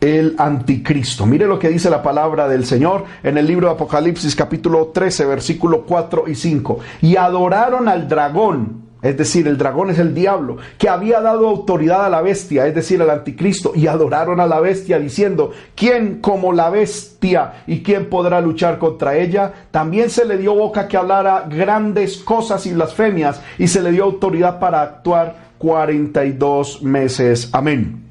el 0.00 0.36
anticristo. 0.38 1.26
Mire 1.26 1.46
lo 1.46 1.58
que 1.58 1.68
dice 1.68 1.90
la 1.90 2.02
palabra 2.02 2.48
del 2.48 2.64
Señor 2.64 3.04
en 3.22 3.36
el 3.36 3.46
libro 3.46 3.66
de 3.66 3.74
Apocalipsis 3.74 4.36
capítulo 4.36 4.88
13 4.88 5.26
versículo 5.26 5.84
4 5.84 6.24
y 6.28 6.34
5. 6.34 6.78
Y 7.02 7.16
adoraron 7.16 7.88
al 7.88 8.08
dragón 8.08 8.87
es 9.00 9.16
decir, 9.16 9.46
el 9.46 9.56
dragón 9.56 9.90
es 9.90 9.98
el 10.00 10.12
diablo, 10.12 10.56
que 10.76 10.88
había 10.88 11.20
dado 11.20 11.48
autoridad 11.48 12.04
a 12.04 12.08
la 12.08 12.20
bestia, 12.20 12.66
es 12.66 12.74
decir, 12.74 13.00
al 13.00 13.10
anticristo, 13.10 13.72
y 13.74 13.86
adoraron 13.86 14.40
a 14.40 14.46
la 14.46 14.58
bestia 14.58 14.98
diciendo, 14.98 15.52
¿quién 15.76 16.20
como 16.20 16.52
la 16.52 16.68
bestia 16.68 17.62
y 17.68 17.82
quién 17.84 18.10
podrá 18.10 18.40
luchar 18.40 18.78
contra 18.78 19.16
ella? 19.16 19.52
También 19.70 20.10
se 20.10 20.24
le 20.24 20.36
dio 20.36 20.54
boca 20.54 20.88
que 20.88 20.96
hablara 20.96 21.46
grandes 21.48 22.18
cosas 22.18 22.66
y 22.66 22.72
blasfemias, 22.72 23.40
y 23.56 23.68
se 23.68 23.82
le 23.82 23.92
dio 23.92 24.02
autoridad 24.02 24.58
para 24.58 24.82
actuar 24.82 25.48
42 25.58 26.82
meses. 26.82 27.50
Amén. 27.52 28.02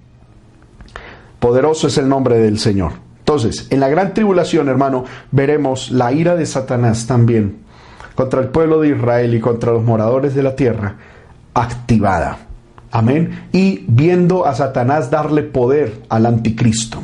Poderoso 1.39 1.87
es 1.87 1.97
el 1.97 2.07
nombre 2.07 2.37
del 2.37 2.59
Señor. 2.59 2.93
Entonces, 3.19 3.67
en 3.71 3.81
la 3.81 3.89
gran 3.89 4.13
tribulación, 4.13 4.69
hermano, 4.69 5.03
veremos 5.31 5.91
la 5.91 6.13
ira 6.13 6.37
de 6.37 6.45
Satanás 6.45 7.07
también 7.07 7.66
contra 8.17 8.41
el 8.41 8.47
pueblo 8.47 8.81
de 8.81 8.89
Israel 8.89 9.35
y 9.35 9.39
contra 9.39 9.71
los 9.71 9.83
moradores 9.83 10.33
de 10.33 10.41
la 10.41 10.55
tierra 10.55 10.95
activada. 11.53 12.39
Amén. 12.89 13.47
Y 13.51 13.85
viendo 13.87 14.47
a 14.47 14.55
Satanás 14.55 15.11
darle 15.11 15.43
poder 15.43 16.01
al 16.09 16.25
anticristo. 16.25 17.03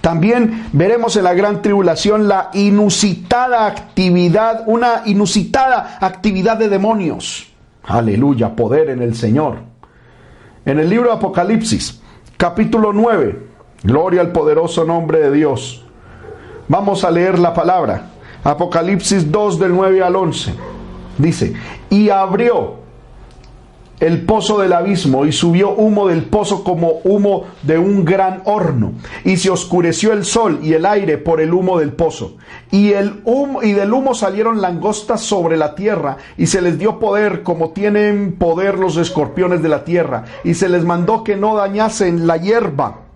También 0.00 0.68
veremos 0.72 1.16
en 1.16 1.24
la 1.24 1.34
gran 1.34 1.60
tribulación 1.60 2.28
la 2.28 2.48
inusitada 2.54 3.66
actividad, 3.66 4.62
una 4.66 5.02
inusitada 5.04 5.98
actividad 6.00 6.56
de 6.56 6.70
demonios. 6.70 7.52
Aleluya, 7.84 8.56
poder 8.56 8.88
en 8.88 9.02
el 9.02 9.14
Señor. 9.14 9.58
En 10.64 10.78
el 10.78 10.88
libro 10.88 11.10
de 11.10 11.16
Apocalipsis, 11.16 12.00
capítulo 12.38 12.94
9, 12.94 13.48
gloria 13.82 14.22
al 14.22 14.32
poderoso 14.32 14.86
nombre 14.86 15.18
de 15.18 15.30
Dios. 15.30 15.84
Vamos 16.68 17.04
a 17.04 17.10
leer 17.10 17.38
la 17.38 17.52
palabra. 17.52 18.12
Apocalipsis 18.48 19.30
2 19.30 19.58
del 19.58 19.72
9 19.72 20.02
al 20.02 20.16
11. 20.16 20.54
Dice, 21.18 21.52
y 21.90 22.08
abrió 22.08 22.76
el 24.00 24.24
pozo 24.24 24.58
del 24.58 24.72
abismo 24.72 25.26
y 25.26 25.32
subió 25.32 25.72
humo 25.72 26.08
del 26.08 26.24
pozo 26.24 26.64
como 26.64 26.92
humo 27.04 27.44
de 27.62 27.76
un 27.76 28.06
gran 28.06 28.40
horno. 28.46 28.92
Y 29.22 29.36
se 29.36 29.50
oscureció 29.50 30.14
el 30.14 30.24
sol 30.24 30.60
y 30.62 30.72
el 30.72 30.86
aire 30.86 31.18
por 31.18 31.42
el 31.42 31.52
humo 31.52 31.78
del 31.78 31.92
pozo. 31.92 32.36
Y 32.70 32.92
el 32.92 33.20
humo 33.26 33.62
y 33.62 33.72
del 33.72 33.92
humo 33.92 34.14
salieron 34.14 34.62
langostas 34.62 35.20
sobre 35.20 35.58
la 35.58 35.74
tierra 35.74 36.16
y 36.38 36.46
se 36.46 36.62
les 36.62 36.78
dio 36.78 36.98
poder 36.98 37.42
como 37.42 37.72
tienen 37.72 38.36
poder 38.38 38.78
los 38.78 38.96
escorpiones 38.96 39.62
de 39.62 39.68
la 39.68 39.84
tierra. 39.84 40.24
Y 40.42 40.54
se 40.54 40.70
les 40.70 40.86
mandó 40.86 41.22
que 41.22 41.36
no 41.36 41.54
dañasen 41.54 42.26
la 42.26 42.38
hierba 42.38 43.07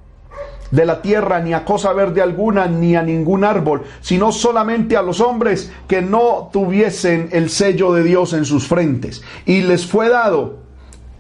de 0.73 0.85
la 0.85 1.01
tierra, 1.01 1.39
ni 1.39 1.53
a 1.55 1.65
cosa 1.65 1.93
verde 1.93 2.21
alguna, 2.21 2.67
ni 2.67 2.97
a 2.97 3.03
ningún 3.03 3.45
árbol, 3.45 3.83
sino 4.01 4.33
solamente 4.33 4.97
a 4.97 5.03
los 5.03 5.21
hombres 5.21 5.71
que 5.87 6.03
no 6.03 6.51
tuviesen 6.53 7.29
el 7.31 7.51
sello 7.51 7.93
de 7.93 8.03
Dios 8.03 8.33
en 8.33 8.45
sus 8.45 8.67
frentes. 8.67 9.23
Y 9.47 9.61
les 9.61 9.87
fue 9.87 10.09
dado 10.09 10.63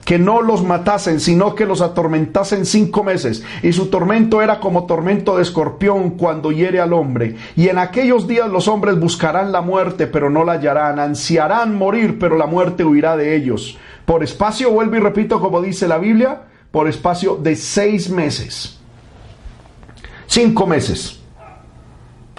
que 0.05 0.19
no 0.19 0.43
los 0.43 0.65
matasen, 0.65 1.21
sino 1.21 1.55
que 1.55 1.67
los 1.67 1.81
atormentasen 1.81 2.67
cinco 2.67 3.05
meses. 3.05 3.45
Y 3.63 3.73
su 3.73 3.87
tormento 3.87 4.43
era 4.43 4.59
como 4.59 4.87
tormento 4.87 5.37
de 5.37 5.43
escorpión 5.43 6.11
cuando 6.11 6.51
hiere 6.51 6.81
al 6.81 6.93
hombre. 6.93 7.37
Y 7.57 7.69
en 7.69 7.79
aquellos 7.79 8.27
días 8.27 8.49
los 8.49 8.69
hombres 8.69 8.99
buscarán 8.99 9.53
la 9.53 9.61
muerte, 9.61 10.07
pero 10.07 10.29
no 10.29 10.45
la 10.45 10.53
hallarán. 10.53 10.99
Ansiarán 10.99 11.77
morir, 11.77 12.19
pero 12.19 12.37
la 12.37 12.47
muerte 12.47 12.85
huirá 12.85 13.17
de 13.17 13.37
ellos. 13.37 13.79
Por 14.05 14.25
espacio, 14.25 14.73
vuelvo 14.73 14.97
y 14.97 15.01
repito 15.01 15.41
como 15.41 15.63
dice 15.63 15.87
la 15.87 15.99
Biblia, 15.99 16.43
por 16.73 16.89
espacio 16.89 17.37
de 17.37 17.55
seis 17.55 18.11
meses. 18.11 18.82
Cinco 20.33 20.67
meses. 20.67 21.21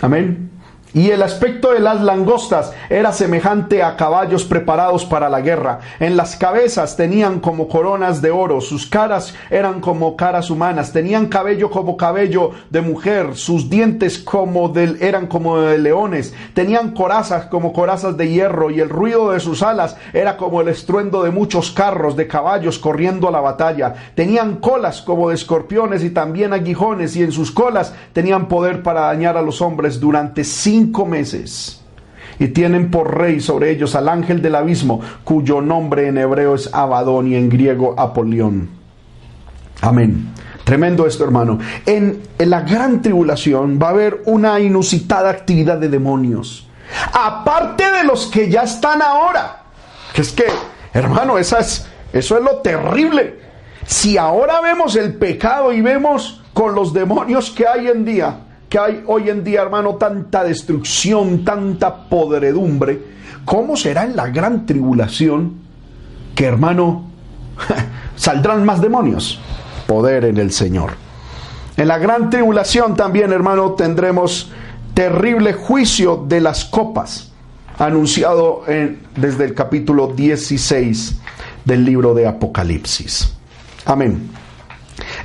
Amén. 0.02 0.50
Y 0.96 1.10
el 1.10 1.24
aspecto 1.24 1.74
de 1.74 1.80
las 1.80 2.02
langostas 2.02 2.72
era 2.88 3.12
semejante 3.12 3.82
a 3.82 3.96
caballos 3.96 4.44
preparados 4.44 5.06
para 5.06 5.28
la 5.28 5.42
guerra. 5.42 5.80
En 6.00 6.16
las 6.16 6.36
cabezas 6.36 6.96
tenían 6.96 7.40
como 7.40 7.68
coronas 7.68 8.22
de 8.22 8.30
oro, 8.30 8.62
sus 8.62 8.86
caras 8.86 9.34
eran 9.50 9.82
como 9.82 10.16
caras 10.16 10.52
humanas, 10.52 10.94
tenían 10.94 11.30
cabello 11.30 11.72
como 11.72 11.98
cabello 11.98 12.52
de 12.70 12.82
mujer, 12.82 13.36
sus 13.36 13.72
dientes 13.72 14.20
como 14.20 14.70
del, 14.70 15.02
eran 15.02 15.26
como 15.26 15.60
de 15.62 15.80
leones, 15.80 16.32
tenían 16.54 16.92
corazas 16.92 17.48
como 17.48 17.74
corazas 17.74 18.16
de 18.16 18.30
hierro 18.30 18.70
y 18.70 18.80
el 18.80 18.90
ruido 18.90 19.32
de 19.32 19.40
sus 19.40 19.64
alas 19.64 19.98
era 20.14 20.38
como 20.38 20.62
el 20.62 20.68
estruendo 20.68 21.24
de 21.24 21.32
muchos 21.32 21.72
carros 21.72 22.16
de 22.16 22.28
caballos 22.28 22.78
corriendo 22.78 23.28
a 23.28 23.32
la 23.32 23.40
batalla. 23.40 23.96
Tenían 24.14 24.58
colas 24.58 25.02
como 25.02 25.30
de 25.30 25.36
escorpiones 25.36 26.04
y 26.04 26.12
también 26.12 26.54
aguijones 26.54 27.16
y 27.16 27.24
en 27.24 27.32
sus 27.32 27.52
colas 27.52 27.96
tenían 28.14 28.48
poder 28.48 28.84
para 28.84 29.02
dañar 29.02 29.38
a 29.38 29.42
los 29.42 29.60
hombres 29.60 30.00
durante 30.00 30.44
cinco 30.44 30.83
meses. 31.06 31.82
Y 32.40 32.48
tienen 32.48 32.90
por 32.90 33.18
rey 33.18 33.40
sobre 33.40 33.72
ellos 33.72 33.96
al 33.96 34.10
ángel 34.10 34.42
del 34.42 34.56
abismo, 34.56 35.02
cuyo 35.24 35.62
nombre 35.62 36.08
en 36.08 36.18
hebreo 36.18 36.56
es 36.56 36.74
Abadón 36.74 37.28
y 37.28 37.36
en 37.36 37.50
griego 37.50 37.96
Apolión. 37.98 38.70
Amén. 39.82 40.34
Tremendo 40.64 41.06
esto, 41.06 41.24
hermano. 41.24 41.60
En, 41.86 42.22
la 42.40 42.62
gran 42.62 43.02
tribulación 43.02 43.80
va 43.82 43.88
a 43.88 43.92
haber 43.92 44.22
una 44.26 44.60
inusitada 44.60 45.30
actividad 45.30 45.78
de 45.78 45.90
demonios. 45.90 46.68
Aparte 47.12 47.92
de 47.92 48.04
los 48.04 48.28
que 48.28 48.50
ya 48.50 48.64
están 48.64 49.02
ahora. 49.02 49.64
Es 50.16 50.32
que, 50.32 50.46
hermano, 50.94 51.38
esa 51.38 51.60
es, 51.60 51.88
eso 52.14 52.38
es 52.38 52.44
lo 52.44 52.58
terrible. 52.58 53.40
Si 53.86 54.18
ahora 54.18 54.62
vemos 54.62 54.96
el 54.96 55.16
pecado 55.16 55.74
y 55.74 55.82
vemos 55.82 56.42
con 56.54 56.76
los 56.76 56.94
demonios 56.94 57.50
que 57.52 57.68
hay 57.68 57.88
en 57.88 58.06
día, 58.06 58.38
que 58.74 58.80
hay 58.80 59.04
hoy 59.06 59.30
en 59.30 59.44
día, 59.44 59.62
hermano, 59.62 59.98
tanta 59.98 60.44
destrucción, 60.44 61.46
tanta 61.46 62.10
podredumbre, 62.10 63.00
¿cómo 63.46 63.78
será 63.78 64.04
en 64.04 64.16
la 64.16 64.30
gran 64.30 64.66
tribulación 64.66 65.60
que, 66.34 66.46
hermano, 66.46 67.06
saldrán 68.16 68.66
más 68.66 68.82
demonios? 68.82 69.40
Poder 69.86 70.26
en 70.26 70.38
el 70.38 70.52
Señor. 70.52 70.94
En 71.78 71.88
la 71.88 72.00
gran 72.00 72.32
tribulación 72.32 72.96
también, 72.96 73.32
hermano, 73.32 73.74
tendremos 73.74 74.52
terrible 74.96 75.54
juicio 75.54 76.26
de 76.28 76.42
las 76.42 76.66
copas, 76.66 77.32
anunciado 77.78 78.64
desde 79.16 79.46
el 79.46 79.54
capítulo 79.54 80.08
16 80.08 81.20
del 81.64 81.86
libro 81.86 82.16
de 82.16 82.26
Apocalipsis. 82.26 83.36
Amén. 83.86 84.32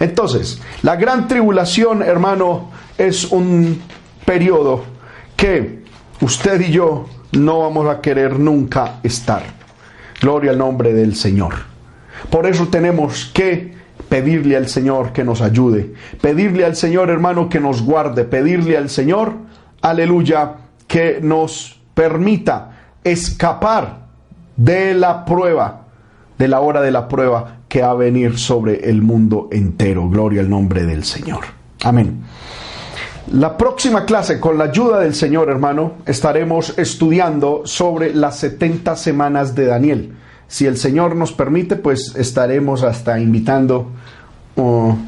Entonces, 0.00 0.60
la 0.82 0.96
gran 0.96 1.26
tribulación, 1.26 2.02
hermano, 2.02 2.76
es 2.98 3.30
un 3.30 3.80
periodo 4.26 4.84
que 5.36 5.84
usted 6.20 6.60
y 6.60 6.72
yo 6.72 7.06
no 7.32 7.60
vamos 7.60 7.88
a 7.88 8.00
querer 8.00 8.38
nunca 8.38 8.98
estar. 9.02 9.42
Gloria 10.20 10.50
al 10.50 10.58
nombre 10.58 10.92
del 10.92 11.14
Señor. 11.14 11.54
Por 12.30 12.46
eso 12.46 12.66
tenemos 12.66 13.30
que 13.32 13.72
pedirle 14.08 14.56
al 14.56 14.68
Señor 14.68 15.12
que 15.12 15.22
nos 15.22 15.40
ayude, 15.40 15.94
pedirle 16.20 16.64
al 16.64 16.74
Señor 16.74 17.10
hermano 17.10 17.48
que 17.48 17.60
nos 17.60 17.82
guarde, 17.82 18.24
pedirle 18.24 18.76
al 18.76 18.90
Señor, 18.90 19.34
aleluya, 19.80 20.54
que 20.86 21.20
nos 21.22 21.80
permita 21.94 22.72
escapar 23.04 24.08
de 24.56 24.94
la 24.94 25.24
prueba, 25.24 25.86
de 26.38 26.48
la 26.48 26.60
hora 26.60 26.80
de 26.80 26.90
la 26.90 27.06
prueba 27.06 27.58
que 27.68 27.82
va 27.82 27.90
a 27.90 27.94
venir 27.94 28.38
sobre 28.38 28.88
el 28.88 29.02
mundo 29.02 29.48
entero. 29.52 30.08
Gloria 30.08 30.40
al 30.40 30.50
nombre 30.50 30.84
del 30.84 31.04
Señor. 31.04 31.44
Amén. 31.84 32.24
La 33.32 33.58
próxima 33.58 34.06
clase, 34.06 34.40
con 34.40 34.56
la 34.56 34.64
ayuda 34.64 35.00
del 35.00 35.14
Señor, 35.14 35.50
hermano, 35.50 35.96
estaremos 36.06 36.78
estudiando 36.78 37.62
sobre 37.64 38.14
las 38.14 38.38
70 38.38 38.96
semanas 38.96 39.54
de 39.54 39.66
Daniel. 39.66 40.12
Si 40.46 40.64
el 40.64 40.78
Señor 40.78 41.14
nos 41.14 41.32
permite, 41.32 41.76
pues 41.76 42.14
estaremos 42.16 42.82
hasta 42.82 43.20
invitando 43.20 43.90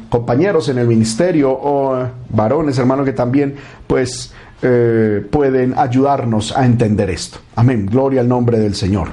compañeros 0.09 0.69
en 0.69 0.77
el 0.77 0.87
ministerio 0.87 1.51
o 1.51 2.07
varones, 2.29 2.77
hermano, 2.77 3.03
que 3.03 3.13
también, 3.13 3.55
pues, 3.87 4.31
eh, 4.61 5.25
pueden 5.29 5.73
ayudarnos 5.77 6.55
a 6.55 6.65
entender 6.65 7.09
esto. 7.09 7.39
Amén. 7.55 7.87
Gloria 7.87 8.21
al 8.21 8.29
nombre 8.29 8.59
del 8.59 8.75
Señor. 8.75 9.09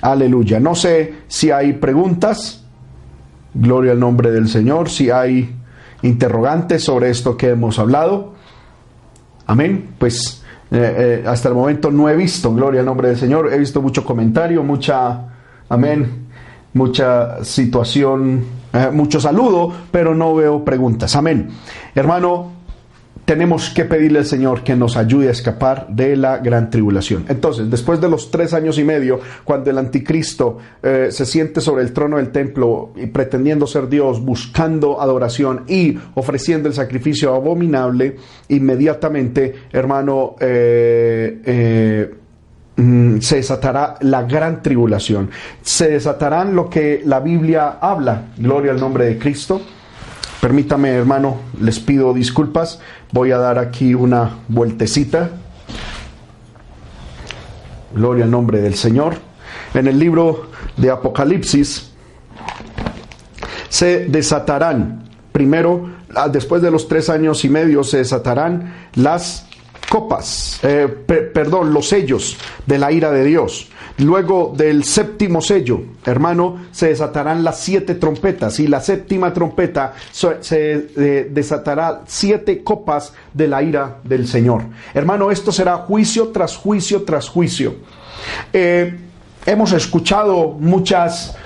Aleluya. 0.00 0.58
No 0.58 0.74
sé 0.74 1.14
si 1.28 1.52
hay 1.52 1.74
preguntas. 1.74 2.64
Gloria 3.54 3.92
al 3.92 4.00
nombre 4.00 4.32
del 4.32 4.48
Señor. 4.48 4.90
Si 4.90 5.10
hay 5.10 5.54
interrogantes 6.02 6.82
sobre 6.82 7.10
esto 7.10 7.36
que 7.36 7.50
hemos 7.50 7.78
hablado. 7.78 8.31
Amén. 9.52 9.96
Pues 9.98 10.42
eh, 10.70 11.20
eh, 11.22 11.28
hasta 11.28 11.50
el 11.50 11.54
momento 11.54 11.90
no 11.90 12.08
he 12.08 12.16
visto, 12.16 12.54
gloria 12.54 12.80
al 12.80 12.86
nombre 12.86 13.08
del 13.08 13.18
Señor, 13.18 13.52
he 13.52 13.58
visto 13.58 13.82
mucho 13.82 14.02
comentario, 14.02 14.62
mucha, 14.62 15.26
amén, 15.68 16.28
mucha 16.72 17.44
situación, 17.44 18.46
eh, 18.72 18.88
mucho 18.90 19.20
saludo, 19.20 19.70
pero 19.90 20.14
no 20.14 20.34
veo 20.34 20.64
preguntas. 20.64 21.14
Amén. 21.16 21.50
Hermano, 21.94 22.61
tenemos 23.32 23.70
que 23.70 23.86
pedirle 23.86 24.18
al 24.18 24.26
Señor 24.26 24.62
que 24.62 24.76
nos 24.76 24.94
ayude 24.94 25.28
a 25.28 25.30
escapar 25.30 25.86
de 25.88 26.16
la 26.16 26.36
gran 26.36 26.68
tribulación. 26.68 27.24
Entonces, 27.30 27.70
después 27.70 27.98
de 27.98 28.10
los 28.10 28.30
tres 28.30 28.52
años 28.52 28.78
y 28.78 28.84
medio, 28.84 29.20
cuando 29.42 29.70
el 29.70 29.78
anticristo 29.78 30.58
eh, 30.82 31.08
se 31.10 31.24
siente 31.24 31.62
sobre 31.62 31.82
el 31.82 31.94
trono 31.94 32.18
del 32.18 32.30
templo 32.30 32.92
y 32.94 33.06
pretendiendo 33.06 33.66
ser 33.66 33.88
Dios, 33.88 34.22
buscando 34.22 35.00
adoración 35.00 35.64
y 35.66 35.96
ofreciendo 36.12 36.68
el 36.68 36.74
sacrificio 36.74 37.34
abominable, 37.34 38.16
inmediatamente, 38.50 39.54
hermano, 39.72 40.36
eh, 40.38 41.40
eh, 41.42 42.14
mm, 42.76 43.18
se 43.20 43.36
desatará 43.36 43.94
la 44.02 44.24
gran 44.24 44.60
tribulación. 44.60 45.30
Se 45.62 45.88
desatarán 45.88 46.54
lo 46.54 46.68
que 46.68 47.00
la 47.06 47.20
Biblia 47.20 47.78
habla. 47.80 48.26
Gloria 48.36 48.72
al 48.72 48.78
nombre 48.78 49.06
de 49.06 49.16
Cristo 49.16 49.62
Permítame, 50.42 50.88
hermano, 50.88 51.36
les 51.60 51.78
pido 51.78 52.12
disculpas. 52.12 52.80
Voy 53.12 53.30
a 53.30 53.38
dar 53.38 53.60
aquí 53.60 53.94
una 53.94 54.38
vueltecita. 54.48 55.30
Gloria 57.94 58.24
al 58.24 58.32
nombre 58.32 58.60
del 58.60 58.74
Señor. 58.74 59.14
En 59.72 59.86
el 59.86 60.00
libro 60.00 60.48
de 60.76 60.90
Apocalipsis, 60.90 61.92
se 63.68 64.06
desatarán. 64.06 65.04
Primero, 65.30 65.88
ah, 66.12 66.28
después 66.28 66.60
de 66.60 66.72
los 66.72 66.88
tres 66.88 67.08
años 67.08 67.44
y 67.44 67.48
medio, 67.48 67.84
se 67.84 67.98
desatarán 67.98 68.88
las 68.96 69.46
copas, 69.92 70.58
eh, 70.62 70.88
perdón, 71.34 71.74
los 71.74 71.90
sellos 71.90 72.38
de 72.64 72.78
la 72.78 72.90
ira 72.90 73.10
de 73.10 73.24
Dios. 73.24 73.68
Luego 73.98 74.54
del 74.56 74.84
séptimo 74.84 75.42
sello, 75.42 75.82
hermano, 76.06 76.62
se 76.70 76.88
desatarán 76.88 77.44
las 77.44 77.60
siete 77.60 77.96
trompetas 77.96 78.58
y 78.58 78.68
la 78.68 78.80
séptima 78.80 79.34
trompeta 79.34 79.92
se 80.10 80.40
eh, 80.50 81.28
desatará 81.30 82.04
siete 82.06 82.64
copas 82.64 83.12
de 83.34 83.48
la 83.48 83.62
ira 83.62 83.98
del 84.02 84.26
Señor. 84.26 84.62
Hermano, 84.94 85.30
esto 85.30 85.52
será 85.52 85.76
juicio 85.76 86.28
tras 86.28 86.56
juicio 86.56 87.02
tras 87.02 87.28
juicio. 87.28 87.74
Eh, 88.50 88.98
hemos 89.44 89.72
escuchado 89.72 90.56
muchas, 90.58 91.36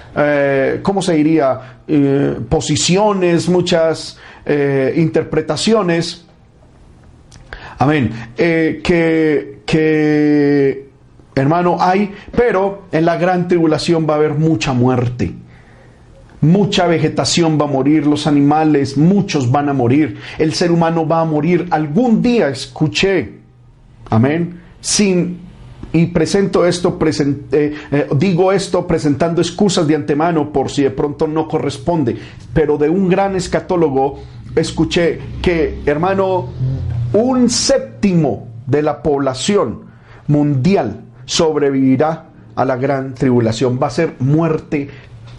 ¿cómo 0.85 1.03
se 1.03 1.15
diría? 1.15 1.81
posiciones, 2.49 3.49
muchas 3.49 4.19
interpretaciones 4.95 6.26
Amén. 7.79 8.11
Eh, 8.37 8.81
que, 8.83 9.61
que, 9.66 10.89
hermano, 11.35 11.77
hay, 11.81 12.12
pero 12.35 12.85
en 12.93 13.05
la 13.05 13.16
gran 13.16 13.49
tribulación 13.49 14.07
va 14.09 14.14
a 14.14 14.16
haber 14.16 14.35
mucha 14.35 14.72
muerte. 14.72 15.35
Mucha 16.41 16.87
vegetación 16.87 17.59
va 17.61 17.64
a 17.64 17.68
morir, 17.68 18.07
los 18.07 18.27
animales, 18.27 18.97
muchos 18.97 19.51
van 19.51 19.68
a 19.68 19.72
morir, 19.72 20.18
el 20.39 20.53
ser 20.55 20.70
humano 20.70 21.07
va 21.07 21.22
a 21.22 21.24
morir. 21.24 21.66
Algún 21.70 22.22
día 22.22 22.49
escuché, 22.49 23.41
amén, 24.11 24.61
sin 24.81 25.47
y 25.93 26.07
presento 26.07 26.66
esto, 26.66 26.99
eh, 27.01 27.74
eh, 27.91 28.07
digo 28.16 28.53
esto 28.53 28.87
presentando 28.87 29.41
excusas 29.41 29.87
de 29.87 29.95
antemano 29.95 30.53
por 30.53 30.70
si 30.70 30.83
de 30.83 30.91
pronto 30.91 31.27
no 31.27 31.49
corresponde, 31.49 32.16
pero 32.53 32.77
de 32.77 32.91
un 32.91 33.09
gran 33.09 33.35
escatólogo 33.35 34.20
escuché 34.55 35.18
que, 35.41 35.81
hermano, 35.87 36.49
un 37.17 37.49
séptimo 37.49 38.49
de 38.67 38.83
la 38.83 39.03
población 39.03 39.87
mundial 40.27 41.05
sobrevivirá 41.25 42.27
a 42.55 42.64
la 42.64 42.77
gran 42.77 43.14
tribulación. 43.14 43.79
Va 43.83 43.87
a 43.87 43.91
ser 43.91 44.17
muerte 44.19 44.91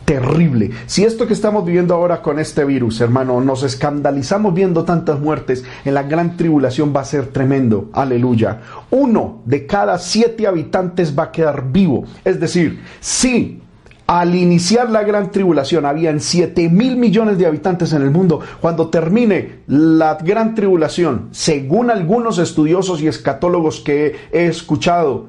terrible. 0.05 0.71
Si 0.85 1.03
esto 1.03 1.27
que 1.27 1.33
estamos 1.33 1.65
viviendo 1.65 1.93
ahora 1.93 2.21
con 2.21 2.39
este 2.39 2.63
virus, 2.63 3.01
hermano, 3.01 3.41
nos 3.41 3.63
escandalizamos 3.63 4.53
viendo 4.53 4.85
tantas 4.85 5.19
muertes, 5.19 5.65
en 5.83 5.93
la 5.93 6.03
gran 6.03 6.37
tribulación 6.37 6.93
va 6.95 7.01
a 7.01 7.05
ser 7.05 7.27
tremendo. 7.27 7.89
Aleluya. 7.93 8.61
Uno 8.89 9.41
de 9.45 9.67
cada 9.67 9.99
siete 9.99 10.47
habitantes 10.47 11.17
va 11.17 11.23
a 11.23 11.31
quedar 11.31 11.71
vivo. 11.71 12.05
Es 12.23 12.39
decir, 12.39 12.81
si 13.01 13.61
al 14.07 14.35
iniciar 14.35 14.89
la 14.89 15.03
gran 15.03 15.31
tribulación, 15.31 15.85
habían 15.85 16.21
7 16.21 16.69
mil 16.69 16.95
millones 16.95 17.37
de 17.37 17.45
habitantes 17.45 17.91
en 17.91 18.01
el 18.01 18.09
mundo. 18.09 18.39
Cuando 18.61 18.89
termine 18.89 19.59
la 19.67 20.15
gran 20.15 20.55
tribulación, 20.55 21.27
según 21.31 21.91
algunos 21.91 22.39
estudiosos 22.39 23.01
y 23.01 23.07
escatólogos 23.07 23.81
que 23.81 24.15
he 24.31 24.45
escuchado, 24.45 25.27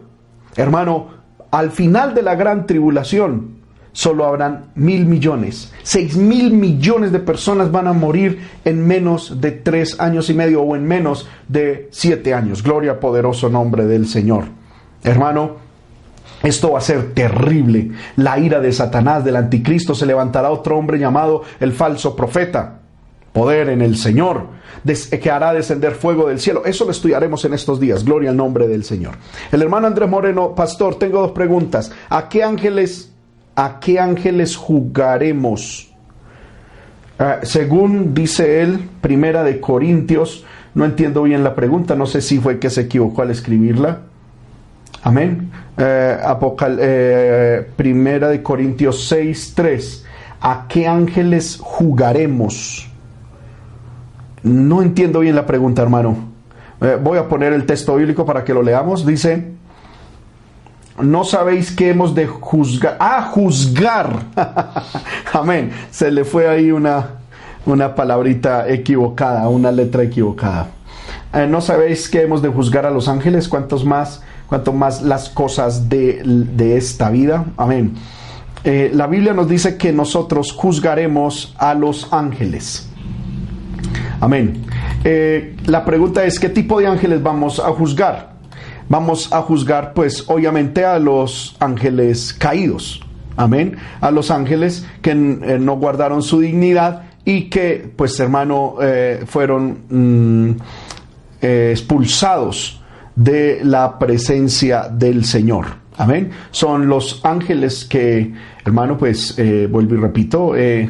hermano, 0.54 1.08
al 1.50 1.72
final 1.72 2.14
de 2.14 2.22
la 2.22 2.36
gran 2.36 2.66
tribulación, 2.66 3.58
solo 3.90 4.24
habrán 4.24 4.70
mil 4.76 5.06
millones. 5.06 5.72
Seis 5.82 6.16
mil 6.16 6.52
millones 6.52 7.10
de 7.10 7.18
personas 7.18 7.72
van 7.72 7.88
a 7.88 7.92
morir 7.92 8.38
en 8.64 8.86
menos 8.86 9.40
de 9.40 9.50
tres 9.50 9.98
años 9.98 10.30
y 10.30 10.34
medio 10.34 10.62
o 10.62 10.76
en 10.76 10.86
menos 10.86 11.28
de 11.48 11.88
siete 11.90 12.32
años. 12.32 12.62
Gloria 12.62 13.00
poderoso 13.00 13.48
nombre 13.48 13.86
del 13.86 14.06
Señor. 14.06 14.44
Hermano, 15.02 15.67
esto 16.42 16.72
va 16.72 16.78
a 16.78 16.82
ser 16.82 17.14
terrible. 17.14 17.90
La 18.16 18.38
ira 18.38 18.60
de 18.60 18.72
Satanás, 18.72 19.24
del 19.24 19.36
anticristo, 19.36 19.94
se 19.94 20.06
levantará 20.06 20.50
otro 20.50 20.76
hombre 20.76 20.98
llamado 20.98 21.42
el 21.60 21.72
falso 21.72 22.14
profeta. 22.14 22.80
Poder 23.32 23.68
en 23.68 23.82
el 23.82 23.96
Señor, 23.96 24.46
que 24.84 25.30
hará 25.30 25.52
descender 25.52 25.92
fuego 25.92 26.28
del 26.28 26.40
cielo. 26.40 26.64
Eso 26.64 26.84
lo 26.84 26.90
estudiaremos 26.90 27.44
en 27.44 27.54
estos 27.54 27.78
días. 27.78 28.04
Gloria 28.04 28.30
al 28.30 28.36
nombre 28.36 28.66
del 28.68 28.84
Señor. 28.84 29.14
El 29.52 29.62
hermano 29.62 29.86
Andrés 29.86 30.08
Moreno, 30.08 30.54
pastor, 30.54 30.96
tengo 30.96 31.20
dos 31.20 31.32
preguntas. 31.32 31.92
¿A 32.08 32.28
qué 32.28 32.42
ángeles, 32.42 33.12
a 33.54 33.78
qué 33.80 34.00
ángeles 34.00 34.56
jugaremos? 34.56 35.92
Ah, 37.18 37.40
según 37.42 38.14
dice 38.14 38.62
él, 38.62 38.88
primera 39.00 39.42
de 39.42 39.60
Corintios, 39.60 40.44
no 40.74 40.84
entiendo 40.84 41.24
bien 41.24 41.42
la 41.42 41.56
pregunta, 41.56 41.96
no 41.96 42.06
sé 42.06 42.20
si 42.20 42.38
fue 42.38 42.60
que 42.60 42.70
se 42.70 42.82
equivocó 42.82 43.22
al 43.22 43.30
escribirla. 43.30 44.02
Amén. 45.08 45.50
Eh, 45.78 46.18
eh, 46.80 47.70
primera 47.76 48.28
de 48.28 48.42
Corintios 48.42 49.08
6, 49.08 49.52
3. 49.56 50.04
¿A 50.42 50.66
qué 50.68 50.86
ángeles 50.86 51.58
jugaremos? 51.62 52.86
No 54.42 54.82
entiendo 54.82 55.20
bien 55.20 55.34
la 55.34 55.46
pregunta, 55.46 55.80
hermano. 55.80 56.28
Eh, 56.82 56.98
voy 57.02 57.16
a 57.16 57.26
poner 57.26 57.54
el 57.54 57.64
texto 57.64 57.96
bíblico 57.96 58.26
para 58.26 58.44
que 58.44 58.52
lo 58.52 58.62
leamos. 58.62 59.06
Dice, 59.06 59.52
no 61.00 61.24
sabéis 61.24 61.72
que 61.72 61.88
hemos 61.88 62.14
de 62.14 62.26
juzgar. 62.26 62.98
Ah, 63.00 63.30
juzgar. 63.32 64.10
Amén. 65.32 65.70
Se 65.90 66.10
le 66.10 66.26
fue 66.26 66.50
ahí 66.50 66.70
una, 66.70 67.12
una 67.64 67.94
palabrita 67.94 68.68
equivocada, 68.68 69.48
una 69.48 69.72
letra 69.72 70.02
equivocada. 70.02 70.68
no 71.48 71.62
sabéis 71.62 72.10
que 72.10 72.20
hemos 72.20 72.42
de 72.42 72.50
juzgar 72.50 72.84
a 72.84 72.90
los 72.90 73.08
ángeles, 73.08 73.48
¿cuántos 73.48 73.86
más 73.86 74.22
cuanto 74.48 74.72
más 74.72 75.02
las 75.02 75.28
cosas 75.28 75.88
de, 75.88 76.76
esta 76.76 77.10
vida. 77.10 77.44
Amén. 77.56 77.94
Eh, 78.64 78.90
la 78.92 79.06
Biblia 79.06 79.34
nos 79.34 79.48
dice 79.48 79.76
que 79.76 79.92
nosotros 79.92 80.52
juzgaremos 80.52 81.54
a 81.58 81.74
los 81.74 82.12
ángeles. 82.12 82.88
Amén. 84.20 84.64
Eh, 85.04 85.56
la 85.66 85.84
pregunta 85.84 86.24
es, 86.24 86.40
¿qué 86.40 86.48
tipo 86.48 86.80
de 86.80 86.86
ángeles 86.86 87.22
vamos 87.22 87.60
a 87.60 87.70
juzgar? 87.72 88.32
Vamos 88.88 89.32
a 89.32 89.42
juzgar, 89.42 89.92
pues, 89.92 90.24
obviamente 90.28 90.84
a 90.84 90.98
los 90.98 91.54
ángeles 91.60 92.32
caídos. 92.32 93.02
Amén. 93.36 93.76
A 94.00 94.10
los 94.10 94.30
ángeles 94.30 94.86
que 95.02 95.10
eh, 95.10 95.14
no 95.60 95.76
guardaron 95.76 96.22
su 96.22 96.40
dignidad 96.40 97.02
y 97.24 97.50
que, 97.50 97.92
pues, 97.94 98.18
hermano, 98.18 98.76
fueron 99.26 99.78
mm, 99.90 100.56
expulsados 101.42 102.77
de 103.18 103.60
la 103.64 103.98
presencia 103.98 104.88
del 104.88 105.24
Señor. 105.24 105.66
Amén. 105.96 106.30
Son 106.52 106.86
los 106.88 107.20
ángeles 107.24 107.84
que, 107.84 108.32
hermano, 108.64 108.96
pues 108.96 109.36
eh, 109.38 109.66
vuelvo 109.68 109.96
y 109.96 109.98
repito, 109.98 110.54
eh, 110.54 110.88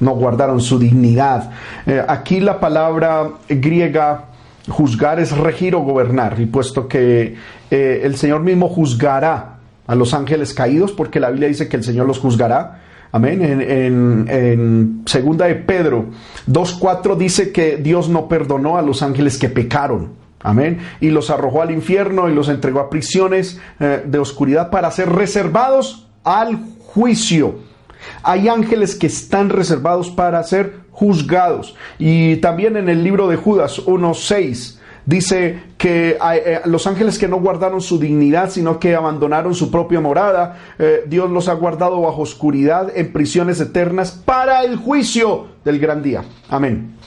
no 0.00 0.10
guardaron 0.12 0.60
su 0.60 0.78
dignidad. 0.78 1.50
Eh, 1.86 2.04
aquí 2.06 2.40
la 2.40 2.60
palabra 2.60 3.30
griega 3.48 4.26
juzgar 4.68 5.18
es 5.18 5.34
regir 5.34 5.74
o 5.74 5.80
gobernar, 5.80 6.38
y 6.38 6.44
puesto 6.44 6.86
que 6.86 7.36
el 7.70 8.16
Señor 8.16 8.42
mismo 8.42 8.68
juzgará 8.68 9.56
a 9.86 9.94
los 9.94 10.12
ángeles 10.12 10.52
caídos, 10.52 10.92
porque 10.92 11.20
la 11.20 11.30
Biblia 11.30 11.48
dice 11.48 11.70
que 11.70 11.78
el 11.78 11.84
Señor 11.84 12.06
los 12.06 12.18
juzgará. 12.18 12.82
Amén. 13.12 13.40
En, 13.40 14.26
en, 14.28 15.02
segunda 15.06 15.46
de 15.46 15.54
Pedro 15.54 16.10
2.4 16.46 17.16
dice 17.16 17.50
que 17.50 17.78
Dios 17.78 18.10
no 18.10 18.28
perdonó 18.28 18.76
a 18.76 18.82
los 18.82 19.02
ángeles 19.02 19.38
que 19.38 19.48
pecaron. 19.48 20.17
Amén. 20.40 20.78
Y 21.00 21.10
los 21.10 21.30
arrojó 21.30 21.62
al 21.62 21.70
infierno 21.70 22.28
y 22.28 22.34
los 22.34 22.48
entregó 22.48 22.80
a 22.80 22.90
prisiones 22.90 23.60
eh, 23.80 24.02
de 24.04 24.18
oscuridad 24.18 24.70
para 24.70 24.90
ser 24.90 25.10
reservados 25.10 26.06
al 26.24 26.58
juicio. 26.78 27.56
Hay 28.22 28.48
ángeles 28.48 28.94
que 28.94 29.08
están 29.08 29.50
reservados 29.50 30.10
para 30.10 30.42
ser 30.44 30.80
juzgados. 30.90 31.74
Y 31.98 32.36
también 32.36 32.76
en 32.76 32.88
el 32.88 33.02
libro 33.02 33.28
de 33.28 33.36
Judas 33.36 33.84
1.6 33.86 34.78
dice 35.06 35.62
que 35.78 36.18
eh, 36.34 36.60
los 36.66 36.86
ángeles 36.86 37.18
que 37.18 37.28
no 37.28 37.40
guardaron 37.40 37.80
su 37.80 37.98
dignidad, 37.98 38.50
sino 38.50 38.78
que 38.78 38.94
abandonaron 38.94 39.54
su 39.54 39.70
propia 39.70 40.00
morada, 40.00 40.58
eh, 40.78 41.04
Dios 41.06 41.30
los 41.30 41.48
ha 41.48 41.54
guardado 41.54 42.02
bajo 42.02 42.22
oscuridad 42.22 42.92
en 42.94 43.12
prisiones 43.12 43.60
eternas 43.60 44.12
para 44.12 44.64
el 44.64 44.76
juicio 44.76 45.46
del 45.64 45.78
gran 45.78 46.02
día. 46.02 46.24
Amén. 46.48 46.97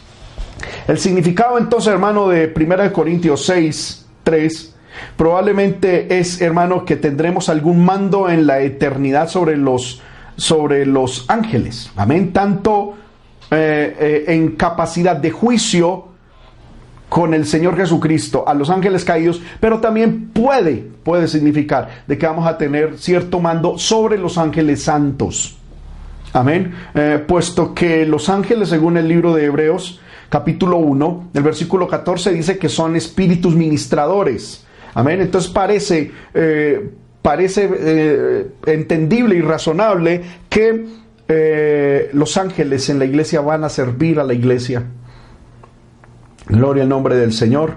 El 0.87 0.97
significado 0.97 1.57
entonces, 1.57 1.91
hermano, 1.91 2.29
de 2.29 2.53
1 2.55 2.93
Corintios 2.93 3.45
6, 3.45 4.05
3, 4.23 4.75
probablemente 5.15 6.19
es, 6.19 6.41
hermano, 6.41 6.85
que 6.85 6.95
tendremos 6.95 7.49
algún 7.49 7.83
mando 7.83 8.29
en 8.29 8.45
la 8.47 8.61
eternidad 8.61 9.27
sobre 9.29 9.57
los, 9.57 10.01
sobre 10.35 10.85
los 10.85 11.25
ángeles. 11.29 11.91
Amén. 11.95 12.33
Tanto 12.33 12.95
eh, 13.49 13.95
eh, 13.99 14.23
en 14.27 14.51
capacidad 14.55 15.15
de 15.15 15.31
juicio 15.31 16.11
con 17.09 17.33
el 17.33 17.45
Señor 17.45 17.75
Jesucristo 17.75 18.45
a 18.47 18.53
los 18.53 18.69
ángeles 18.69 19.03
caídos, 19.03 19.41
pero 19.59 19.79
también 19.79 20.29
puede, 20.29 20.77
puede 21.03 21.27
significar 21.27 22.05
de 22.07 22.17
que 22.17 22.25
vamos 22.25 22.47
a 22.47 22.57
tener 22.57 22.97
cierto 22.97 23.41
mando 23.41 23.77
sobre 23.77 24.17
los 24.17 24.37
ángeles 24.37 24.83
santos. 24.83 25.57
Amén. 26.33 26.73
Eh, 26.95 27.21
puesto 27.27 27.73
que 27.73 28.05
los 28.05 28.29
ángeles, 28.29 28.69
según 28.69 28.95
el 28.95 29.07
libro 29.07 29.33
de 29.33 29.45
Hebreos, 29.45 29.99
capítulo 30.31 30.77
1, 30.77 31.31
el 31.33 31.43
versículo 31.43 31.89
14 31.89 32.31
dice 32.31 32.57
que 32.57 32.69
son 32.69 32.95
espíritus 32.95 33.53
ministradores. 33.53 34.65
Amén. 34.93 35.19
Entonces 35.19 35.51
parece, 35.51 36.09
eh, 36.33 36.89
parece 37.21 37.69
eh, 37.69 38.47
entendible 38.65 39.35
y 39.35 39.41
razonable 39.41 40.21
que 40.47 40.85
eh, 41.27 42.09
los 42.13 42.37
ángeles 42.37 42.89
en 42.89 42.99
la 42.99 43.03
iglesia 43.03 43.41
van 43.41 43.65
a 43.65 43.69
servir 43.69 44.21
a 44.21 44.23
la 44.23 44.33
iglesia. 44.33 44.83
Gloria 46.47 46.83
al 46.83 46.89
nombre 46.89 47.17
del 47.17 47.33
Señor. 47.33 47.73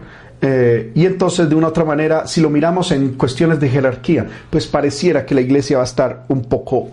Eh, 0.46 0.92
y 0.94 1.06
entonces, 1.06 1.48
de 1.48 1.54
una 1.54 1.68
otra 1.68 1.86
manera, 1.86 2.26
si 2.26 2.42
lo 2.42 2.50
miramos 2.50 2.92
en 2.92 3.14
cuestiones 3.14 3.58
de 3.60 3.70
jerarquía, 3.70 4.26
pues 4.50 4.66
pareciera 4.66 5.24
que 5.24 5.34
la 5.34 5.40
iglesia 5.40 5.78
va 5.78 5.84
a 5.84 5.86
estar 5.86 6.26
un 6.28 6.42
poco, 6.42 6.90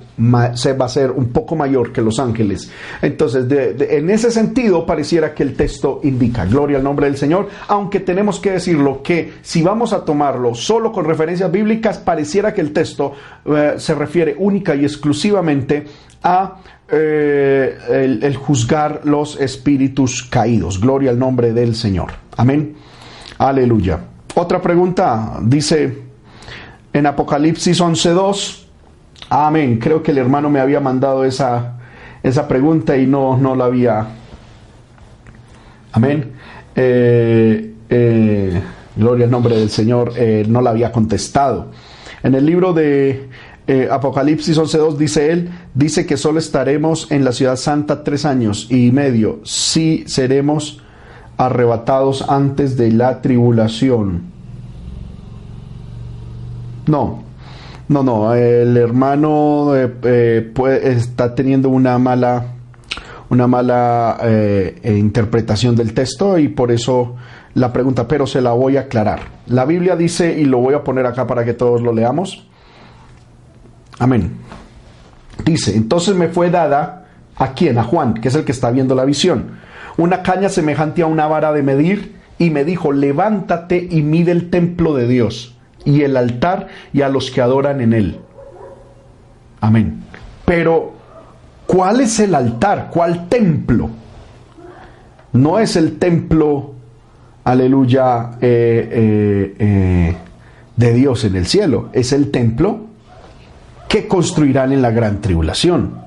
se 0.54 0.72
va 0.72 0.86
a 0.86 0.90
ser 0.90 1.12
un 1.12 1.34
poco 1.34 1.58
mayor 1.58 1.92
que 1.92 2.02
los 2.02 2.18
ángeles. 2.18 2.72
Entonces, 3.02 3.46
en 3.52 4.10
ese 4.10 4.32
sentido, 4.32 4.86
pareciera 4.86 5.34
que 5.34 5.44
el 5.44 5.58
texto 5.58 6.00
indica, 6.04 6.46
gloria 6.46 6.78
al 6.78 6.84
nombre 6.86 7.08
del 7.08 7.18
Señor, 7.18 7.50
aunque 7.68 8.00
tenemos 8.00 8.40
que 8.40 8.52
decirlo 8.52 9.04
que 9.04 9.34
si 9.42 9.62
vamos 9.62 9.92
a 9.92 10.06
tomarlo 10.06 10.56
solo 10.56 10.94
con 10.94 11.04
referencias 11.04 11.52
bíblicas, 11.52 11.98
pareciera 11.98 12.54
que 12.54 12.62
el 12.62 12.72
texto 12.72 13.12
eh, 13.44 13.74
se 13.76 13.94
refiere 13.94 14.34
única 14.40 14.76
y 14.76 14.86
exclusivamente 14.86 15.84
a 16.24 16.56
eh, 16.90 18.20
el 18.22 18.36
juzgar 18.38 19.02
los 19.04 19.38
espíritus 19.42 20.24
caídos. 20.24 20.80
Gloria 20.80 21.12
al 21.12 21.20
nombre 21.20 21.52
del 21.52 21.76
Señor. 21.76 22.12
Amén. 22.38 22.76
Aleluya. 23.42 24.00
Otra 24.36 24.62
pregunta, 24.62 25.40
dice 25.42 25.98
en 26.94 27.06
Apocalipsis 27.08 27.82
11.2. 27.82 28.66
Amén. 29.32 29.80
Creo 29.80 30.04
que 30.04 30.12
el 30.12 30.20
hermano 30.20 30.48
me 30.52 30.60
había 30.60 30.80
mandado 30.80 31.26
esa, 31.26 31.80
esa 32.22 32.48
pregunta 32.48 32.96
y 32.98 33.08
no, 33.08 33.38
no 33.38 33.56
la 33.56 33.66
había. 33.66 34.06
Amén. 35.92 36.34
Eh, 36.76 37.74
eh, 37.90 38.62
gloria 38.96 39.26
al 39.26 39.32
nombre 39.32 39.58
del 39.58 39.72
Señor. 39.72 40.14
Eh, 40.18 40.46
no 40.48 40.62
la 40.62 40.70
había 40.70 40.92
contestado. 40.92 41.72
En 42.22 42.36
el 42.36 42.46
libro 42.46 42.74
de 42.74 43.28
Apocalipsis 43.90 44.56
11.2 44.56 44.98
dice 44.98 45.32
él, 45.32 45.50
dice 45.74 46.06
que 46.06 46.16
solo 46.16 46.38
estaremos 46.38 47.12
en 47.12 47.26
la 47.26 47.32
ciudad 47.32 47.56
santa 47.56 48.04
tres 48.04 48.24
años 48.24 48.68
y 48.70 48.92
medio. 48.92 49.40
Si 49.46 50.04
seremos 50.06 50.84
arrebatados 51.38 52.30
antes 52.30 52.78
de 52.78 52.92
la 52.92 53.22
tribulación. 53.22 54.24
No, 56.88 57.24
no, 57.88 58.04
no, 58.04 58.34
el 58.34 58.78
hermano 58.78 59.76
eh, 59.76 59.92
eh, 60.04 60.52
está 60.84 61.36
teniendo 61.36 61.70
una 61.70 61.98
mala, 61.98 62.46
una 63.30 63.48
mala 63.48 64.18
eh, 64.24 64.96
interpretación 64.98 65.76
del 65.76 65.94
texto 65.94 66.38
y 66.38 66.48
por 66.48 66.72
eso 66.72 67.16
la 67.54 67.74
pregunta, 67.74 68.08
pero 68.08 68.26
se 68.26 68.42
la 68.42 68.54
voy 68.54 68.78
a 68.78 68.82
aclarar. 68.82 69.22
La 69.48 69.66
Biblia 69.66 69.96
dice, 69.96 70.40
y 70.40 70.46
lo 70.46 70.60
voy 70.60 70.74
a 70.74 70.84
poner 70.84 71.06
acá 71.06 71.28
para 71.28 71.44
que 71.44 71.54
todos 71.54 71.82
lo 71.82 71.92
leamos. 71.92 72.48
Amén. 74.00 74.38
Dice, 75.44 75.76
entonces 75.76 76.16
me 76.16 76.30
fue 76.30 76.50
dada 76.50 77.08
a 77.36 77.54
quién, 77.54 77.78
a 77.78 77.84
Juan, 77.84 78.14
que 78.16 78.30
es 78.30 78.36
el 78.36 78.46
que 78.46 78.52
está 78.52 78.72
viendo 78.72 78.96
la 78.96 79.06
visión 79.06 79.60
una 80.02 80.24
caña 80.24 80.50
semejante 80.50 81.02
a 81.02 81.06
una 81.06 81.28
vara 81.28 81.54
de 81.54 81.64
medir, 81.64 82.16
y 82.38 82.50
me 82.50 82.66
dijo, 82.66 82.92
levántate 82.92 83.88
y 83.90 84.02
mide 84.02 84.32
el 84.32 84.50
templo 84.50 84.96
de 84.96 85.08
Dios, 85.08 85.56
y 85.86 86.02
el 86.02 86.18
altar 86.18 86.68
y 86.92 87.02
a 87.02 87.10
los 87.10 87.30
que 87.30 87.42
adoran 87.42 87.82
en 87.82 87.94
él. 87.94 88.20
Amén. 89.60 90.04
Pero, 90.44 90.94
¿cuál 91.68 92.02
es 92.02 92.20
el 92.20 92.34
altar? 92.34 92.90
¿Cuál 92.92 93.30
templo? 93.30 93.90
No 95.34 95.60
es 95.60 95.76
el 95.76 95.98
templo, 96.00 96.74
aleluya, 97.44 98.32
eh, 98.42 98.90
eh, 98.92 99.56
eh, 99.60 100.16
de 100.76 100.94
Dios 100.94 101.24
en 101.24 101.36
el 101.36 101.46
cielo, 101.46 101.90
es 101.94 102.12
el 102.12 102.32
templo 102.32 102.88
que 103.88 104.08
construirán 104.08 104.72
en 104.72 104.82
la 104.82 104.92
gran 104.92 105.22
tribulación. 105.22 106.02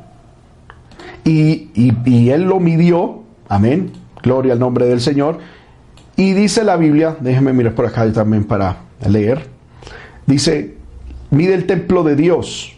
Y, 1.25 1.71
y 1.75 2.31
él 2.31 2.43
lo 2.43 2.61
midió 2.61 3.24
Amén. 3.55 3.93
Gloria 4.21 4.55
al 4.55 4.59
nombre 4.59 4.87
del 4.87 5.01
Señor. 5.01 5.39
Y 6.17 6.33
dice 6.33 6.65
la 6.65 6.77
Biblia, 6.77 7.17
déjenme 7.21 7.53
mirar 7.53 7.77
por 7.77 7.87
acá 7.87 8.13
también 8.13 8.43
para 8.43 8.79
leer. 9.09 9.47
Dice, 10.27 10.75
mide 11.31 11.55
el 11.55 11.65
templo 11.65 12.03
de 12.03 12.17
Dios 12.17 12.77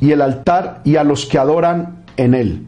y 0.00 0.12
el 0.12 0.22
altar 0.22 0.80
y 0.84 0.96
a 0.96 1.04
los 1.04 1.26
que 1.26 1.36
adoran 1.36 2.04
en 2.16 2.32
él. 2.32 2.62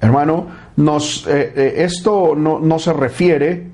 Hermano, 0.00 0.48
eh, 0.76 1.52
eh, 1.54 1.74
esto 1.84 2.34
no, 2.34 2.78
se 2.80 2.92
refiere 2.94 3.68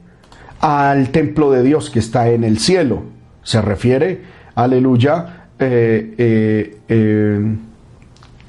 al 0.60 1.08
templo 1.08 1.50
de 1.50 1.62
Dios 1.62 1.88
que 1.88 2.00
está 2.00 2.28
en 2.28 2.44
el 2.44 2.58
cielo. 2.58 3.04
Se 3.42 3.62
refiere, 3.62 4.20
aleluya, 4.54 5.46
eh, 5.58 6.76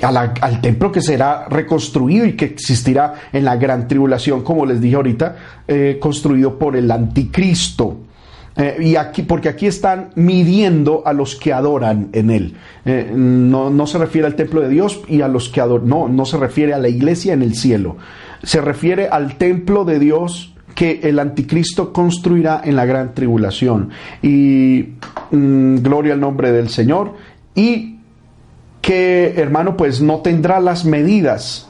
al 0.03 0.61
templo 0.61 0.91
que 0.91 1.02
será 1.02 1.45
reconstruido 1.49 2.26
y 2.26 2.34
que 2.34 2.45
existirá 2.45 3.14
en 3.34 3.45
la 3.45 3.56
gran 3.56 3.88
tribulación, 3.88 4.44
como 4.44 4.65
les 4.65 4.80
dije 4.80 4.95
ahorita, 4.95 5.36
eh, 5.68 5.98
construido 5.99 6.57
por 6.57 6.76
el 6.76 6.90
anticristo. 6.91 7.98
Eh, 8.56 8.78
y 8.82 8.95
aquí, 8.95 9.22
porque 9.22 9.49
aquí 9.49 9.68
están 9.68 10.10
midiendo 10.15 11.03
a 11.06 11.14
los 11.14 11.36
que 11.36 11.53
adoran 11.53 12.10
en 12.14 12.32
él. 12.32 12.56
Eh, 12.86 13.11
no, 13.15 13.69
no, 13.69 13.86
se 13.86 13.99
refiere 13.99 14.26
al 14.26 14.36
templo 14.36 14.61
de 14.61 14.69
Dios 14.69 15.02
y 15.07 15.22
a 15.22 15.28
los 15.28 15.49
que 15.49 15.61
adoran. 15.61 15.88
No, 15.88 16.07
no 16.07 16.26
se 16.26 16.38
refiere 16.38 16.74
a 16.74 16.80
la 16.80 16.90
iglesia 16.90 17.34
en 17.34 17.44
el 17.44 17.56
cielo. 17.56 17.98
Se 18.41 18.60
refiere 18.60 19.10
al 19.10 19.36
templo 19.38 19.86
de 19.86 19.99
Dios 19.99 20.56
que 20.74 21.02
el 21.03 21.19
anticristo 21.19 21.94
construirá 21.94 22.61
en 22.64 22.76
la 22.76 22.86
gran 22.86 23.14
tribulación. 23.14 23.90
Y 24.24 24.90
mm, 25.32 25.78
gloria 25.78 26.14
al 26.14 26.19
nombre 26.19 26.52
del 26.52 26.69
Señor. 26.69 27.14
Y 27.53 27.97
que, 28.82 29.34
hermano, 29.38 29.78
pues 29.78 30.02
no 30.02 30.20
tendrá 30.20 30.60
las 30.60 30.86
medidas 30.86 31.70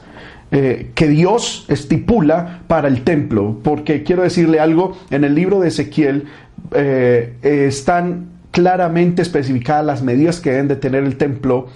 eh, 0.50 0.92
que 0.94 1.08
Dios 1.08 1.66
estipula 1.68 2.60
para 2.66 2.88
el 2.88 3.02
templo. 3.04 3.58
Porque 3.62 4.02
quiero 4.02 4.22
decirle 4.22 4.60
algo, 4.60 4.96
en 5.10 5.24
el 5.24 5.34
libro 5.34 5.60
de 5.60 5.68
Ezequiel 5.68 6.24
eh, 6.72 7.34
están 7.42 8.38
claramente 8.50 9.22
especificadas 9.22 9.84
las 9.84 10.02
medidas 10.02 10.40
que 10.40 10.50
deben 10.50 10.68
de 10.68 10.76
tener 10.76 11.04
el 11.04 11.16
templo 11.16 11.66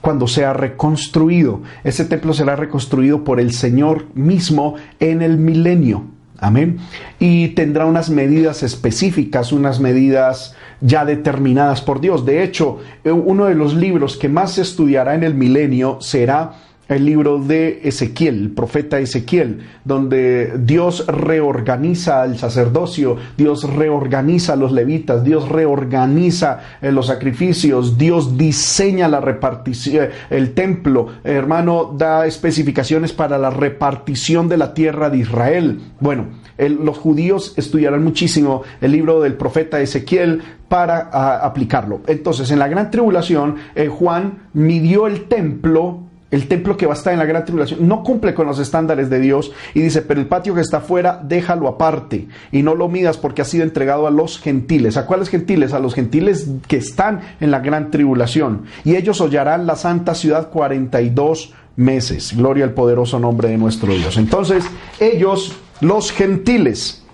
cuando 0.00 0.26
sea 0.26 0.52
reconstruido. 0.52 1.62
Ese 1.82 2.04
templo 2.04 2.34
será 2.34 2.56
reconstruido 2.56 3.24
por 3.24 3.40
el 3.40 3.52
Señor 3.52 4.06
mismo 4.14 4.74
en 5.00 5.22
el 5.22 5.38
milenio. 5.38 6.04
Amén. 6.44 6.76
Y 7.18 7.48
tendrá 7.48 7.86
unas 7.86 8.10
medidas 8.10 8.62
específicas, 8.62 9.50
unas 9.50 9.80
medidas 9.80 10.54
ya 10.82 11.06
determinadas 11.06 11.80
por 11.80 12.02
Dios. 12.02 12.26
De 12.26 12.42
hecho, 12.42 12.80
eh, 13.02 13.10
uno 13.10 13.46
de 13.46 13.54
los 13.54 13.74
libros 13.74 14.18
que 14.18 14.28
más 14.28 14.52
se 14.52 14.60
estudiará 14.60 15.14
en 15.14 15.24
el 15.24 15.34
milenio 15.34 16.02
será 16.02 16.52
el 16.88 17.04
libro 17.04 17.38
de 17.38 17.80
Ezequiel, 17.84 18.34
el 18.36 18.50
profeta 18.50 18.98
Ezequiel, 18.98 19.60
donde 19.84 20.54
Dios 20.58 21.06
reorganiza 21.06 22.22
al 22.22 22.38
sacerdocio, 22.38 23.16
Dios 23.36 23.64
reorganiza 23.64 24.56
los 24.56 24.72
levitas, 24.72 25.24
Dios 25.24 25.48
reorganiza 25.48 26.60
eh, 26.82 26.92
los 26.92 27.06
sacrificios, 27.06 27.96
Dios 27.96 28.36
diseña 28.36 29.08
la 29.08 29.20
repartición, 29.20 30.08
el 30.30 30.52
templo, 30.52 31.08
hermano, 31.24 31.94
da 31.96 32.26
especificaciones 32.26 33.12
para 33.12 33.38
la 33.38 33.50
repartición 33.50 34.48
de 34.48 34.56
la 34.56 34.74
tierra 34.74 35.10
de 35.10 35.18
Israel. 35.18 35.80
Bueno, 36.00 36.26
los 36.58 36.98
judíos 36.98 37.54
estudiarán 37.56 38.04
muchísimo 38.04 38.62
el 38.80 38.92
libro 38.92 39.20
del 39.20 39.34
profeta 39.34 39.80
Ezequiel 39.80 40.42
para 40.68 40.98
aplicarlo. 41.44 42.00
Entonces, 42.06 42.50
en 42.50 42.58
la 42.58 42.68
gran 42.68 42.90
tribulación, 42.90 43.56
eh, 43.74 43.88
Juan 43.88 44.48
midió 44.52 45.06
el 45.06 45.24
templo 45.24 46.02
el 46.34 46.48
templo 46.48 46.76
que 46.76 46.86
va 46.86 46.94
a 46.94 46.96
estar 46.96 47.12
en 47.12 47.20
la 47.20 47.26
gran 47.26 47.44
tribulación, 47.44 47.86
no 47.86 48.02
cumple 48.02 48.34
con 48.34 48.48
los 48.48 48.58
estándares 48.58 49.08
de 49.08 49.20
Dios 49.20 49.52
y 49.72 49.80
dice, 49.80 50.02
pero 50.02 50.20
el 50.20 50.26
patio 50.26 50.52
que 50.52 50.62
está 50.62 50.78
afuera, 50.78 51.20
déjalo 51.22 51.68
aparte 51.68 52.26
y 52.50 52.64
no 52.64 52.74
lo 52.74 52.88
midas 52.88 53.18
porque 53.18 53.40
ha 53.40 53.44
sido 53.44 53.62
entregado 53.62 54.08
a 54.08 54.10
los 54.10 54.40
gentiles. 54.40 54.96
¿A 54.96 55.06
cuáles 55.06 55.28
gentiles? 55.28 55.72
A 55.72 55.78
los 55.78 55.94
gentiles 55.94 56.48
que 56.66 56.76
están 56.76 57.20
en 57.38 57.52
la 57.52 57.60
gran 57.60 57.92
tribulación. 57.92 58.64
Y 58.82 58.96
ellos 58.96 59.20
hollarán 59.20 59.68
la 59.68 59.76
santa 59.76 60.16
ciudad 60.16 60.50
42 60.50 61.54
meses. 61.76 62.36
Gloria 62.36 62.64
al 62.64 62.72
poderoso 62.72 63.20
nombre 63.20 63.48
de 63.48 63.56
nuestro 63.56 63.94
Dios. 63.94 64.16
Entonces, 64.16 64.64
ellos, 64.98 65.56
los 65.80 66.10
gentiles, 66.10 67.04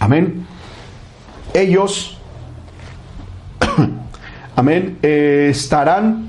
amén, 0.00 0.46
ellos, 1.54 2.18
amén, 4.56 4.98
eh, 5.00 5.48
estarán 5.50 6.28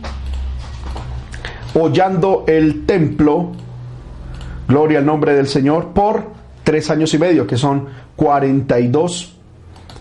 hollando 1.74 2.44
el 2.48 2.86
templo, 2.86 3.52
gloria 4.68 5.00
al 5.00 5.06
nombre 5.06 5.34
del 5.34 5.48
Señor, 5.48 5.90
por 5.94 6.32
tres 6.64 6.90
años 6.90 7.14
y 7.14 7.20
medio, 7.20 7.48
que 7.48 7.58
son 7.58 7.88
42 8.16 9.38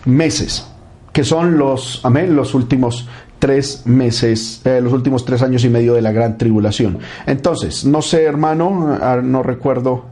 meses, 0.05 0.67
que 1.11 1.23
son 1.23 1.57
los, 1.57 2.03
amén, 2.03 2.35
los 2.35 2.53
últimos 2.53 3.07
tres 3.39 3.83
meses, 3.85 4.61
eh, 4.63 4.79
los 4.81 4.93
últimos 4.93 5.25
tres 5.25 5.41
años 5.41 5.63
y 5.65 5.69
medio 5.69 5.95
de 5.95 6.01
la 6.01 6.11
gran 6.11 6.37
tribulación. 6.37 6.99
Entonces, 7.25 7.85
no 7.85 8.01
sé, 8.01 8.23
hermano, 8.23 8.97
ah, 9.01 9.19
no 9.21 9.43
recuerdo, 9.43 10.05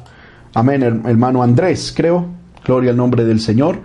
amén, 0.53 0.83
hermano 0.83 1.41
Andrés, 1.41 1.93
creo, 1.95 2.25
gloria 2.65 2.91
al 2.91 2.97
nombre 2.97 3.23
del 3.23 3.39
Señor. 3.39 3.79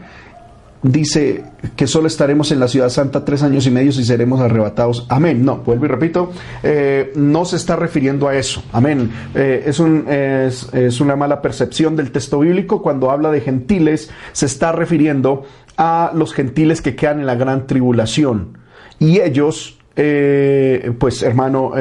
Dice 0.82 1.44
que 1.74 1.86
solo 1.86 2.06
estaremos 2.06 2.52
en 2.52 2.60
la 2.60 2.68
ciudad 2.68 2.88
santa 2.88 3.24
tres 3.24 3.42
años 3.42 3.66
y 3.66 3.70
medio 3.70 3.88
y 3.88 4.04
seremos 4.04 4.40
arrebatados. 4.40 5.06
Amén. 5.08 5.44
No, 5.44 5.58
vuelvo 5.58 5.86
y 5.86 5.88
repito, 5.88 6.32
eh, 6.62 7.12
no 7.16 7.44
se 7.44 7.56
está 7.56 7.76
refiriendo 7.76 8.28
a 8.28 8.36
eso. 8.36 8.62
Amén. 8.72 9.10
Eh, 9.34 9.64
es, 9.66 9.80
un, 9.80 10.06
es, 10.08 11.00
una 11.00 11.16
mala 11.16 11.42
percepción 11.42 11.96
del 11.96 12.10
texto 12.10 12.40
bíblico. 12.40 12.82
Cuando 12.82 13.10
habla 13.10 13.30
de 13.30 13.40
gentiles, 13.40 14.10
se 14.32 14.46
está 14.46 14.72
refiriendo 14.72 15.44
a 15.76 16.12
los 16.14 16.32
gentiles 16.32 16.80
que 16.80 16.96
quedan 16.96 17.20
en 17.20 17.26
la 17.26 17.34
gran 17.34 17.66
tribulación. 17.66 18.58
Y 18.98 19.20
ellos, 19.20 19.78
eh, 19.96 20.92
pues 20.98 21.22
hermano, 21.22 21.72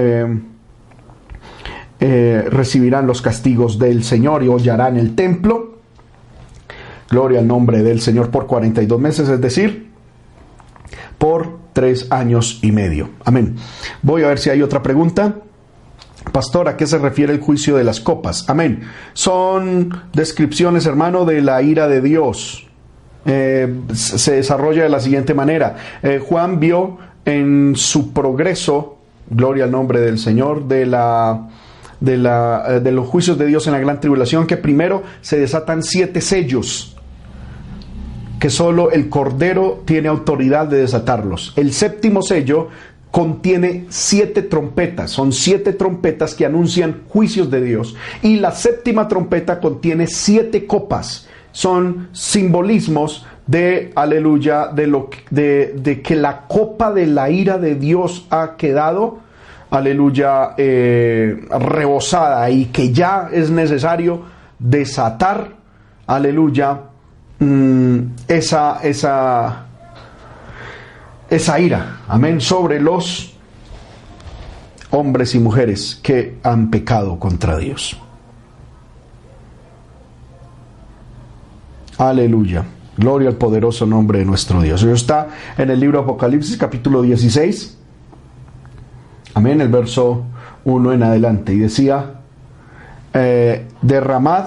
recibirán 2.00 3.08
los 3.08 3.22
castigos 3.22 3.80
del 3.80 4.04
Señor 4.04 4.44
y 4.44 4.48
hollarán 4.48 4.98
el 4.98 5.16
templo. 5.16 5.75
Gloria 7.10 7.40
al 7.40 7.48
nombre 7.48 7.84
del 7.84 8.02
Señor 8.02 8.32
por 8.32 8.48
42 8.48 9.00
meses, 9.00 9.30
es 9.30 9.40
decir, 9.40 9.90
por 11.18 11.58
tres 11.74 12.08
años 12.10 12.60
y 12.62 12.72
medio. 12.72 13.10
Amén. 13.26 13.56
Voy 14.02 14.24
a 14.24 14.28
ver 14.28 14.40
si 14.40 14.50
hay 14.50 14.62
otra 14.62 14.82
pregunta. 14.82 15.36
Pastor, 16.32 16.68
¿a 16.68 16.78
qué 16.78 16.88
se 16.88 16.98
refiere 16.98 17.34
el 17.34 17.40
juicio 17.40 17.76
de 17.76 17.84
las 17.84 18.00
copas? 18.00 18.50
Amén. 18.50 18.82
Son 19.14 20.04
descripciones, 20.14 20.86
hermano, 20.86 21.26
de 21.26 21.42
la 21.42 21.62
ira 21.62 21.88
de 21.88 22.02
Dios. 22.02 22.68
Eh, 23.26 23.82
se 23.94 24.34
desarrolla 24.34 24.84
de 24.84 24.90
la 24.90 25.00
siguiente 25.00 25.34
manera. 25.34 25.76
Eh, 26.02 26.20
Juan 26.26 26.60
vio 26.60 26.98
en 27.26 27.74
su 27.76 28.14
progreso, 28.14 28.98
gloria 29.30 29.66
al 29.66 29.72
nombre 29.72 30.00
del 30.00 30.18
Señor, 30.18 30.68
de 30.68 30.86
la 30.86 31.50
de, 32.00 32.18
la, 32.18 32.66
eh, 32.68 32.80
de 32.80 32.92
los 32.92 33.08
juicios 33.08 33.38
de 33.38 33.46
Dios 33.46 33.68
en 33.68 33.74
la 33.74 33.80
gran 33.80 34.00
tribulación, 34.00 34.48
que 34.48 34.58
primero 34.58 35.04
se 35.22 35.40
desatan 35.40 35.84
siete 35.84 36.22
sellos, 36.22 36.96
que 38.40 38.50
solo 38.50 38.92
el 38.92 39.10
Cordero 39.10 39.84
tiene 39.86 40.08
autoridad 40.08 40.68
de 40.68 40.78
desatarlos. 40.78 41.54
El 41.56 41.74
séptimo 41.74 42.22
sello 42.22 42.70
contiene 43.12 43.86
siete 43.90 44.42
trompetas, 44.42 45.12
son 45.12 45.32
siete 45.32 45.72
trompetas 45.72 46.36
que 46.36 46.46
anuncian 46.46 47.04
juicios 47.08 47.50
de 47.50 47.62
Dios. 47.62 47.96
Y 48.22 48.38
la 48.38 48.52
séptima 48.52 49.08
trompeta 49.08 49.62
contiene 49.62 50.08
siete 50.08 50.66
copas, 50.66 51.28
son 51.54 52.10
simbolismos 52.12 53.26
de, 53.48 53.94
aleluya, 53.96 54.68
de, 54.68 54.88
lo, 54.88 55.10
de, 55.30 55.76
de 55.78 56.02
que 56.02 56.16
la 56.16 56.48
copa 56.48 56.92
de 56.92 57.06
la 57.06 57.30
ira 57.30 57.58
de 57.58 57.76
Dios 57.76 58.26
ha 58.32 58.56
quedado 58.58 59.20
aleluya, 59.70 60.54
eh, 60.58 61.48
rebosada 61.60 62.50
y 62.50 62.66
que 62.66 62.92
ya 62.92 63.30
es 63.32 63.50
necesario 63.50 64.24
desatar, 64.60 65.52
aleluya, 66.08 66.80
mm, 67.40 68.00
esa, 68.28 68.80
esa, 68.82 69.66
esa 71.30 71.60
ira, 71.60 72.02
amén, 72.08 72.40
sobre 72.42 72.80
los 72.80 73.34
hombres 74.92 75.36
y 75.36 75.40
mujeres 75.40 76.00
que 76.02 76.38
han 76.44 76.70
pecado 76.70 77.20
contra 77.20 77.58
Dios. 77.58 78.00
Aleluya. 81.98 82.66
Gloria 82.98 83.30
al 83.30 83.36
poderoso 83.36 83.86
nombre 83.86 84.20
de 84.20 84.26
nuestro 84.26 84.62
Dios. 84.62 84.82
Eso 84.82 84.94
está 84.94 85.28
en 85.58 85.70
el 85.70 85.80
libro 85.80 86.00
Apocalipsis 86.00 86.58
capítulo 86.58 87.02
16 87.02 87.75
Amén, 89.36 89.60
el 89.60 89.68
verso 89.68 90.24
1 90.64 90.94
en 90.94 91.04
adelante. 91.04 91.54
Y 91.54 91.60
decía, 91.60 92.22
eh, 93.14 93.68
derramad, 93.82 94.46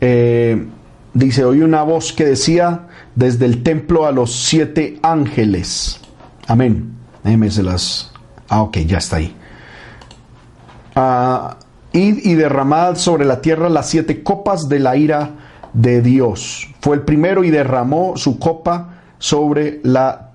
eh, 0.00 0.66
dice, 1.14 1.44
oí 1.44 1.60
una 1.60 1.82
voz 1.82 2.14
que 2.14 2.24
decía, 2.24 2.88
desde 3.14 3.44
el 3.44 3.62
templo 3.62 4.06
a 4.06 4.12
los 4.12 4.34
siete 4.34 4.98
ángeles. 5.02 6.00
Amén. 6.46 6.94
Déjeme 7.22 7.50
se 7.50 7.62
las... 7.62 8.10
Ah, 8.48 8.62
ok, 8.62 8.78
ya 8.78 8.98
está 8.98 9.16
ahí. 9.16 9.36
Ah, 10.94 11.58
id 11.92 12.20
y 12.24 12.34
derramad 12.34 12.96
sobre 12.96 13.26
la 13.26 13.42
tierra 13.42 13.68
las 13.68 13.88
siete 13.88 14.22
copas 14.22 14.68
de 14.68 14.80
la 14.80 14.96
ira 14.96 15.30
de 15.74 16.00
Dios. 16.00 16.68
Fue 16.80 16.96
el 16.96 17.02
primero 17.02 17.44
y 17.44 17.50
derramó 17.50 18.16
su 18.16 18.38
copa 18.38 19.02
sobre 19.18 19.80
la 19.84 20.30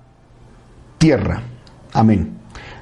tierra. 0.98 1.42
Amén. 1.92 2.37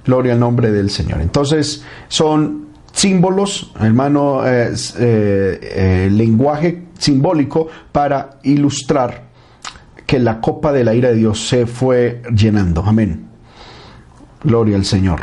Gloria 0.06 0.34
al 0.34 0.40
nombre 0.40 0.70
del 0.70 0.88
Señor. 0.88 1.20
Entonces, 1.20 1.84
son 2.08 2.66
símbolos, 2.92 3.72
hermano, 3.80 4.46
eh, 4.46 4.72
eh, 4.98 6.08
lenguaje 6.10 6.84
simbólico 6.96 7.68
para 7.90 8.38
ilustrar 8.44 9.24
que 10.06 10.20
la 10.20 10.40
copa 10.40 10.72
de 10.72 10.84
la 10.84 10.94
ira 10.94 11.08
de 11.10 11.16
Dios 11.16 11.48
se 11.48 11.66
fue 11.66 12.22
llenando. 12.34 12.82
Amén. 12.86 13.26
Gloria 14.44 14.76
al 14.76 14.84
Señor. 14.84 15.22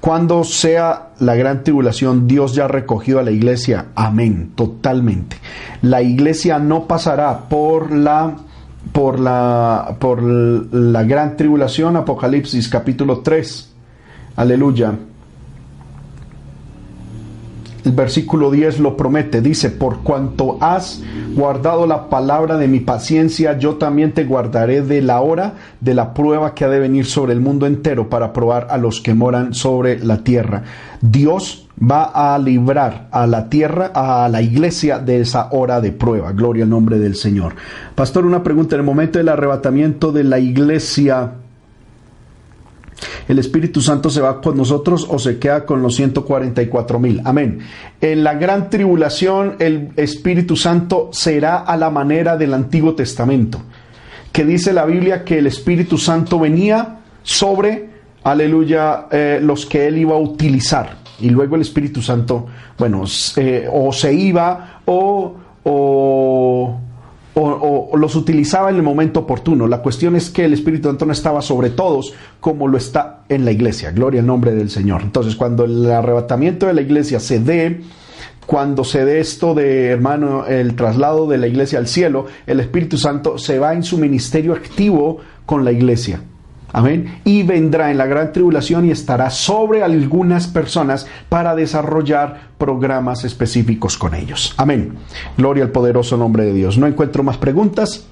Cuando 0.00 0.44
sea 0.44 1.10
la 1.18 1.34
gran 1.34 1.64
tribulación, 1.64 2.26
Dios 2.28 2.54
ya 2.54 2.64
ha 2.64 2.68
recogido 2.68 3.18
a 3.18 3.22
la 3.22 3.30
iglesia. 3.32 3.86
Amén, 3.94 4.52
totalmente. 4.54 5.36
La 5.82 6.00
iglesia 6.02 6.58
no 6.60 6.86
pasará 6.86 7.48
por 7.48 7.92
la 7.92 8.36
por 8.92 9.20
la 9.20 9.96
por 9.98 10.22
la 10.22 11.02
gran 11.04 11.36
tribulación, 11.36 11.96
Apocalipsis 11.96 12.68
capítulo 12.68 13.20
3 13.20 13.71
Aleluya. 14.36 14.94
El 17.84 17.92
versículo 17.92 18.52
10 18.52 18.78
lo 18.78 18.96
promete, 18.96 19.40
dice, 19.40 19.68
por 19.70 20.02
cuanto 20.02 20.56
has 20.60 21.02
guardado 21.34 21.86
la 21.86 22.08
palabra 22.08 22.56
de 22.56 22.68
mi 22.68 22.78
paciencia, 22.78 23.58
yo 23.58 23.74
también 23.74 24.12
te 24.12 24.24
guardaré 24.24 24.82
de 24.82 25.02
la 25.02 25.20
hora 25.20 25.54
de 25.80 25.94
la 25.94 26.14
prueba 26.14 26.54
que 26.54 26.64
ha 26.64 26.68
de 26.68 26.78
venir 26.78 27.06
sobre 27.06 27.32
el 27.32 27.40
mundo 27.40 27.66
entero 27.66 28.08
para 28.08 28.32
probar 28.32 28.68
a 28.70 28.78
los 28.78 29.00
que 29.00 29.14
moran 29.14 29.52
sobre 29.52 29.98
la 29.98 30.18
tierra. 30.18 30.62
Dios 31.00 31.68
va 31.80 32.34
a 32.34 32.38
librar 32.38 33.08
a 33.10 33.26
la 33.26 33.48
tierra, 33.48 33.90
a 33.92 34.28
la 34.28 34.42
iglesia 34.42 35.00
de 35.00 35.20
esa 35.20 35.48
hora 35.50 35.80
de 35.80 35.90
prueba. 35.90 36.30
Gloria 36.30 36.62
al 36.62 36.70
nombre 36.70 37.00
del 37.00 37.16
Señor. 37.16 37.54
Pastor, 37.96 38.24
una 38.26 38.44
pregunta. 38.44 38.76
En 38.76 38.80
el 38.80 38.86
momento 38.86 39.18
del 39.18 39.28
arrebatamiento 39.28 40.12
de 40.12 40.22
la 40.22 40.38
iglesia, 40.38 41.32
¿El 43.28 43.38
Espíritu 43.38 43.80
Santo 43.80 44.10
se 44.10 44.20
va 44.20 44.40
con 44.40 44.56
nosotros 44.56 45.06
o 45.08 45.18
se 45.18 45.38
queda 45.38 45.64
con 45.64 45.82
los 45.82 45.94
144 45.96 46.98
mil? 46.98 47.20
Amén. 47.24 47.60
En 48.00 48.24
la 48.24 48.34
gran 48.34 48.70
tribulación 48.70 49.56
el 49.58 49.90
Espíritu 49.96 50.56
Santo 50.56 51.10
será 51.12 51.58
a 51.58 51.76
la 51.76 51.90
manera 51.90 52.36
del 52.36 52.54
Antiguo 52.54 52.94
Testamento, 52.94 53.62
que 54.32 54.44
dice 54.44 54.72
la 54.72 54.84
Biblia 54.84 55.24
que 55.24 55.38
el 55.38 55.46
Espíritu 55.46 55.98
Santo 55.98 56.38
venía 56.38 56.98
sobre, 57.22 57.90
aleluya, 58.24 59.06
eh, 59.10 59.40
los 59.42 59.66
que 59.66 59.86
él 59.86 59.98
iba 59.98 60.14
a 60.14 60.18
utilizar. 60.18 61.02
Y 61.20 61.30
luego 61.30 61.54
el 61.54 61.62
Espíritu 61.62 62.02
Santo, 62.02 62.46
bueno, 62.78 63.04
eh, 63.36 63.68
o 63.72 63.92
se 63.92 64.12
iba 64.12 64.80
o, 64.86 65.36
o 65.62 66.80
o, 67.34 67.96
los 67.96 68.14
utilizaba 68.16 68.70
en 68.70 68.76
el 68.76 68.82
momento 68.82 69.20
oportuno. 69.20 69.66
La 69.66 69.82
cuestión 69.82 70.16
es 70.16 70.30
que 70.30 70.44
el 70.44 70.52
Espíritu 70.52 70.88
Santo 70.88 71.06
no 71.06 71.12
estaba 71.12 71.42
sobre 71.42 71.70
todos 71.70 72.12
como 72.40 72.68
lo 72.68 72.76
está 72.76 73.24
en 73.28 73.44
la 73.44 73.52
iglesia. 73.52 73.92
Gloria 73.92 74.20
al 74.20 74.26
nombre 74.26 74.54
del 74.54 74.70
Señor. 74.70 75.02
Entonces, 75.02 75.36
cuando 75.36 75.64
el 75.64 75.90
arrebatamiento 75.90 76.66
de 76.66 76.74
la 76.74 76.82
iglesia 76.82 77.20
se 77.20 77.40
dé, 77.40 77.80
cuando 78.46 78.84
se 78.84 79.04
dé 79.04 79.20
esto 79.20 79.54
de, 79.54 79.86
hermano, 79.88 80.46
el 80.46 80.74
traslado 80.74 81.26
de 81.26 81.38
la 81.38 81.46
iglesia 81.46 81.78
al 81.78 81.86
cielo, 81.86 82.26
el 82.46 82.60
Espíritu 82.60 82.98
Santo 82.98 83.38
se 83.38 83.58
va 83.58 83.72
en 83.72 83.82
su 83.82 83.98
ministerio 83.98 84.52
activo 84.52 85.18
con 85.46 85.64
la 85.64 85.72
iglesia. 85.72 86.20
Amén. 86.72 87.20
Y 87.24 87.42
vendrá 87.42 87.90
en 87.90 87.98
la 87.98 88.06
gran 88.06 88.32
tribulación 88.32 88.86
y 88.86 88.90
estará 88.90 89.30
sobre 89.30 89.82
algunas 89.82 90.46
personas 90.46 91.06
para 91.28 91.54
desarrollar 91.54 92.52
programas 92.56 93.24
específicos 93.24 93.98
con 93.98 94.14
ellos. 94.14 94.54
Amén. 94.56 94.94
Gloria 95.36 95.64
al 95.64 95.70
poderoso 95.70 96.16
nombre 96.16 96.44
de 96.44 96.54
Dios. 96.54 96.78
No 96.78 96.86
encuentro 96.86 97.22
más 97.22 97.36
preguntas. 97.36 98.06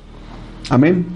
Amén. 0.68 1.06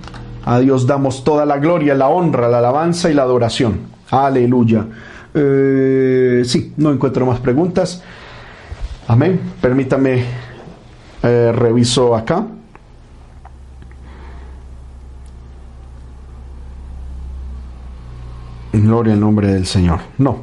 A 0.47 0.59
Dios 0.59 0.87
damos 0.87 1.25
toda 1.25 1.45
la 1.45 1.59
gloria, 1.59 1.95
la 1.95 2.09
honra, 2.09 2.49
la 2.49 2.59
alabanza 2.59 3.11
y 3.11 3.15
la 3.15 3.23
adoración. 3.23 3.81
Aleluya. 4.11 4.87
Eh, 5.35 6.43
sí, 6.45 6.73
no 6.77 6.93
encuentro 6.93 7.27
más 7.27 7.41
preguntas. 7.41 8.03
Amén. 9.07 9.39
Permítame, 9.61 10.25
eh, 11.23 11.53
reviso 11.55 12.17
acá. 12.17 12.47
Gloria 18.83 19.15
al 19.15 19.21
nombre 19.21 19.53
del 19.53 19.67
Señor. 19.67 20.01
No, 20.19 20.39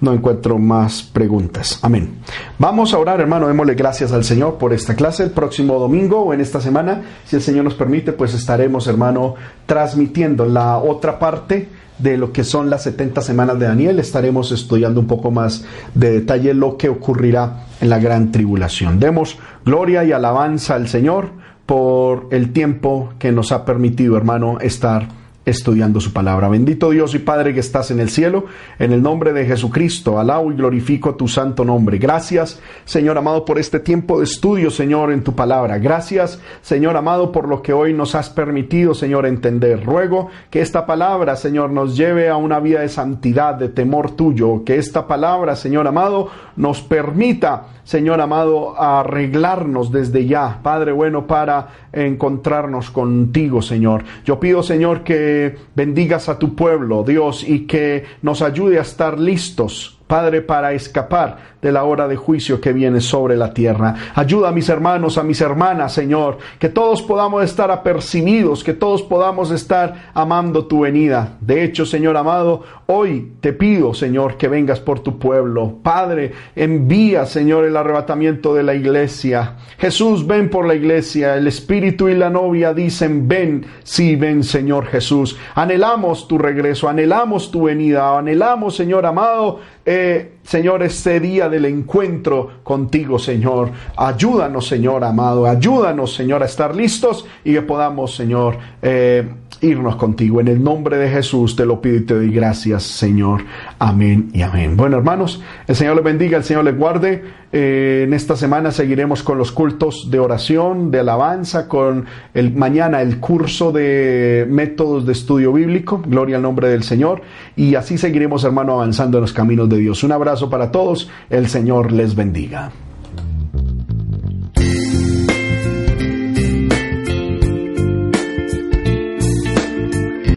no 0.00 0.12
encuentro 0.12 0.58
más 0.58 1.02
preguntas. 1.02 1.78
Amén. 1.82 2.16
Vamos 2.58 2.92
a 2.92 2.98
orar, 2.98 3.20
hermano. 3.20 3.48
Démosle 3.48 3.74
gracias 3.74 4.12
al 4.12 4.24
Señor 4.24 4.58
por 4.58 4.72
esta 4.72 4.94
clase. 4.94 5.22
El 5.22 5.30
próximo 5.30 5.78
domingo 5.78 6.20
o 6.20 6.34
en 6.34 6.40
esta 6.40 6.60
semana, 6.60 7.02
si 7.24 7.36
el 7.36 7.42
Señor 7.42 7.64
nos 7.64 7.74
permite, 7.74 8.12
pues 8.12 8.34
estaremos, 8.34 8.86
hermano, 8.86 9.34
transmitiendo 9.66 10.44
la 10.44 10.78
otra 10.78 11.18
parte 11.18 11.68
de 11.98 12.18
lo 12.18 12.30
que 12.30 12.44
son 12.44 12.68
las 12.68 12.82
70 12.82 13.22
semanas 13.22 13.58
de 13.58 13.66
Daniel. 13.66 13.98
Estaremos 13.98 14.52
estudiando 14.52 15.00
un 15.00 15.06
poco 15.06 15.30
más 15.30 15.64
de 15.94 16.10
detalle 16.10 16.52
lo 16.52 16.76
que 16.76 16.88
ocurrirá 16.88 17.64
en 17.80 17.88
la 17.88 17.98
gran 17.98 18.32
tribulación. 18.32 19.00
Demos 19.00 19.38
gloria 19.64 20.04
y 20.04 20.12
alabanza 20.12 20.74
al 20.74 20.88
Señor 20.88 21.30
por 21.64 22.28
el 22.30 22.52
tiempo 22.52 23.14
que 23.18 23.32
nos 23.32 23.50
ha 23.50 23.64
permitido, 23.64 24.16
hermano, 24.16 24.58
estar 24.60 25.08
estudiando 25.46 26.00
su 26.00 26.12
palabra. 26.12 26.48
Bendito 26.48 26.90
Dios 26.90 27.14
y 27.14 27.20
Padre 27.20 27.54
que 27.54 27.60
estás 27.60 27.92
en 27.92 28.00
el 28.00 28.10
cielo, 28.10 28.46
en 28.80 28.90
el 28.92 29.00
nombre 29.00 29.32
de 29.32 29.46
Jesucristo, 29.46 30.18
alabo 30.18 30.50
y 30.50 30.56
glorifico 30.56 31.14
tu 31.14 31.28
santo 31.28 31.64
nombre. 31.64 31.98
Gracias, 31.98 32.60
Señor 32.84 33.16
amado, 33.16 33.44
por 33.44 33.58
este 33.60 33.78
tiempo 33.78 34.18
de 34.18 34.24
estudio, 34.24 34.72
Señor, 34.72 35.12
en 35.12 35.22
tu 35.22 35.36
palabra. 35.36 35.78
Gracias, 35.78 36.40
Señor 36.62 36.96
amado, 36.96 37.30
por 37.30 37.48
lo 37.48 37.62
que 37.62 37.72
hoy 37.72 37.94
nos 37.94 38.16
has 38.16 38.28
permitido, 38.28 38.92
Señor, 38.92 39.24
entender. 39.24 39.84
Ruego 39.84 40.30
que 40.50 40.60
esta 40.60 40.84
palabra, 40.84 41.36
Señor, 41.36 41.70
nos 41.70 41.96
lleve 41.96 42.28
a 42.28 42.36
una 42.36 42.58
vida 42.58 42.80
de 42.80 42.88
santidad, 42.88 43.54
de 43.54 43.68
temor 43.68 44.16
tuyo, 44.16 44.64
que 44.64 44.76
esta 44.76 45.06
palabra, 45.06 45.54
Señor 45.54 45.86
amado, 45.86 46.28
nos 46.56 46.82
permita, 46.82 47.66
Señor 47.86 48.20
amado, 48.20 48.74
arreglarnos 48.76 49.92
desde 49.92 50.26
ya, 50.26 50.58
Padre 50.60 50.90
bueno, 50.90 51.28
para 51.28 51.68
encontrarnos 51.92 52.90
contigo, 52.90 53.62
Señor. 53.62 54.02
Yo 54.24 54.40
pido, 54.40 54.64
Señor, 54.64 55.04
que 55.04 55.56
bendigas 55.76 56.28
a 56.28 56.36
tu 56.36 56.56
pueblo, 56.56 57.04
Dios, 57.04 57.48
y 57.48 57.60
que 57.60 58.04
nos 58.22 58.42
ayude 58.42 58.80
a 58.80 58.82
estar 58.82 59.20
listos 59.20 59.96
Padre, 60.06 60.40
para 60.40 60.72
escapar 60.72 61.55
de 61.66 61.72
la 61.72 61.82
hora 61.82 62.06
de 62.06 62.14
juicio 62.14 62.60
que 62.60 62.72
viene 62.72 63.00
sobre 63.00 63.36
la 63.36 63.52
tierra. 63.52 63.94
Ayuda 64.14 64.50
a 64.50 64.52
mis 64.52 64.68
hermanos, 64.68 65.18
a 65.18 65.24
mis 65.24 65.40
hermanas, 65.40 65.92
Señor, 65.92 66.38
que 66.60 66.68
todos 66.68 67.02
podamos 67.02 67.42
estar 67.42 67.72
apercibidos, 67.72 68.62
que 68.62 68.72
todos 68.72 69.02
podamos 69.02 69.50
estar 69.50 70.12
amando 70.14 70.66
tu 70.66 70.80
venida. 70.82 71.38
De 71.40 71.64
hecho, 71.64 71.84
Señor 71.84 72.16
amado, 72.16 72.62
hoy 72.86 73.32
te 73.40 73.52
pido, 73.52 73.94
Señor, 73.94 74.36
que 74.36 74.46
vengas 74.46 74.78
por 74.78 75.00
tu 75.00 75.18
pueblo. 75.18 75.78
Padre, 75.82 76.32
envía, 76.54 77.26
Señor, 77.26 77.64
el 77.64 77.76
arrebatamiento 77.76 78.54
de 78.54 78.62
la 78.62 78.74
iglesia. 78.74 79.56
Jesús, 79.78 80.24
ven 80.24 80.48
por 80.48 80.66
la 80.66 80.76
iglesia. 80.76 81.36
El 81.36 81.48
Espíritu 81.48 82.08
y 82.08 82.14
la 82.14 82.30
novia 82.30 82.72
dicen, 82.72 83.26
ven, 83.26 83.66
sí, 83.82 84.14
ven, 84.14 84.44
Señor 84.44 84.86
Jesús. 84.86 85.36
Anhelamos 85.56 86.28
tu 86.28 86.38
regreso, 86.38 86.88
anhelamos 86.88 87.50
tu 87.50 87.64
venida, 87.64 88.16
anhelamos, 88.16 88.76
Señor 88.76 89.04
amado, 89.04 89.58
eh, 89.84 90.35
Señor, 90.46 90.84
este 90.84 91.18
día 91.18 91.48
del 91.48 91.64
encuentro 91.64 92.62
contigo, 92.62 93.18
Señor. 93.18 93.72
Ayúdanos, 93.96 94.68
Señor 94.68 95.02
amado. 95.02 95.44
Ayúdanos, 95.44 96.14
Señor, 96.14 96.44
a 96.44 96.46
estar 96.46 96.76
listos 96.76 97.26
y 97.42 97.52
que 97.52 97.62
podamos, 97.62 98.14
Señor, 98.14 98.56
eh, 98.80 99.28
irnos 99.60 99.96
contigo. 99.96 100.40
En 100.40 100.48
el 100.48 100.62
nombre 100.62 100.96
de 100.98 101.08
Jesús 101.08 101.56
te 101.56 101.66
lo 101.66 101.80
pido 101.80 101.96
y 101.96 102.00
te 102.00 102.14
doy 102.14 102.30
gracias, 102.30 102.82
Señor. 102.82 103.44
Amén 103.78 104.30
y 104.32 104.42
amén. 104.42 104.76
Bueno, 104.76 104.96
hermanos, 104.96 105.42
el 105.66 105.76
Señor 105.76 105.96
les 105.96 106.04
bendiga, 106.04 106.38
el 106.38 106.44
Señor 106.44 106.64
les 106.64 106.76
guarde. 106.76 107.22
Eh, 107.52 108.04
en 108.06 108.12
esta 108.14 108.36
semana 108.36 108.70
seguiremos 108.70 109.22
con 109.22 109.38
los 109.38 109.52
cultos 109.52 110.10
de 110.10 110.18
oración, 110.18 110.90
de 110.90 111.00
alabanza, 111.00 111.68
con 111.68 112.04
el 112.34 112.54
mañana 112.54 113.02
el 113.02 113.18
curso 113.18 113.72
de 113.72 114.46
métodos 114.48 115.06
de 115.06 115.12
estudio 115.12 115.52
bíblico. 115.52 116.02
Gloria 116.06 116.36
al 116.36 116.42
nombre 116.42 116.68
del 116.68 116.82
Señor. 116.82 117.22
Y 117.56 117.74
así 117.74 117.98
seguiremos, 117.98 118.44
hermano, 118.44 118.74
avanzando 118.74 119.18
en 119.18 119.22
los 119.22 119.32
caminos 119.32 119.68
de 119.68 119.78
Dios. 119.78 120.04
Un 120.04 120.12
abrazo 120.12 120.50
para 120.50 120.70
todos. 120.70 121.10
El 121.30 121.48
Señor 121.48 121.92
les 121.92 122.14
bendiga. 122.14 122.70